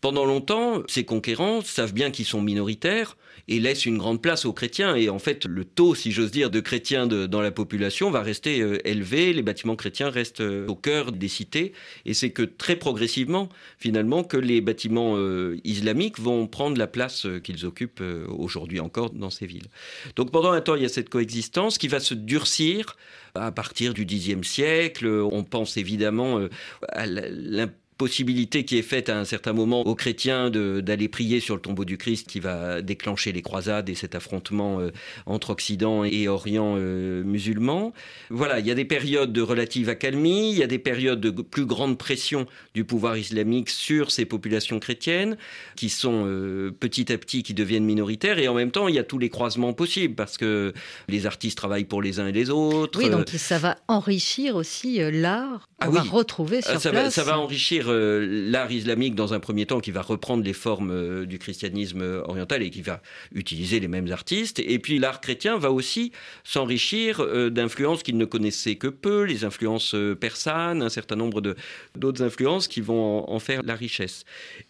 Pendant 0.05 0.27
longtemps, 0.27 0.83
ces 0.87 1.07
conquérants 1.07 1.63
savent 1.63 1.95
bien 1.95 2.11
qu'ils 2.11 2.27
sont 2.27 2.43
minoritaires 2.43 3.17
et 3.49 3.59
laissent 3.59 3.87
une 3.87 3.97
grande 3.97 4.21
place 4.21 4.45
aux 4.45 4.53
chrétiens. 4.53 4.95
Et 4.97 5.09
en 5.09 5.19
fait, 5.19 5.47
le 5.47 5.65
taux, 5.65 5.95
si 5.95 6.13
j'ose 6.13 6.31
dire, 6.31 6.51
de 6.51 6.61
chrétiens 6.61 7.07
dans 7.07 7.41
la 7.41 7.51
population 7.51 8.11
va 8.11 8.21
rester 8.21 8.61
euh, 8.61 8.87
élevé. 8.87 9.33
Les 9.33 9.41
bâtiments 9.41 9.77
chrétiens 9.77 10.11
restent 10.11 10.43
euh, 10.43 10.67
au 10.67 10.75
cœur 10.75 11.11
des 11.11 11.29
cités. 11.29 11.73
Et 12.05 12.13
c'est 12.13 12.33
que 12.33 12.43
très 12.43 12.77
progressivement, 12.77 13.49
finalement, 13.79 14.25
que 14.25 14.37
les 14.37 14.61
bâtiments 14.61 15.15
euh, 15.17 15.59
islamiques 15.65 16.21
vont 16.21 16.49
prendre 16.49 16.77
la 16.77 16.87
place 16.87 17.27
qu'ils 17.43 17.65
occupent 17.65 18.05
aujourd'hui 18.29 18.81
encore 18.81 19.09
dans 19.09 19.31
ces 19.31 19.47
villes. 19.47 19.69
Donc 20.17 20.31
pendant 20.31 20.53
un 20.53 20.61
temps, 20.61 20.75
il 20.75 20.83
y 20.83 20.87
a 20.87 20.91
cette 20.91 21.09
coexistence 21.09 21.79
qui 21.79 21.89
va 21.89 21.99
se 21.99 22.13
durcir 22.13 22.99
à 23.35 23.53
partir 23.53 23.95
du 23.95 24.05
Xe 24.05 24.37
siècle. 24.43 25.07
On 25.07 25.45
pense 25.45 25.79
évidemment 25.79 26.47
à 26.91 27.07
l'importance 27.07 27.84
possibilité 27.97 28.65
qui 28.65 28.77
est 28.77 28.83
faite 28.83 29.09
à 29.09 29.19
un 29.19 29.25
certain 29.25 29.53
moment 29.53 29.83
aux 29.83 29.95
chrétiens 29.95 30.51
d'aller 30.51 31.09
prier 31.09 31.41
sur 31.41 31.55
le 31.55 31.61
tombeau 31.61 31.85
du 31.85 31.97
Christ 31.97 32.29
qui 32.29 32.41
va 32.41 32.83
déclencher 32.83 33.33
les 33.33 33.43
croisades 33.43 33.89
et 33.89 33.95
cet 33.95 34.15
affrontement 34.15 34.81
euh, 34.81 34.91
entre 35.27 35.51
Occident 35.51 36.05
et 36.05 36.29
Orient 36.29 36.75
euh, 36.77 37.23
musulman. 37.23 37.93
Voilà, 38.31 38.59
il 38.59 38.67
y 38.67 38.71
a 38.71 38.75
des 38.75 38.85
périodes 38.85 39.33
de 39.33 39.43
relative 39.43 39.89
accalmie, 39.89 40.51
il 40.51 40.59
y 40.59 40.63
a 40.63 40.67
des 40.67 40.79
périodes 40.79 41.21
de 41.21 41.31
plus 41.31 41.67
grande 41.67 41.97
pression 41.99 42.47
du 42.75 42.85
pouvoir 42.85 43.17
islamique 43.17 43.71
sur 43.71 44.11
ces 44.11 44.25
populations 44.25 44.81
chrétiennes 44.81 45.37
qui 45.77 45.89
sont 45.89 46.25
euh, 46.27 46.73
petit 46.79 47.13
à 47.13 47.19
petit 47.19 47.43
qui 47.43 47.55
deviennent 47.55 47.85
minoritaires 47.85 48.39
et 48.39 48.49
en 48.49 48.55
même 48.55 48.71
temps 48.71 48.89
il 48.89 48.95
y 48.95 48.99
a 48.99 49.05
tous 49.05 49.19
les 49.19 49.29
croisements 49.29 49.73
possibles 49.73 50.15
parce 50.15 50.37
que 50.37 50.73
les 51.09 51.27
artistes 51.27 51.59
travaillent 51.59 51.85
pour 51.85 52.03
les 52.03 52.19
uns 52.19 52.27
et 52.27 52.33
les 52.33 52.51
autres. 52.51 52.99
Oui, 52.99 53.09
donc 53.09 53.29
ça 53.29 53.59
va 53.59 53.77
enrichir 53.89 54.57
aussi 54.57 54.99
l'art. 55.13 55.69
Ah 55.81 55.89
retrouver 55.89 56.63
sur 56.63 56.81
ça 56.81 56.91
place. 56.91 57.05
Va, 57.05 57.11
ça 57.11 57.25
va 57.25 57.39
enrichir 57.39 57.84
euh, 57.89 58.27
l'art 58.51 58.71
islamique 58.71 59.15
dans 59.15 59.35
un 59.35 59.41
premier 59.41 59.67
temps 59.67 59.81
qui 59.81 59.91
va 59.91 60.03
reprendre 60.03 60.45
les 60.45 60.53
formes 60.53 60.91
euh, 60.91 61.27
du 61.27 61.39
christianisme 61.39 62.03
oriental 62.25 62.63
et 62.63 62.71
qui 62.71 62.83
va 62.83 63.01
utiliser 63.33 63.81
les 63.81 63.89
mêmes 63.89 64.11
artistes. 64.11 64.59
Et 64.61 64.79
puis 64.79 64.99
l'art 64.99 65.21
chrétien 65.21 65.59
va 65.59 65.71
aussi 65.71 66.13
s'enrichir 66.45 67.21
euh, 67.21 67.51
d'influences 67.51 68.03
qu'il 68.03 68.17
ne 68.17 68.25
connaissait 68.25 68.77
que 68.77 68.89
peu, 68.89 69.23
les 69.23 69.45
influences 69.45 69.95
persanes, 70.21 70.83
un 70.83 70.89
certain 70.89 71.17
nombre 71.17 71.55
d'autres 71.97 72.23
influences 72.23 72.69
qui 72.69 72.81
vont 72.81 73.29
en, 73.31 73.39
faire 73.39 73.63
la 73.63 73.75
richesse. 73.75 74.25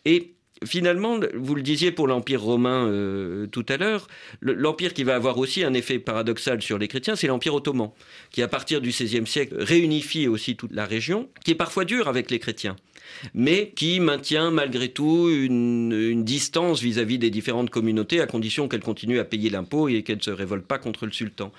Et 0.05 0.35
finalement, 0.65 1.19
vous 1.35 1.55
le 1.55 1.63
disiez 1.63 1.91
pour 1.91 2.07
l'Empire 2.07 2.43
romain 2.43 2.91
tout 3.51 3.67
à 3.69 3.77
l'heure, 3.77 4.09
l'Empire 4.41 4.95
qui 4.95 5.05
va 5.05 5.15
avoir 5.15 5.39
aussi 5.39 5.65
un 5.65 5.75
effet 5.75 5.99
paradoxal 5.99 6.63
sur 6.63 6.79
les 6.79 6.89
chrétiens, 6.89 7.17
c'est 7.17 7.27
l'Empire 7.27 7.55
ottoman, 7.55 7.91
qui 8.31 8.43
à 8.43 8.49
partir 8.49 8.81
du 8.81 8.91
XVIe 8.91 9.27
siècle 9.27 9.57
réunifie 9.59 10.29
aussi 10.29 10.57
toute 10.57 10.73
la 10.73 10.85
région, 10.85 11.29
qui 11.45 11.51
est 11.51 11.57
parfois 11.57 11.85
dur 11.85 12.09
avec 12.09 12.31
les 12.31 12.39
chrétiens 12.39 12.77
mais 13.35 13.73
qui 13.75 14.01
maintient 14.01 14.51
malgré 14.51 14.89
tout 14.89 15.29
une, 15.31 16.25
distance 16.25 16.81
vis-à-vis 16.81 17.19
des 17.19 17.31
différentes 17.31 17.71
communautés 17.71 18.21
à 18.21 18.27
condition 18.27 18.69
qu'elles 18.69 18.83
continuent 18.83 19.19
à 19.19 19.25
payer 19.25 19.51
l'impôt 19.51 19.89
et 19.89 20.03
qu'elles 20.03 20.19
ne 20.19 20.23
se 20.23 20.31
révoltent 20.31 20.67
pas 20.67 20.79
contre 20.79 21.07
le 21.07 21.13
sultan. 21.13 21.53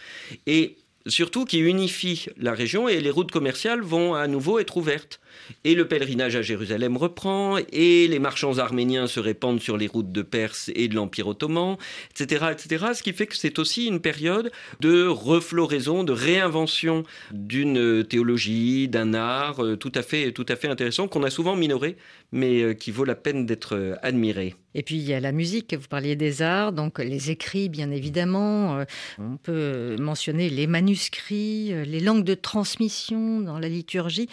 Et 0.47 0.77
surtout 1.07 1.45
qui 1.45 1.59
unifie 1.59 2.27
la 2.37 2.53
région 2.53 2.87
et 2.89 2.99
les 2.99 3.11
routes 3.11 3.31
commerciales 3.31 3.81
vont 3.81 4.15
à 4.15 4.27
nouveau 4.27 4.59
être 4.59 4.77
ouvertes 4.77 5.19
et 5.63 5.75
le 5.75 5.87
pèlerinage 5.87 6.35
à 6.35 6.41
Jérusalem 6.41 6.97
reprend, 6.97 7.57
et 7.71 8.07
les 8.07 8.19
marchands 8.19 8.57
arméniens 8.57 9.07
se 9.07 9.19
répandent 9.19 9.61
sur 9.61 9.77
les 9.77 9.87
routes 9.87 10.11
de 10.11 10.21
Perse 10.21 10.71
et 10.75 10.87
de 10.87 10.95
l'Empire 10.95 11.27
ottoman, 11.27 11.77
etc., 12.11 12.45
etc. 12.51 12.85
Ce 12.93 13.03
qui 13.03 13.13
fait 13.13 13.27
que 13.27 13.35
c'est 13.35 13.59
aussi 13.59 13.85
une 13.85 13.99
période 13.99 14.51
de 14.79 15.07
refloraison, 15.07 16.03
de 16.03 16.13
réinvention 16.13 17.03
d'une 17.31 18.03
théologie, 18.03 18.87
d'un 18.87 19.13
art 19.13 19.63
euh, 19.63 19.75
tout 19.75 19.91
à 19.95 20.01
fait, 20.01 20.31
tout 20.31 20.45
à 20.47 20.55
fait 20.55 20.67
intéressant 20.67 21.07
qu'on 21.07 21.23
a 21.23 21.29
souvent 21.29 21.55
minoré, 21.55 21.97
mais 22.31 22.61
euh, 22.61 22.73
qui 22.73 22.91
vaut 22.91 23.05
la 23.05 23.15
peine 23.15 23.45
d'être 23.45 23.75
euh, 23.75 23.95
admiré. 24.01 24.55
Et 24.73 24.83
puis 24.83 24.95
il 24.95 25.03
y 25.03 25.13
a 25.13 25.19
la 25.19 25.31
musique, 25.31 25.73
vous 25.73 25.87
parliez 25.87 26.15
des 26.15 26.41
arts, 26.41 26.73
donc 26.73 26.99
les 26.99 27.31
écrits 27.31 27.69
bien 27.69 27.91
évidemment. 27.91 28.83
On 29.19 29.37
peut 29.37 29.95
mentionner 29.97 30.49
les 30.49 30.67
manuscrits, 30.67 31.73
les 31.85 32.01
langues 32.01 32.25
de 32.25 32.33
transmission 32.33 33.39
dans 33.39 33.57
la 33.57 33.69
liturgie 33.69 34.27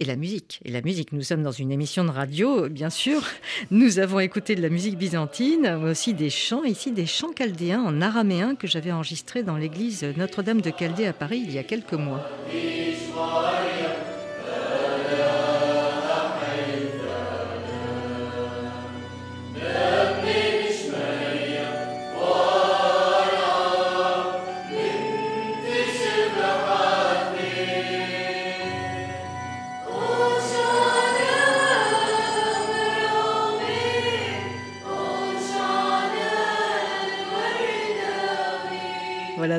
et 0.00 0.04
la 0.04 0.16
musique. 0.16 0.60
Et 0.64 0.70
la 0.70 0.80
musique, 0.80 1.12
nous 1.12 1.22
sommes 1.22 1.42
dans 1.42 1.52
une 1.52 1.72
émission 1.72 2.04
de 2.04 2.10
radio, 2.10 2.68
bien 2.68 2.90
sûr. 2.90 3.22
Nous 3.70 3.98
avons 3.98 4.20
écouté 4.20 4.54
de 4.54 4.62
la 4.62 4.68
musique 4.68 4.96
byzantine, 4.96 5.66
aussi 5.84 6.14
des 6.14 6.30
chants, 6.30 6.64
ici 6.64 6.92
des 6.92 7.06
chants 7.06 7.32
chaldéens 7.36 7.82
en 7.82 8.00
araméen 8.00 8.54
que 8.54 8.66
j'avais 8.66 8.92
enregistrés 8.92 9.42
dans 9.42 9.56
l'église 9.56 10.04
Notre-Dame 10.16 10.60
de 10.60 10.72
Chaldée 10.76 11.06
à 11.06 11.12
Paris 11.12 11.42
il 11.44 11.52
y 11.52 11.58
a 11.58 11.64
quelques 11.64 11.94
mois. 11.94 12.28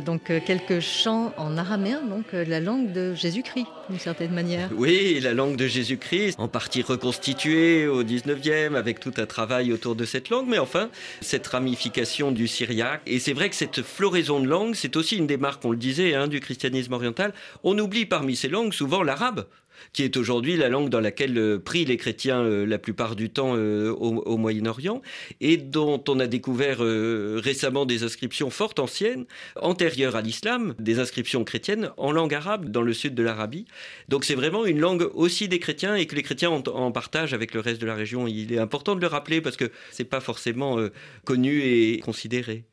Donc 0.01 0.29
euh, 0.29 0.39
quelques 0.45 0.79
chants 0.79 1.33
en 1.37 1.57
araméen, 1.57 2.01
donc 2.01 2.25
euh, 2.33 2.45
la 2.45 2.59
langue 2.59 2.91
de 2.91 3.13
Jésus-Christ, 3.13 3.67
d'une 3.89 3.99
certaine 3.99 4.31
manière. 4.31 4.69
Oui, 4.75 5.19
la 5.21 5.33
langue 5.33 5.55
de 5.55 5.67
Jésus-Christ, 5.67 6.39
en 6.39 6.47
partie 6.47 6.81
reconstituée 6.81 7.87
au 7.87 8.03
19e 8.03 8.75
avec 8.75 8.99
tout 8.99 9.13
un 9.17 9.25
travail 9.25 9.73
autour 9.73 9.95
de 9.95 10.05
cette 10.05 10.29
langue, 10.29 10.47
mais 10.47 10.59
enfin, 10.59 10.89
cette 11.21 11.47
ramification 11.47 12.31
du 12.31 12.47
syriaque. 12.47 13.01
Et 13.05 13.19
c'est 13.19 13.33
vrai 13.33 13.49
que 13.49 13.55
cette 13.55 13.81
floraison 13.81 14.39
de 14.39 14.47
langues, 14.47 14.75
c'est 14.75 14.95
aussi 14.95 15.17
une 15.17 15.27
des 15.27 15.37
marques, 15.37 15.63
on 15.65 15.71
le 15.71 15.77
disait, 15.77 16.13
hein, 16.13 16.27
du 16.27 16.39
christianisme 16.39 16.93
oriental. 16.93 17.33
On 17.63 17.77
oublie 17.77 18.05
parmi 18.05 18.35
ces 18.35 18.47
langues 18.47 18.73
souvent 18.73 19.03
l'arabe 19.03 19.45
qui 19.93 20.03
est 20.03 20.17
aujourd'hui 20.17 20.57
la 20.57 20.69
langue 20.69 20.89
dans 20.89 20.99
laquelle 20.99 21.37
euh, 21.37 21.59
prient 21.59 21.85
les 21.85 21.97
chrétiens 21.97 22.41
euh, 22.41 22.65
la 22.65 22.77
plupart 22.77 23.15
du 23.15 23.29
temps 23.29 23.55
euh, 23.55 23.91
au, 23.91 24.37
Moyen-Orient, 24.37 25.01
et 25.41 25.57
dont 25.57 26.01
on 26.07 26.19
a 26.19 26.27
découvert 26.27 26.79
récemment 26.79 27.85
des 27.85 28.03
inscriptions 28.03 28.49
fort 28.49 28.73
anciennes, 28.77 29.25
antérieures 29.55 30.15
à 30.15 30.21
l'islam, 30.21 30.75
des 30.79 30.99
inscriptions 30.99 31.43
chrétiennes 31.43 31.91
en 31.97 32.11
langue 32.11 32.33
arabe 32.33 32.69
dans 32.69 32.81
le 32.81 32.93
sud 32.93 33.15
de 33.15 33.23
l'Arabie. 33.23 33.65
Donc 34.07 34.23
c'est 34.23 34.35
vraiment 34.35 34.65
une 34.65 34.79
langue 34.79 35.09
aussi 35.13 35.47
des 35.47 35.59
chrétiens 35.59 35.95
et 35.95 36.05
que 36.05 36.15
les 36.15 36.23
chrétiens 36.23 36.51
ont 36.51 36.63
en 36.67 36.91
partage 36.91 37.33
avec 37.33 37.53
le 37.53 37.59
reste 37.59 37.81
de 37.81 37.85
la 37.85 37.95
région. 37.95 38.27
Il 38.27 38.53
est 38.53 38.59
important 38.59 38.95
de 38.95 39.01
le 39.01 39.07
rappeler 39.07 39.41
parce 39.41 39.57
que 39.57 39.71
c'est 39.91 40.05
pas 40.05 40.21
forcément 40.21 40.77
connu 41.25 41.61
et 41.61 41.99
considéré. 41.99 42.63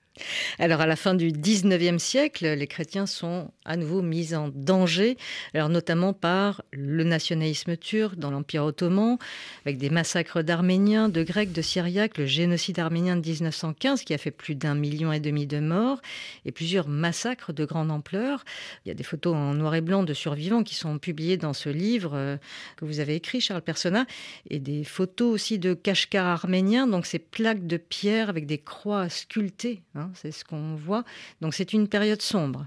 Alors 0.58 0.80
à 0.80 0.86
la 0.86 0.96
fin 0.96 1.14
du 1.14 1.30
19e 1.30 1.98
siècle, 1.98 2.46
les 2.46 2.66
chrétiens 2.66 3.06
sont 3.06 3.50
à 3.64 3.76
nouveau 3.76 4.02
mis 4.02 4.34
en 4.34 4.48
danger, 4.48 5.16
alors 5.54 5.68
notamment 5.68 6.12
par 6.12 6.62
le 6.72 7.04
nationalisme 7.04 7.76
turc 7.76 8.16
dans 8.16 8.30
l'Empire 8.30 8.64
ottoman, 8.64 9.18
avec 9.64 9.78
des 9.78 9.90
massacres 9.90 10.42
d'Arméniens, 10.42 11.08
de 11.08 11.22
Grecs, 11.22 11.52
de 11.52 11.62
Syriaques, 11.62 12.18
le 12.18 12.26
génocide 12.26 12.78
arménien 12.78 13.16
de 13.16 13.26
1915 13.26 14.02
qui 14.02 14.14
a 14.14 14.18
fait 14.18 14.30
plus 14.30 14.54
d'un 14.54 14.74
million 14.74 15.12
et 15.12 15.20
demi 15.20 15.46
de 15.46 15.60
morts, 15.60 16.00
et 16.44 16.52
plusieurs 16.52 16.88
massacres 16.88 17.52
de 17.52 17.64
grande 17.64 17.90
ampleur. 17.90 18.44
Il 18.84 18.88
y 18.88 18.92
a 18.92 18.94
des 18.94 19.04
photos 19.04 19.34
en 19.34 19.54
noir 19.54 19.74
et 19.74 19.80
blanc 19.80 20.02
de 20.02 20.14
survivants 20.14 20.62
qui 20.62 20.74
sont 20.74 20.98
publiées 20.98 21.36
dans 21.36 21.52
ce 21.52 21.68
livre 21.68 22.12
euh, 22.14 22.36
que 22.76 22.84
vous 22.84 23.00
avez 23.00 23.14
écrit, 23.14 23.40
Charles 23.40 23.62
Persona, 23.62 24.06
et 24.48 24.58
des 24.58 24.84
photos 24.84 25.32
aussi 25.32 25.58
de 25.58 25.74
kashkars 25.74 26.26
arméniens, 26.26 26.86
donc 26.86 27.06
ces 27.06 27.18
plaques 27.18 27.66
de 27.66 27.76
pierre 27.76 28.28
avec 28.28 28.46
des 28.46 28.58
croix 28.58 29.08
sculptées. 29.08 29.82
Hein, 29.94 30.05
Hein, 30.06 30.12
c'est 30.14 30.32
ce 30.32 30.44
qu'on 30.44 30.74
voit. 30.76 31.04
Donc 31.40 31.54
c'est 31.54 31.72
une 31.72 31.88
période 31.88 32.22
sombre. 32.22 32.66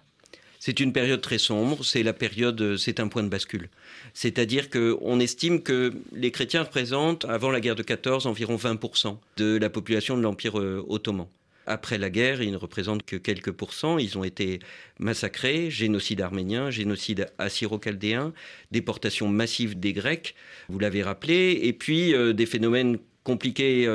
C'est 0.62 0.82
une 0.82 0.92
période 0.92 1.22
très 1.22 1.38
sombre, 1.38 1.86
c'est 1.86 2.04
la 2.04 2.12
période, 2.12 2.76
c'est 2.76 3.00
un 3.00 3.08
point 3.08 3.24
de 3.24 3.30
bascule. 3.30 3.70
C'est-à-dire 4.14 4.70
qu'on 4.70 5.20
estime 5.22 5.64
que 5.64 5.94
les 6.12 6.32
chrétiens 6.32 6.64
représentent, 6.64 7.24
avant 7.26 7.50
la 7.50 7.62
guerre 7.62 7.76
de 7.76 7.84
14, 7.84 8.28
environ 8.28 8.58
20% 8.58 9.18
de 9.38 9.58
la 9.58 9.70
population 9.70 10.18
de 10.18 10.22
l'Empire 10.22 10.60
euh, 10.60 10.86
ottoman. 10.90 11.28
Après 11.66 11.98
la 11.98 12.10
guerre, 12.10 12.42
ils 12.42 12.52
ne 12.52 12.58
représentent 12.58 13.06
que 13.06 13.16
quelques 13.16 13.52
pourcents. 13.52 14.00
Ils 14.00 14.18
ont 14.18 14.24
été 14.24 14.60
massacrés, 14.98 15.70
génocide 15.70 16.20
arménien, 16.20 16.72
génocide 16.72 17.28
assyro-chaldéen, 17.38 18.34
déportation 18.72 19.30
massive 19.30 19.80
des 19.80 19.94
Grecs, 19.94 20.36
vous 20.68 20.80
l'avez 20.80 21.04
rappelé, 21.04 21.60
et 21.64 21.72
puis 21.72 22.14
euh, 22.14 22.34
des 22.34 22.48
phénomènes 22.48 22.98
compliquées 23.24 23.86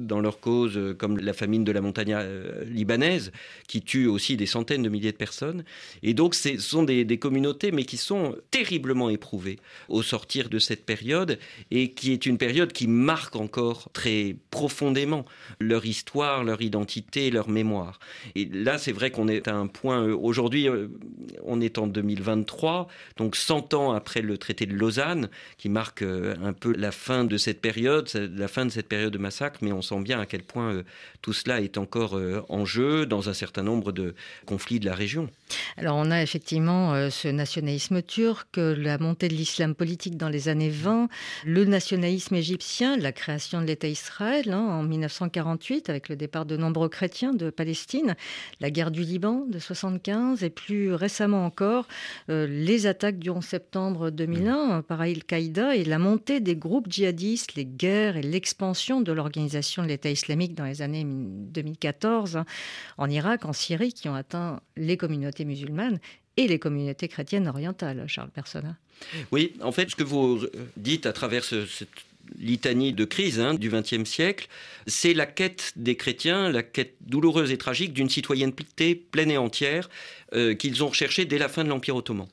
dans 0.00 0.20
leur 0.20 0.40
cause, 0.40 0.78
comme 0.98 1.18
la 1.18 1.32
famine 1.32 1.64
de 1.64 1.72
la 1.72 1.80
montagne 1.80 2.16
libanaise, 2.66 3.32
qui 3.68 3.82
tue 3.82 4.06
aussi 4.06 4.36
des 4.36 4.46
centaines 4.46 4.82
de 4.82 4.88
milliers 4.88 5.12
de 5.12 5.16
personnes. 5.16 5.64
Et 6.02 6.14
donc, 6.14 6.34
ce 6.34 6.58
sont 6.58 6.82
des, 6.82 7.18
communautés, 7.18 7.70
mais 7.70 7.84
qui 7.84 7.96
sont 7.96 8.36
terriblement 8.50 9.10
éprouvées 9.10 9.58
au 9.88 10.02
sortir 10.02 10.48
de 10.48 10.58
cette 10.58 10.84
période, 10.84 11.38
et 11.70 11.92
qui 11.92 12.12
est 12.12 12.26
une 12.26 12.38
période 12.38 12.72
qui 12.72 12.88
marque 12.88 13.36
encore 13.36 13.90
très 13.92 14.36
profondément 14.50 15.24
leur 15.60 15.86
histoire, 15.86 16.44
leur 16.44 16.60
identité, 16.62 17.30
leur 17.30 17.48
mémoire. 17.48 17.98
Et 18.34 18.46
là, 18.46 18.78
c'est 18.78 18.92
vrai 18.92 19.10
qu'on 19.10 19.28
est 19.28 19.48
à 19.48 19.54
un 19.54 19.66
point, 19.66 20.04
aujourd'hui, 20.12 20.68
on 21.42 21.60
est 21.60 21.78
en 21.78 21.86
2023, 21.86 22.88
donc 23.16 23.36
100 23.36 23.74
ans 23.74 23.92
après 23.92 24.22
le 24.22 24.38
traité 24.38 24.66
de 24.66 24.74
Lausanne, 24.74 25.28
qui 25.58 25.68
marque 25.68 26.02
euh, 26.02 26.34
un 26.42 26.52
peu 26.52 26.74
la 26.76 26.92
fin 26.92 27.24
de 27.24 27.36
cette 27.36 27.60
période, 27.60 28.08
la 28.14 28.48
fin 28.54 28.64
de 28.64 28.70
cette 28.70 28.88
période 28.88 29.12
de 29.12 29.18
massacre, 29.18 29.58
mais 29.62 29.72
on 29.72 29.82
sent 29.82 30.00
bien 30.00 30.20
à 30.20 30.26
quel 30.26 30.44
point 30.44 30.72
euh, 30.72 30.82
tout 31.24 31.32
cela 31.32 31.62
est 31.62 31.78
encore 31.78 32.18
euh, 32.18 32.44
en 32.50 32.66
jeu 32.66 33.06
dans 33.06 33.30
un 33.30 33.32
certain 33.32 33.62
nombre 33.62 33.92
de 33.92 34.14
conflits 34.44 34.78
de 34.78 34.84
la 34.84 34.94
région. 34.94 35.30
Alors 35.78 35.96
on 35.96 36.10
a 36.10 36.20
effectivement 36.22 37.10
ce 37.10 37.28
nationalisme 37.28 38.02
turc, 38.02 38.58
la 38.58 38.98
montée 38.98 39.28
de 39.28 39.34
l'islam 39.34 39.74
politique 39.74 40.18
dans 40.18 40.28
les 40.28 40.50
années 40.50 40.68
20, 40.68 41.08
le 41.46 41.64
nationalisme 41.64 42.34
égyptien, 42.34 42.98
la 42.98 43.12
création 43.12 43.62
de 43.62 43.66
l'État 43.66 43.88
Israël 43.88 44.52
hein, 44.52 44.58
en 44.60 44.82
1948 44.82 45.88
avec 45.88 46.10
le 46.10 46.16
départ 46.16 46.44
de 46.44 46.58
nombreux 46.58 46.90
chrétiens 46.90 47.32
de 47.32 47.48
Palestine, 47.48 48.16
la 48.60 48.70
guerre 48.70 48.90
du 48.90 49.02
Liban 49.02 49.46
de 49.48 49.58
75 49.58 50.42
et 50.42 50.50
plus 50.50 50.92
récemment 50.92 51.46
encore 51.46 51.88
les 52.28 52.86
attaques 52.86 53.18
du 53.18 53.30
11 53.30 53.42
septembre 53.42 54.10
2001 54.10 54.82
par 54.82 55.00
Al-Qaïda 55.00 55.74
et 55.74 55.84
la 55.84 55.98
montée 55.98 56.40
des 56.40 56.56
groupes 56.56 56.90
djihadistes, 56.90 57.54
les 57.54 57.64
guerres 57.64 58.18
et 58.18 58.22
l'expansion 58.22 59.00
de 59.00 59.12
l'organisation 59.12 59.82
de 59.82 59.88
l'État 59.88 60.10
islamique 60.10 60.54
dans 60.54 60.64
les 60.64 60.82
années 60.82 61.04
2014 61.14 62.36
hein, 62.36 62.44
en 62.98 63.08
Irak, 63.08 63.44
en 63.44 63.52
Syrie, 63.52 63.92
qui 63.92 64.08
ont 64.08 64.14
atteint 64.14 64.60
les 64.76 64.96
communautés 64.96 65.44
musulmanes 65.44 65.98
et 66.36 66.48
les 66.48 66.58
communautés 66.58 67.08
chrétiennes 67.08 67.48
orientales, 67.48 68.04
Charles 68.08 68.30
Persona. 68.30 68.76
Oui, 69.30 69.54
en 69.60 69.72
fait, 69.72 69.90
ce 69.90 69.96
que 69.96 70.02
vous 70.02 70.40
dites 70.76 71.06
à 71.06 71.12
travers 71.12 71.44
cette 71.44 71.88
litanie 72.38 72.92
de 72.92 73.04
crise 73.04 73.38
hein, 73.40 73.54
du 73.54 73.70
XXe 73.70 74.08
siècle, 74.08 74.48
c'est 74.86 75.14
la 75.14 75.26
quête 75.26 75.72
des 75.76 75.96
chrétiens, 75.96 76.48
la 76.50 76.62
quête 76.62 76.96
douloureuse 77.00 77.52
et 77.52 77.58
tragique 77.58 77.92
d'une 77.92 78.08
citoyenneté 78.08 78.94
pleine 78.94 79.30
et 79.30 79.36
entière 79.36 79.88
euh, 80.34 80.54
qu'ils 80.54 80.82
ont 80.82 80.88
recherchée 80.88 81.24
dès 81.24 81.38
la 81.38 81.48
fin 81.48 81.64
de 81.64 81.68
l'Empire 81.68 81.96
ottoman. 81.96 82.26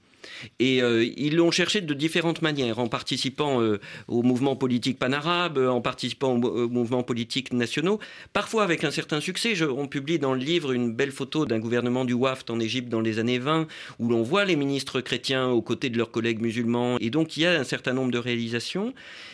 Et 0.59 0.82
euh, 0.82 1.05
ils 1.17 1.36
l'ont 1.36 1.51
cherché 1.51 1.82
de 1.82 1.93
différentes 1.93 2.41
manières, 2.41 2.80
en 2.80 2.88
participant 2.88 3.61
euh, 3.61 3.80
aux 4.07 4.24
mouvements 4.24 4.55
politiques 4.55 4.99
panarabes, 4.99 5.57
en 5.57 5.82
participant 5.82 6.36
aux, 6.36 6.69
mouvements 6.69 7.03
politiques 7.03 7.53
nationaux, 7.53 7.99
parfois 8.34 8.63
avec 8.63 8.84
un 8.84 8.91
certain 8.91 9.19
succès. 9.19 9.53
on 9.63 9.88
publie 9.88 10.19
dans 10.19 10.34
le 10.34 10.39
livre 10.39 10.72
une 10.72 10.93
belle 10.93 11.11
photo 11.11 11.45
d'un 11.45 11.59
gouvernement 11.59 12.05
du 12.05 12.13
WAFT 12.13 12.49
en 12.49 12.59
Égypte 12.59 12.89
dans 12.89 13.01
les 13.01 13.19
années 13.19 13.39
20, 13.39 13.67
où 13.99 14.09
l'on 14.09 14.24
voit 14.24 14.45
les 14.45 14.55
ministres 14.55 15.01
chrétiens 15.01 15.49
aux 15.49 15.61
côtés 15.61 15.89
de 15.89 15.97
leurs 15.97 16.11
collègues 16.11 16.41
musulmans. 16.41 16.97
Et 16.99 17.09
donc 17.09 17.38
il 17.38 17.43
y 17.43 17.45
a 17.45 17.59
un 17.59 17.63
certain 17.63 17.93
nombre 17.93 18.11
de 18.11 18.17
réalisations. 18.17 18.93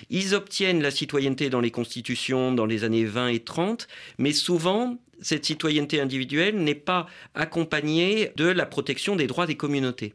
Ils 0.09 0.35
obtiennent 0.35 0.81
la 0.81 0.91
citoyenneté 0.91 1.49
dans 1.49 1.61
les 1.61 1.71
constitutions 1.71 2.51
dans 2.51 2.65
les 2.65 2.83
années 2.83 3.05
20 3.05 3.29
et 3.29 3.39
30, 3.39 3.87
mais 4.17 4.33
souvent 4.33 4.97
cette 5.21 5.45
citoyenneté 5.45 5.99
individuelle 5.99 6.55
n'est 6.57 6.75
pas 6.75 7.07
accompagnée 7.33 8.31
de 8.35 8.45
la 8.45 8.65
protection 8.65 9.15
des 9.15 9.27
droits 9.27 9.47
des 9.47 9.55
communautés. 9.55 10.13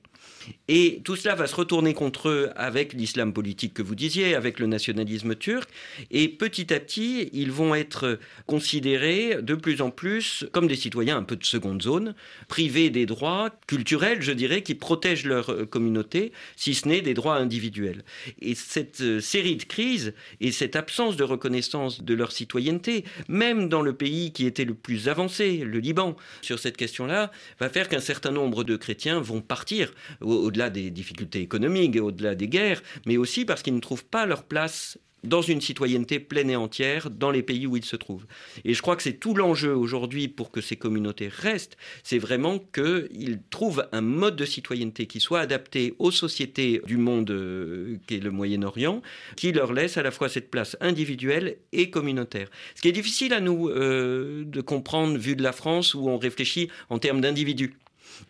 Et 0.68 1.00
tout 1.04 1.16
cela 1.16 1.34
va 1.34 1.46
se 1.46 1.54
retourner 1.54 1.94
contre 1.94 2.28
eux 2.28 2.50
avec 2.56 2.92
l'islam 2.92 3.32
politique 3.32 3.74
que 3.74 3.82
vous 3.82 3.94
disiez, 3.94 4.34
avec 4.34 4.58
le 4.58 4.66
nationalisme 4.66 5.34
turc. 5.34 5.68
Et 6.10 6.28
petit 6.28 6.72
à 6.72 6.80
petit, 6.80 7.28
ils 7.32 7.52
vont 7.52 7.74
être 7.74 8.18
considérés 8.46 9.38
de 9.42 9.54
plus 9.54 9.82
en 9.82 9.90
plus 9.90 10.46
comme 10.52 10.66
des 10.66 10.76
citoyens 10.76 11.16
un 11.16 11.22
peu 11.22 11.36
de 11.36 11.44
seconde 11.44 11.82
zone, 11.82 12.14
privés 12.48 12.90
des 12.90 13.06
droits 13.06 13.50
culturels, 13.66 14.22
je 14.22 14.32
dirais, 14.32 14.62
qui 14.62 14.74
protègent 14.74 15.26
leur 15.26 15.68
communauté, 15.70 16.32
si 16.56 16.74
ce 16.74 16.88
n'est 16.88 17.00
des 17.00 17.14
droits 17.14 17.36
individuels. 17.36 18.04
Et 18.40 18.54
cette 18.54 19.00
euh, 19.00 19.20
série 19.20 19.56
de 19.56 19.64
crises 19.64 20.14
et 20.40 20.52
cette 20.52 20.76
absence 20.76 21.16
de 21.16 21.24
reconnaissance 21.24 22.02
de 22.02 22.14
leur 22.14 22.32
citoyenneté, 22.32 23.04
même 23.28 23.68
dans 23.68 23.82
le 23.82 23.92
pays 23.92 24.32
qui 24.32 24.46
était 24.46 24.64
le 24.64 24.74
plus 24.74 25.08
avancé, 25.08 25.58
le 25.58 25.78
Liban, 25.78 26.16
sur 26.40 26.58
cette 26.58 26.76
question-là, 26.76 27.30
va 27.60 27.68
faire 27.68 27.88
qu'un 27.88 28.00
certain 28.00 28.30
nombre 28.30 28.64
de 28.64 28.76
chrétiens 28.76 29.20
vont 29.20 29.40
partir 29.40 29.92
au-delà 30.32 30.70
des 30.70 30.90
difficultés 30.90 31.40
économiques, 31.40 31.96
au-delà 31.96 32.34
des 32.34 32.48
guerres, 32.48 32.82
mais 33.06 33.16
aussi 33.16 33.44
parce 33.44 33.62
qu'ils 33.62 33.74
ne 33.74 33.80
trouvent 33.80 34.04
pas 34.04 34.26
leur 34.26 34.44
place 34.44 34.98
dans 35.24 35.42
une 35.42 35.60
citoyenneté 35.60 36.18
pleine 36.18 36.50
et 36.50 36.56
entière 36.56 37.10
dans 37.10 37.30
les 37.30 37.42
pays 37.42 37.66
où 37.66 37.76
ils 37.76 37.84
se 37.84 37.96
trouvent. 37.96 38.26
Et 38.64 38.74
je 38.74 38.82
crois 38.82 38.96
que 38.96 39.02
c'est 39.02 39.14
tout 39.14 39.34
l'enjeu 39.34 39.74
aujourd'hui 39.74 40.28
pour 40.28 40.50
que 40.50 40.60
ces 40.60 40.76
communautés 40.76 41.28
restent, 41.28 41.76
c'est 42.02 42.18
vraiment 42.18 42.58
qu'ils 42.58 43.40
trouvent 43.50 43.86
un 43.92 44.00
mode 44.00 44.36
de 44.36 44.44
citoyenneté 44.44 45.06
qui 45.06 45.20
soit 45.20 45.40
adapté 45.40 45.94
aux 45.98 46.10
sociétés 46.10 46.82
du 46.86 46.96
monde 46.96 47.30
euh, 47.30 47.98
qui 48.06 48.16
est 48.16 48.20
le 48.20 48.30
Moyen-Orient, 48.30 49.02
qui 49.36 49.52
leur 49.52 49.72
laisse 49.72 49.96
à 49.96 50.02
la 50.02 50.10
fois 50.10 50.28
cette 50.28 50.50
place 50.50 50.76
individuelle 50.80 51.56
et 51.72 51.90
communautaire. 51.90 52.48
Ce 52.74 52.82
qui 52.82 52.88
est 52.88 52.92
difficile 52.92 53.32
à 53.32 53.40
nous 53.40 53.68
euh, 53.68 54.44
de 54.44 54.60
comprendre 54.60 55.16
vu 55.18 55.36
de 55.36 55.42
la 55.42 55.52
France 55.52 55.94
où 55.94 56.08
on 56.08 56.18
réfléchit 56.18 56.68
en 56.90 56.98
termes 56.98 57.20
d'individus. 57.20 57.74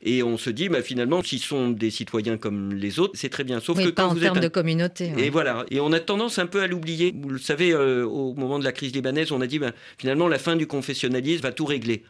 Et 0.02 0.22
on 0.22 0.36
se 0.36 0.50
dit, 0.50 0.68
bah, 0.68 0.82
finalement, 0.82 1.22
s'ils 1.22 1.40
sont 1.40 1.70
des 1.70 1.90
citoyens 1.90 2.36
comme 2.36 2.72
les 2.74 2.98
autres, 2.98 3.14
c'est 3.16 3.28
très 3.28 3.44
bien. 3.44 3.60
Sauf 3.60 3.78
que 3.78 3.90
pas 3.90 4.06
en 4.06 4.14
termes 4.14 4.40
de 4.40 4.48
communauté. 4.48 5.12
Et 5.18 5.30
voilà. 5.30 5.64
Et 5.70 5.80
on 5.80 5.92
a 5.92 6.00
tendance 6.00 6.38
un 6.38 6.46
peu 6.46 6.60
à 6.60 6.66
l'oublier. 6.66 7.14
Vous 7.16 7.30
le 7.30 7.38
savez, 7.38 7.72
euh, 7.72 8.04
au 8.04 8.34
moment 8.34 8.58
de 8.58 8.64
la 8.64 8.72
crise 8.72 8.92
libanaise, 8.92 9.32
on 9.32 9.40
a 9.40 9.46
dit, 9.46 9.58
bah, 9.58 9.72
finalement, 9.98 10.28
la 10.28 10.38
fin 10.38 10.56
du 10.56 10.66
confessionnalisme 10.66 11.42
va 11.42 11.52
tout 11.52 11.66
régler. 11.66 12.02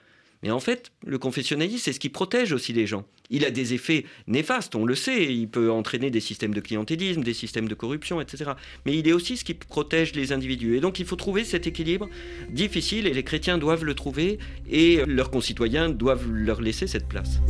Mais 0.42 0.50
en 0.50 0.60
fait, 0.60 0.90
le 1.06 1.18
confessionnalisme, 1.18 1.78
c'est 1.78 1.92
ce 1.92 2.00
qui 2.00 2.08
protège 2.08 2.52
aussi 2.52 2.72
les 2.72 2.86
gens. 2.86 3.04
Il 3.30 3.44
a 3.44 3.50
des 3.50 3.74
effets 3.74 4.04
néfastes, 4.26 4.74
on 4.74 4.84
le 4.84 4.94
sait. 4.94 5.32
Il 5.32 5.48
peut 5.48 5.70
entraîner 5.70 6.10
des 6.10 6.20
systèmes 6.20 6.52
de 6.52 6.60
clientélisme, 6.60 7.22
des 7.22 7.32
systèmes 7.32 7.68
de 7.68 7.74
corruption, 7.74 8.20
etc. 8.20 8.52
Mais 8.84 8.96
il 8.96 9.06
est 9.06 9.12
aussi 9.12 9.36
ce 9.36 9.44
qui 9.44 9.54
protège 9.54 10.14
les 10.14 10.32
individus. 10.32 10.76
Et 10.76 10.80
donc, 10.80 10.98
il 10.98 11.06
faut 11.06 11.16
trouver 11.16 11.44
cet 11.44 11.66
équilibre 11.66 12.08
difficile 12.50 13.06
et 13.06 13.14
les 13.14 13.22
chrétiens 13.22 13.58
doivent 13.58 13.84
le 13.84 13.94
trouver 13.94 14.38
et 14.68 15.04
leurs 15.06 15.30
concitoyens 15.30 15.88
doivent 15.88 16.28
leur 16.28 16.60
laisser 16.60 16.86
cette 16.86 17.08
place. 17.08 17.40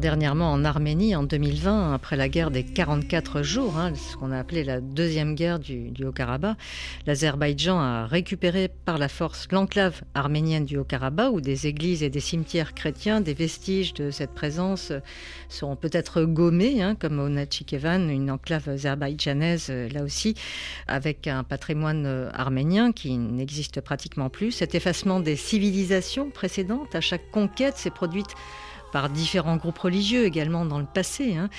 Dernièrement 0.00 0.52
en 0.52 0.64
Arménie, 0.64 1.14
en 1.14 1.22
2020, 1.22 1.94
après 1.94 2.16
la 2.16 2.28
guerre 2.28 2.50
des 2.50 2.64
44 2.64 3.42
jours, 3.42 3.78
hein, 3.78 3.92
ce 3.94 4.16
qu'on 4.16 4.32
a 4.32 4.38
appelé 4.38 4.64
la 4.64 4.80
deuxième 4.80 5.34
guerre 5.34 5.58
du, 5.58 5.92
Haut-Karabakh, 6.04 6.56
l'Azerbaïdjan 7.06 7.78
a 7.78 8.06
récupéré 8.06 8.68
par 8.68 8.98
la 8.98 9.08
force 9.08 9.46
l'enclave 9.52 10.02
arménienne 10.14 10.64
du 10.64 10.78
Haut-Karabakh, 10.78 11.32
où 11.32 11.40
des 11.40 11.66
églises 11.66 12.02
et 12.02 12.10
des 12.10 12.20
cimetières 12.20 12.74
chrétiens, 12.74 13.20
des 13.20 13.34
vestiges 13.34 13.94
de 13.94 14.10
cette 14.10 14.32
présence 14.32 14.92
seront 15.48 15.76
peut-être 15.76 16.22
gommés, 16.22 16.82
hein, 16.82 16.96
comme 16.96 17.20
au 17.20 17.28
Nachikevan, 17.28 18.08
une 18.08 18.30
enclave 18.30 18.68
azerbaïdjanaise, 18.68 19.68
euh, 19.70 19.88
là 19.90 20.02
aussi, 20.02 20.34
avec 20.88 21.26
un 21.28 21.44
patrimoine 21.44 22.06
euh, 22.06 22.30
arménien 22.32 22.92
qui 22.92 23.16
n'existe 23.16 23.80
pratiquement 23.80 24.28
plus. 24.28 24.50
Cet 24.50 24.74
effacement 24.74 25.20
des 25.20 25.36
civilisations 25.36 26.30
précédentes, 26.30 26.94
à 26.94 27.00
chaque 27.00 27.30
conquête, 27.30 27.76
s'est 27.76 27.90
produite 27.90 28.34
par 28.94 29.10
différents 29.10 29.56
groupes 29.56 29.80
religieux 29.80 30.24
également 30.24 30.64
dans 30.64 30.78
le 30.78 30.86
passé. 30.86 31.34
Hein. 31.34 31.50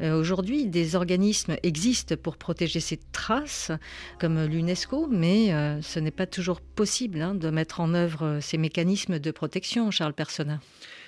Euh, 0.00 0.16
aujourd'hui, 0.16 0.66
des 0.66 0.94
organismes 0.94 1.56
existent 1.64 2.14
pour 2.14 2.36
protéger 2.36 2.78
ces 2.78 3.00
traces, 3.10 3.72
comme 4.20 4.44
l'UNESCO, 4.44 5.08
mais 5.10 5.52
euh, 5.52 5.82
ce 5.82 5.98
n'est 5.98 6.12
pas 6.12 6.28
toujours 6.28 6.60
possible 6.60 7.20
hein, 7.20 7.34
de 7.34 7.50
mettre 7.50 7.80
en 7.80 7.94
œuvre 7.94 8.24
euh, 8.24 8.40
ces 8.40 8.58
mécanismes 8.58 9.18
de 9.18 9.30
protection, 9.32 9.90
Charles 9.90 10.14
Persona. 10.14 10.60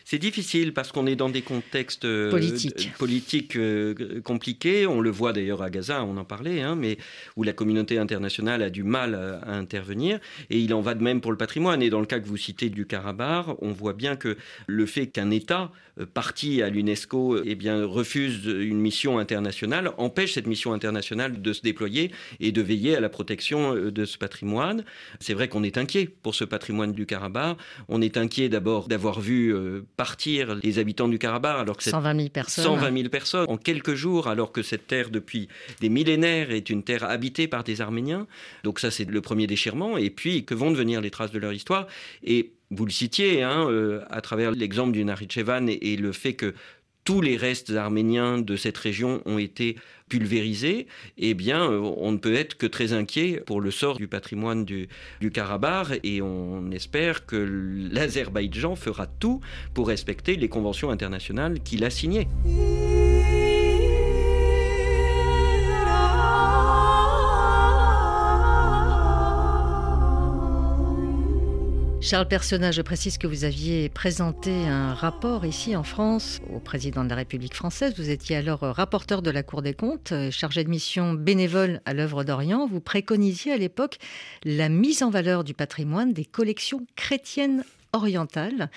C'est 0.08 0.20
difficile 0.20 0.72
parce 0.72 0.92
qu'on 0.92 1.04
est 1.08 1.16
dans 1.16 1.28
des 1.28 1.42
contextes 1.42 2.04
euh, 2.04 2.30
politiques, 2.30 3.56
euh, 3.56 4.20
compliqués. 4.22 4.86
On 4.86 5.00
le 5.00 5.10
voit 5.10 5.32
d'ailleurs 5.32 5.62
à 5.62 5.68
Gaza, 5.68 6.04
on 6.04 6.16
en 6.16 6.24
parlait, 6.24 6.62
hein, 6.62 6.76
mais 6.76 6.96
où 7.34 7.42
la 7.42 7.52
communauté 7.52 7.98
internationale 7.98 8.62
a 8.62 8.70
du 8.70 8.84
mal 8.84 9.16
à, 9.16 9.50
intervenir. 9.50 10.20
Et 10.48 10.60
il 10.60 10.72
en 10.74 10.80
va 10.80 10.94
de 10.94 11.02
même 11.02 11.20
pour 11.20 11.32
le 11.32 11.36
patrimoine. 11.36 11.82
Et 11.82 11.90
dans 11.90 11.98
le 11.98 12.06
cas 12.06 12.20
que 12.20 12.28
vous 12.28 12.36
citez 12.36 12.70
du 12.70 12.86
Karabakh, 12.86 13.46
on 13.60 13.72
voit 13.72 13.94
bien 13.94 14.14
que 14.14 14.36
le 14.68 14.86
fait 14.86 15.08
qu'un 15.08 15.32
État 15.32 15.72
euh, 16.00 16.06
parti 16.06 16.62
à 16.62 16.68
l'UNESCO 16.68 17.42
eh 17.44 17.54
bien, 17.54 17.84
refuse 17.84 18.44
une 18.44 18.80
mission 18.80 19.18
internationale 19.18 19.92
empêche 19.98 20.34
cette 20.34 20.46
mission 20.46 20.72
internationale 20.72 21.40
de 21.40 21.52
se 21.52 21.62
déployer 21.62 22.10
et 22.40 22.52
de 22.52 22.62
veiller 22.62 22.96
à 22.96 23.00
la 23.00 23.08
protection 23.08 23.74
de 23.74 24.04
ce 24.04 24.18
patrimoine. 24.18 24.84
C'est 25.20 25.34
vrai 25.34 25.48
qu'on 25.48 25.62
est 25.62 25.78
inquiet 25.78 26.08
pour 26.22 26.34
ce 26.34 26.44
patrimoine 26.44 26.92
du 26.92 27.06
Karabakh. 27.06 27.56
On 27.88 28.00
est 28.02 28.16
inquiet 28.16 28.48
d'abord 28.48 28.88
d'avoir 28.88 29.20
vu 29.20 29.54
partir 29.96 30.56
les 30.62 30.78
habitants 30.78 31.08
du 31.08 31.18
Karabakh 31.18 31.60
alors 31.60 31.76
que 31.76 31.84
120 31.84 32.16
000 32.16 32.28
personnes 32.30 32.64
120 32.64 32.96
000 32.96 33.08
personnes 33.08 33.46
en 33.48 33.56
quelques 33.56 33.94
jours 33.94 34.28
alors 34.28 34.52
que 34.52 34.62
cette 34.62 34.86
terre 34.86 35.10
depuis 35.10 35.48
des 35.80 35.88
millénaires 35.88 36.50
est 36.50 36.70
une 36.70 36.82
terre 36.82 37.04
habitée 37.04 37.48
par 37.48 37.64
des 37.64 37.80
Arméniens 37.80 38.26
donc 38.64 38.80
ça 38.80 38.90
c'est 38.90 39.08
le 39.08 39.20
premier 39.20 39.46
déchirement 39.46 39.96
et 39.96 40.10
puis 40.10 40.44
que 40.44 40.54
vont 40.54 40.70
devenir 40.70 41.00
les 41.00 41.10
traces 41.10 41.32
de 41.32 41.38
leur 41.38 41.52
histoire? 41.52 41.86
Et 42.24 42.52
vous 42.70 42.84
le 42.84 42.90
citiez 42.90 43.42
hein, 43.42 43.68
euh, 43.68 44.02
à 44.10 44.20
travers 44.20 44.50
l'exemple 44.50 44.92
du 44.92 45.04
Nakhitchevan 45.04 45.68
et, 45.68 45.92
et 45.92 45.96
le 45.96 46.12
fait 46.12 46.34
que 46.34 46.54
tous 47.06 47.20
les 47.20 47.36
restes 47.36 47.70
arméniens 47.70 48.38
de 48.38 48.56
cette 48.56 48.76
région 48.76 49.22
ont 49.26 49.38
été 49.38 49.76
pulvérisés, 50.08 50.88
eh 51.18 51.34
bien, 51.34 51.70
euh, 51.70 51.78
on 51.78 52.12
ne 52.12 52.18
peut 52.18 52.34
être 52.34 52.56
que 52.56 52.66
très 52.66 52.92
inquiet 52.92 53.42
pour 53.46 53.60
le 53.60 53.70
sort 53.70 53.96
du 53.96 54.08
patrimoine 54.08 54.64
du, 54.64 54.88
du 55.20 55.30
Karabakh 55.30 56.00
et 56.02 56.20
on 56.20 56.70
espère 56.72 57.24
que 57.24 57.36
l'Azerbaïdjan 57.92 58.74
fera 58.74 59.06
tout 59.06 59.40
pour 59.72 59.88
respecter 59.88 60.36
les 60.36 60.48
conventions 60.48 60.90
internationales 60.90 61.60
qu'il 61.60 61.84
a 61.84 61.90
signées. 61.90 62.26
Charles 72.06 72.28
Personnage, 72.28 72.76
je 72.76 72.82
précise 72.82 73.18
que 73.18 73.26
vous 73.26 73.42
aviez 73.42 73.88
présenté 73.88 74.52
un 74.68 74.94
rapport 74.94 75.44
ici 75.44 75.74
en 75.74 75.82
France 75.82 76.40
au 76.54 76.60
président 76.60 77.02
de 77.02 77.08
la 77.08 77.16
République 77.16 77.56
française. 77.56 77.94
Vous 77.96 78.10
étiez 78.10 78.36
alors 78.36 78.60
rapporteur 78.60 79.22
de 79.22 79.30
la 79.32 79.42
Cour 79.42 79.60
des 79.60 79.74
comptes, 79.74 80.14
chargé 80.30 80.62
de 80.62 80.68
mission 80.68 81.14
bénévole 81.14 81.80
à 81.84 81.94
l'œuvre 81.94 82.22
d'Orient. 82.22 82.68
Vous 82.68 82.78
préconisiez 82.78 83.50
à 83.50 83.56
l'époque 83.56 83.98
la 84.44 84.68
mise 84.68 85.02
en 85.02 85.10
valeur 85.10 85.42
du 85.42 85.52
patrimoine 85.52 86.12
des 86.12 86.24
collections 86.24 86.86
chrétiennes 86.94 87.64
orientales 87.92 88.70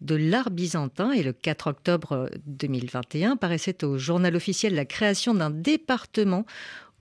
de 0.00 0.16
l'art 0.16 0.50
byzantin 0.50 1.12
et 1.12 1.22
le 1.22 1.32
4 1.32 1.68
octobre 1.68 2.30
2021 2.46 3.36
paraissait 3.36 3.84
au 3.84 3.96
journal 3.96 4.34
officiel 4.34 4.74
la 4.74 4.86
création 4.86 5.34
d'un 5.34 5.50
département 5.50 6.46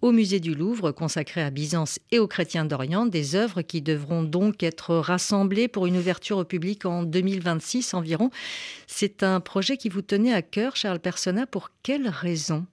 au 0.01 0.11
musée 0.11 0.39
du 0.39 0.55
Louvre 0.55 0.91
consacré 0.91 1.41
à 1.41 1.49
Byzance 1.49 1.99
et 2.11 2.19
aux 2.19 2.27
chrétiens 2.27 2.65
d'Orient, 2.65 3.05
des 3.05 3.35
œuvres 3.35 3.61
qui 3.61 3.81
devront 3.81 4.23
donc 4.23 4.63
être 4.63 4.95
rassemblées 4.95 5.67
pour 5.67 5.85
une 5.87 5.97
ouverture 5.97 6.37
au 6.37 6.45
public 6.45 6.85
en 6.85 7.03
2026 7.03 7.93
environ. 7.93 8.29
C'est 8.87 9.23
un 9.23 9.39
projet 9.39 9.77
qui 9.77 9.89
vous 9.89 10.01
tenait 10.01 10.33
à 10.33 10.41
cœur, 10.41 10.75
Charles 10.75 10.99
Persona, 10.99 11.45
pour 11.45 11.69
quelles 11.83 12.09
raisons 12.09 12.65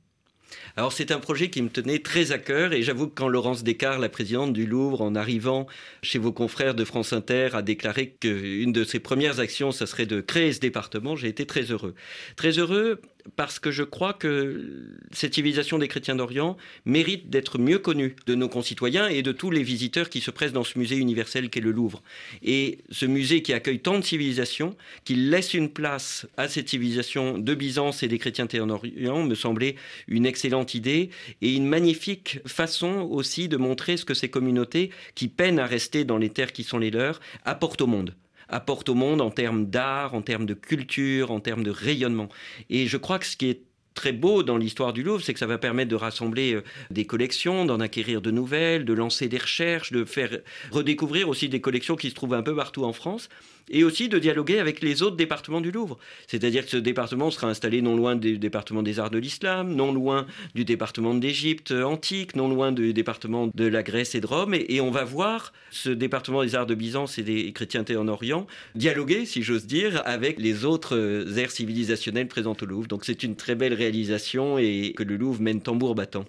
alors 0.76 0.92
c'est 0.92 1.10
un 1.10 1.18
projet 1.18 1.50
qui 1.50 1.62
me 1.62 1.68
tenait 1.68 1.98
très 1.98 2.32
à 2.32 2.38
cœur 2.38 2.72
et 2.72 2.82
j'avoue 2.82 3.08
que 3.08 3.14
quand 3.14 3.28
Laurence 3.28 3.64
Descartes, 3.64 4.00
la 4.00 4.08
présidente 4.08 4.52
du 4.52 4.66
Louvre, 4.66 5.02
en 5.02 5.14
arrivant 5.14 5.66
chez 6.02 6.18
vos 6.18 6.32
confrères 6.32 6.74
de 6.74 6.84
France 6.84 7.12
Inter, 7.12 7.50
a 7.52 7.62
déclaré 7.62 8.16
qu'une 8.20 8.72
de 8.72 8.84
ses 8.84 9.00
premières 9.00 9.40
actions, 9.40 9.72
ce 9.72 9.86
serait 9.86 10.06
de 10.06 10.20
créer 10.20 10.52
ce 10.52 10.60
département, 10.60 11.16
j'ai 11.16 11.28
été 11.28 11.46
très 11.46 11.64
heureux. 11.64 11.94
Très 12.36 12.58
heureux 12.58 13.00
parce 13.36 13.58
que 13.58 13.70
je 13.70 13.82
crois 13.82 14.12
que 14.12 14.86
cette 15.12 15.34
civilisation 15.34 15.78
des 15.78 15.88
chrétiens 15.88 16.16
d'Orient 16.16 16.56
mérite 16.84 17.30
d'être 17.30 17.58
mieux 17.58 17.78
connue 17.78 18.16
de 18.26 18.34
nos 18.34 18.48
concitoyens 18.48 19.08
et 19.08 19.22
de 19.22 19.32
tous 19.32 19.50
les 19.50 19.62
visiteurs 19.62 20.08
qui 20.08 20.20
se 20.20 20.30
pressent 20.30 20.52
dans 20.52 20.64
ce 20.64 20.78
musée 20.78 20.96
universel 20.96 21.50
qu'est 21.50 21.60
le 21.60 21.70
Louvre. 21.70 22.02
Et 22.42 22.78
ce 22.90 23.06
musée 23.06 23.42
qui 23.42 23.52
accueille 23.52 23.80
tant 23.80 23.98
de 23.98 24.04
civilisations, 24.04 24.76
qui 25.04 25.14
laisse 25.14 25.54
une 25.54 25.70
place 25.70 26.26
à 26.36 26.48
cette 26.48 26.68
civilisation 26.68 27.38
de 27.38 27.54
Byzance 27.54 28.02
et 28.02 28.08
des 28.08 28.18
chrétiens 28.18 28.48
en 28.60 28.70
Orient, 28.70 29.22
me 29.22 29.34
semblait 29.34 29.76
une 30.06 30.26
excellente 30.26 30.74
idée 30.74 31.10
et 31.42 31.54
une 31.54 31.66
magnifique 31.66 32.40
façon 32.46 33.08
aussi 33.10 33.48
de 33.48 33.56
montrer 33.56 33.96
ce 33.96 34.04
que 34.04 34.14
ces 34.14 34.28
communautés, 34.28 34.90
qui 35.14 35.28
peinent 35.28 35.58
à 35.58 35.66
rester 35.66 36.04
dans 36.04 36.18
les 36.18 36.30
terres 36.30 36.52
qui 36.52 36.64
sont 36.64 36.78
les 36.78 36.90
leurs, 36.90 37.20
apportent 37.44 37.82
au 37.82 37.86
monde 37.86 38.14
apporte 38.48 38.88
au 38.88 38.94
monde 38.94 39.20
en 39.20 39.30
termes 39.30 39.66
d'art, 39.66 40.14
en 40.14 40.22
termes 40.22 40.46
de 40.46 40.54
culture, 40.54 41.30
en 41.30 41.40
termes 41.40 41.62
de 41.62 41.70
rayonnement. 41.70 42.28
Et 42.70 42.86
je 42.86 42.96
crois 42.96 43.18
que 43.18 43.26
ce 43.26 43.36
qui 43.36 43.50
est 43.50 43.67
très 43.98 44.12
beau 44.12 44.44
dans 44.44 44.56
l'histoire 44.56 44.92
du 44.92 45.02
Louvre, 45.02 45.20
c'est 45.24 45.32
que 45.32 45.40
ça 45.40 45.48
va 45.48 45.58
permettre 45.58 45.90
de 45.90 45.96
rassembler 45.96 46.54
euh, 46.54 46.62
des 46.92 47.04
collections, 47.04 47.64
d'en 47.64 47.80
acquérir 47.80 48.20
de 48.20 48.30
nouvelles, 48.30 48.84
de 48.84 48.92
lancer 48.92 49.26
des 49.26 49.38
recherches, 49.38 49.90
de 49.90 50.04
faire 50.04 50.38
redécouvrir 50.70 51.28
aussi 51.28 51.48
des 51.48 51.60
collections 51.60 51.96
qui 51.96 52.10
se 52.10 52.14
trouvent 52.14 52.34
un 52.34 52.42
peu 52.42 52.54
partout 52.54 52.84
en 52.84 52.92
France 52.92 53.28
et 53.70 53.84
aussi 53.84 54.08
de 54.08 54.18
dialoguer 54.18 54.58
avec 54.58 54.82
les 54.82 55.02
autres 55.02 55.16
départements 55.16 55.60
du 55.60 55.70
Louvre. 55.70 55.98
C'est-à-dire 56.26 56.64
que 56.64 56.70
ce 56.70 56.76
département 56.76 57.30
sera 57.30 57.48
installé 57.48 57.82
non 57.82 57.96
loin 57.96 58.16
du 58.16 58.38
département 58.38 58.82
des 58.82 58.98
arts 58.98 59.10
de 59.10 59.18
l'islam, 59.18 59.74
non 59.74 59.92
loin 59.92 60.26
du 60.54 60.64
département 60.64 61.14
d'Égypte 61.14 61.72
antique, 61.72 62.36
non 62.36 62.48
loin 62.48 62.72
du 62.72 62.92
département 62.92 63.50
de 63.54 63.66
la 63.66 63.82
Grèce 63.82 64.14
et 64.14 64.20
de 64.20 64.26
Rome, 64.26 64.54
et, 64.54 64.80
on 64.80 64.90
va 64.90 65.04
voir 65.04 65.52
ce 65.70 65.90
département 65.90 66.42
des 66.42 66.54
arts 66.54 66.66
de 66.66 66.74
Byzance 66.74 67.18
et 67.18 67.22
des 67.22 67.52
chrétientés 67.52 67.96
en 67.96 68.08
Orient 68.08 68.46
dialoguer, 68.74 69.26
si 69.26 69.42
j'ose 69.42 69.66
dire, 69.66 70.02
avec 70.04 70.38
les 70.38 70.64
autres 70.64 70.96
euh, 70.96 71.36
aires 71.36 71.50
civilisationnelles 71.50 72.28
présentes 72.28 72.62
au 72.62 72.66
Louvre. 72.66 72.86
Donc 72.86 73.04
c'est 73.04 73.22
une 73.22 73.34
très 73.34 73.54
belle 73.54 73.74
réalisation 73.88 74.58
et 74.58 74.92
que 74.96 75.02
le 75.02 75.16
Louvre 75.16 75.40
mène 75.40 75.60
tambour 75.60 75.94
battant. 75.94 76.24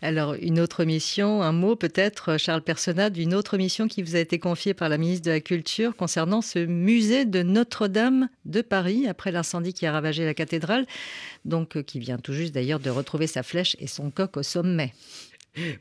Alors, 0.00 0.34
une 0.40 0.60
autre 0.60 0.84
mission, 0.84 1.42
un 1.42 1.52
mot 1.52 1.74
peut-être, 1.74 2.38
Charles 2.38 2.62
Personnat, 2.62 3.10
d'une 3.10 3.34
autre 3.34 3.56
mission 3.56 3.88
qui 3.88 4.02
vous 4.02 4.14
a 4.14 4.20
été 4.20 4.38
confiée 4.38 4.72
par 4.72 4.88
la 4.88 4.98
ministre 4.98 5.26
de 5.26 5.32
la 5.32 5.40
Culture 5.40 5.96
concernant 5.96 6.42
ce 6.42 6.60
musée 6.60 7.24
de 7.24 7.42
Notre-Dame 7.42 8.28
de 8.44 8.62
Paris, 8.62 9.08
après 9.08 9.32
l'incendie 9.32 9.72
qui 9.72 9.84
a 9.86 9.92
ravagé 9.92 10.24
la 10.24 10.34
cathédrale, 10.34 10.86
donc 11.44 11.76
euh, 11.76 11.82
qui 11.82 11.98
vient 11.98 12.18
tout 12.18 12.32
juste 12.32 12.54
d'ailleurs 12.54 12.80
de 12.80 12.90
retrouver 12.90 13.26
sa 13.26 13.42
flèche 13.42 13.76
et 13.80 13.88
son 13.88 14.10
coq 14.10 14.36
au 14.36 14.42
sommet. 14.42 14.92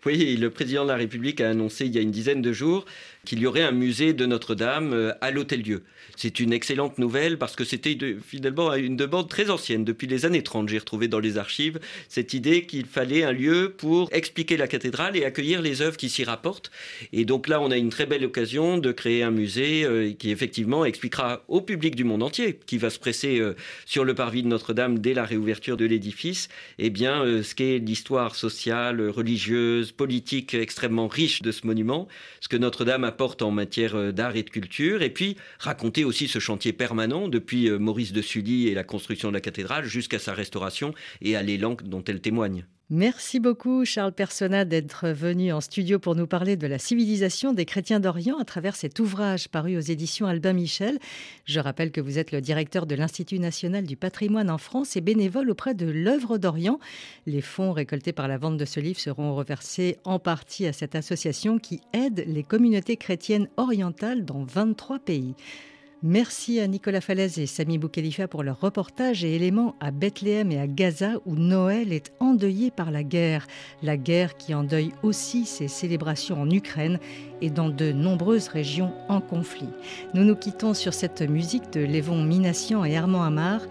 Oui, 0.05 0.35
le 0.35 0.49
président 0.49 0.83
de 0.83 0.89
la 0.89 0.97
République 0.97 1.39
a 1.39 1.49
annoncé 1.49 1.85
il 1.85 1.95
y 1.95 1.97
a 1.97 2.01
une 2.01 2.11
dizaine 2.11 2.41
de 2.41 2.51
jours 2.51 2.85
qu'il 3.25 3.39
y 3.39 3.45
aurait 3.45 3.61
un 3.61 3.71
musée 3.71 4.13
de 4.13 4.25
Notre-Dame 4.25 4.93
euh, 4.93 5.13
à 5.21 5.31
l'Hôtel-Dieu. 5.31 5.83
C'est 6.15 6.39
une 6.39 6.53
excellente 6.53 6.97
nouvelle 6.97 7.37
parce 7.37 7.55
que 7.55 7.63
c'était 7.63 7.97
finalement 8.25 8.73
une 8.73 8.95
demande 8.95 9.29
très 9.29 9.49
ancienne. 9.49 9.85
Depuis 9.85 10.07
les 10.07 10.25
années 10.25 10.43
30, 10.43 10.69
j'ai 10.69 10.79
retrouvé 10.79 11.07
dans 11.07 11.19
les 11.19 11.37
archives 11.37 11.79
cette 12.09 12.33
idée 12.33 12.65
qu'il 12.65 12.85
fallait 12.85 13.23
un 13.23 13.31
lieu 13.31 13.73
pour 13.75 14.09
expliquer 14.11 14.57
la 14.57 14.67
cathédrale 14.67 15.15
et 15.15 15.23
accueillir 15.23 15.61
les 15.61 15.81
œuvres 15.81 15.97
qui 15.97 16.09
s'y 16.09 16.23
rapportent. 16.23 16.71
Et 17.13 17.25
donc 17.25 17.47
là, 17.47 17.61
on 17.61 17.71
a 17.71 17.77
une 17.77 17.89
très 17.89 18.05
belle 18.05 18.25
occasion 18.25 18.77
de 18.77 18.91
créer 18.91 19.23
un 19.23 19.31
musée 19.31 19.83
euh, 19.83 20.13
qui 20.13 20.31
effectivement 20.31 20.83
expliquera 20.83 21.43
au 21.47 21.61
public 21.61 21.95
du 21.95 22.03
monde 22.03 22.23
entier, 22.23 22.59
qui 22.65 22.77
va 22.77 22.89
se 22.89 22.99
presser 22.99 23.39
euh, 23.39 23.55
sur 23.85 24.03
le 24.03 24.15
parvis 24.15 24.43
de 24.43 24.47
Notre-Dame 24.47 24.99
dès 24.99 25.13
la 25.13 25.25
réouverture 25.25 25.77
de 25.77 25.85
l'édifice, 25.85 26.49
eh 26.79 26.89
bien, 26.89 27.41
ce 27.43 27.55
qu'est 27.55 27.77
l'histoire 27.77 28.35
sociale, 28.35 29.09
religieuse, 29.09 29.91
politique 29.91 30.53
extrêmement 30.53 31.07
riche 31.07 31.41
de 31.41 31.51
ce 31.51 31.67
monument, 31.67 32.07
ce 32.39 32.47
que 32.47 32.57
Notre-Dame 32.57 33.03
a 33.03 33.10
apporte 33.11 33.41
en 33.41 33.51
matière 33.51 33.95
euh, 33.95 34.13
d'art 34.13 34.37
et 34.37 34.43
de 34.43 34.49
culture, 34.49 35.01
et 35.01 35.09
puis 35.09 35.35
raconter 35.59 36.05
aussi 36.05 36.29
ce 36.29 36.39
chantier 36.39 36.71
permanent 36.71 37.27
depuis 37.27 37.69
euh, 37.69 37.77
Maurice 37.77 38.13
de 38.13 38.21
Sully 38.21 38.69
et 38.69 38.73
la 38.73 38.85
construction 38.85 39.27
de 39.27 39.33
la 39.33 39.41
cathédrale 39.41 39.83
jusqu'à 39.83 40.17
sa 40.17 40.33
restauration 40.33 40.93
et 41.21 41.35
à 41.35 41.41
l'élan 41.41 41.75
dont 41.83 42.03
elle 42.07 42.21
témoigne. 42.21 42.65
Merci 42.93 43.39
beaucoup 43.39 43.85
Charles 43.85 44.11
Persona 44.11 44.65
d'être 44.65 45.07
venu 45.07 45.53
en 45.53 45.61
studio 45.61 45.97
pour 45.97 46.13
nous 46.13 46.27
parler 46.27 46.57
de 46.57 46.67
la 46.67 46.77
civilisation 46.77 47.53
des 47.53 47.63
chrétiens 47.63 48.01
d'Orient 48.01 48.37
à 48.37 48.43
travers 48.43 48.75
cet 48.75 48.99
ouvrage 48.99 49.47
paru 49.47 49.77
aux 49.77 49.79
éditions 49.79 50.27
Albin 50.27 50.51
Michel. 50.51 50.99
Je 51.45 51.61
rappelle 51.61 51.93
que 51.93 52.01
vous 52.01 52.19
êtes 52.19 52.33
le 52.33 52.41
directeur 52.41 52.85
de 52.85 52.95
l'Institut 52.95 53.39
national 53.39 53.85
du 53.85 53.95
patrimoine 53.95 54.49
en 54.49 54.57
France 54.57 54.97
et 54.97 55.01
bénévole 55.01 55.49
auprès 55.49 55.73
de 55.73 55.89
l'œuvre 55.89 56.37
d'Orient. 56.37 56.81
Les 57.27 57.39
fonds 57.39 57.71
récoltés 57.71 58.11
par 58.11 58.27
la 58.27 58.37
vente 58.37 58.57
de 58.57 58.65
ce 58.65 58.81
livre 58.81 58.99
seront 58.99 59.35
reversés 59.35 59.95
en 60.03 60.19
partie 60.19 60.67
à 60.67 60.73
cette 60.73 60.95
association 60.95 61.59
qui 61.59 61.79
aide 61.93 62.25
les 62.27 62.43
communautés 62.43 62.97
chrétiennes 62.97 63.47
orientales 63.55 64.25
dans 64.25 64.43
23 64.43 64.99
pays. 64.99 65.33
Merci 66.03 66.59
à 66.59 66.65
Nicolas 66.65 66.99
Falaise 66.99 67.37
et 67.37 67.45
Sami 67.45 67.77
Boukhalifa 67.77 68.27
pour 68.27 68.41
leur 68.41 68.59
reportage 68.59 69.23
et 69.23 69.35
éléments 69.35 69.75
à 69.79 69.91
Bethléem 69.91 70.51
et 70.51 70.59
à 70.59 70.65
Gaza 70.65 71.19
où 71.27 71.35
Noël 71.35 71.93
est 71.93 72.11
endeuillé 72.19 72.71
par 72.71 72.89
la 72.89 73.03
guerre. 73.03 73.45
La 73.83 73.97
guerre 73.97 74.35
qui 74.35 74.55
endeuille 74.55 74.93
aussi 75.03 75.45
ses 75.45 75.67
célébrations 75.67 76.41
en 76.41 76.49
Ukraine 76.49 76.97
et 77.39 77.51
dans 77.51 77.69
de 77.69 77.91
nombreuses 77.91 78.47
régions 78.47 78.91
en 79.09 79.21
conflit. 79.21 79.69
Nous 80.15 80.23
nous 80.23 80.35
quittons 80.35 80.73
sur 80.73 80.95
cette 80.95 81.21
musique 81.21 81.71
de 81.71 81.81
Lévon 81.81 82.23
Minassian 82.23 82.83
et 82.83 82.97
Armand 82.97 83.21
Amar. 83.21 83.61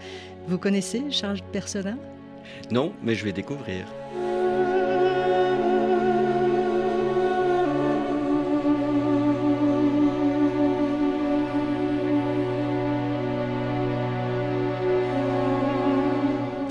Vous 0.47 0.57
connaissez 0.57 1.03
Charles 1.09 1.41
Persona? 1.51 1.97
Non, 2.71 2.93
mais 3.03 3.15
je 3.15 3.25
vais 3.25 3.33
découvrir. 3.33 3.85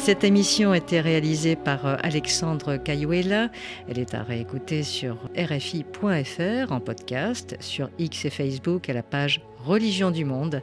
Cette 0.02 0.24
émission 0.24 0.72
a 0.72 0.78
été 0.78 0.98
réalisée 0.98 1.56
par 1.56 1.86
euh, 1.86 1.96
Alexandre 2.02 2.78
Cayuela. 2.78 3.50
Elle 3.86 3.98
est 3.98 4.14
à 4.14 4.22
réécouter 4.22 4.82
sur 4.82 5.18
rfi.fr 5.36 6.72
en 6.72 6.80
podcast, 6.80 7.54
sur 7.60 7.90
X 7.98 8.24
et 8.24 8.30
Facebook 8.30 8.88
à 8.88 8.94
la 8.94 9.02
page 9.02 9.42
Religion 9.62 10.10
du 10.10 10.24
Monde. 10.24 10.62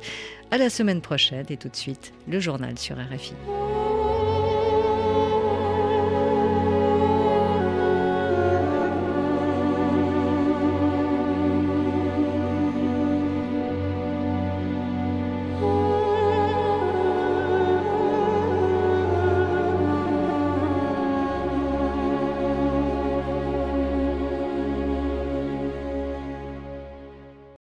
À 0.50 0.58
la 0.58 0.72
semaine 0.72 1.02
prochaine 1.02 1.46
et 1.50 1.58
tout 1.58 1.70
de 1.70 1.76
suite, 1.76 2.14
le 2.28 2.40
journal 2.40 2.80
sur 2.80 2.96
RFI. 2.96 3.36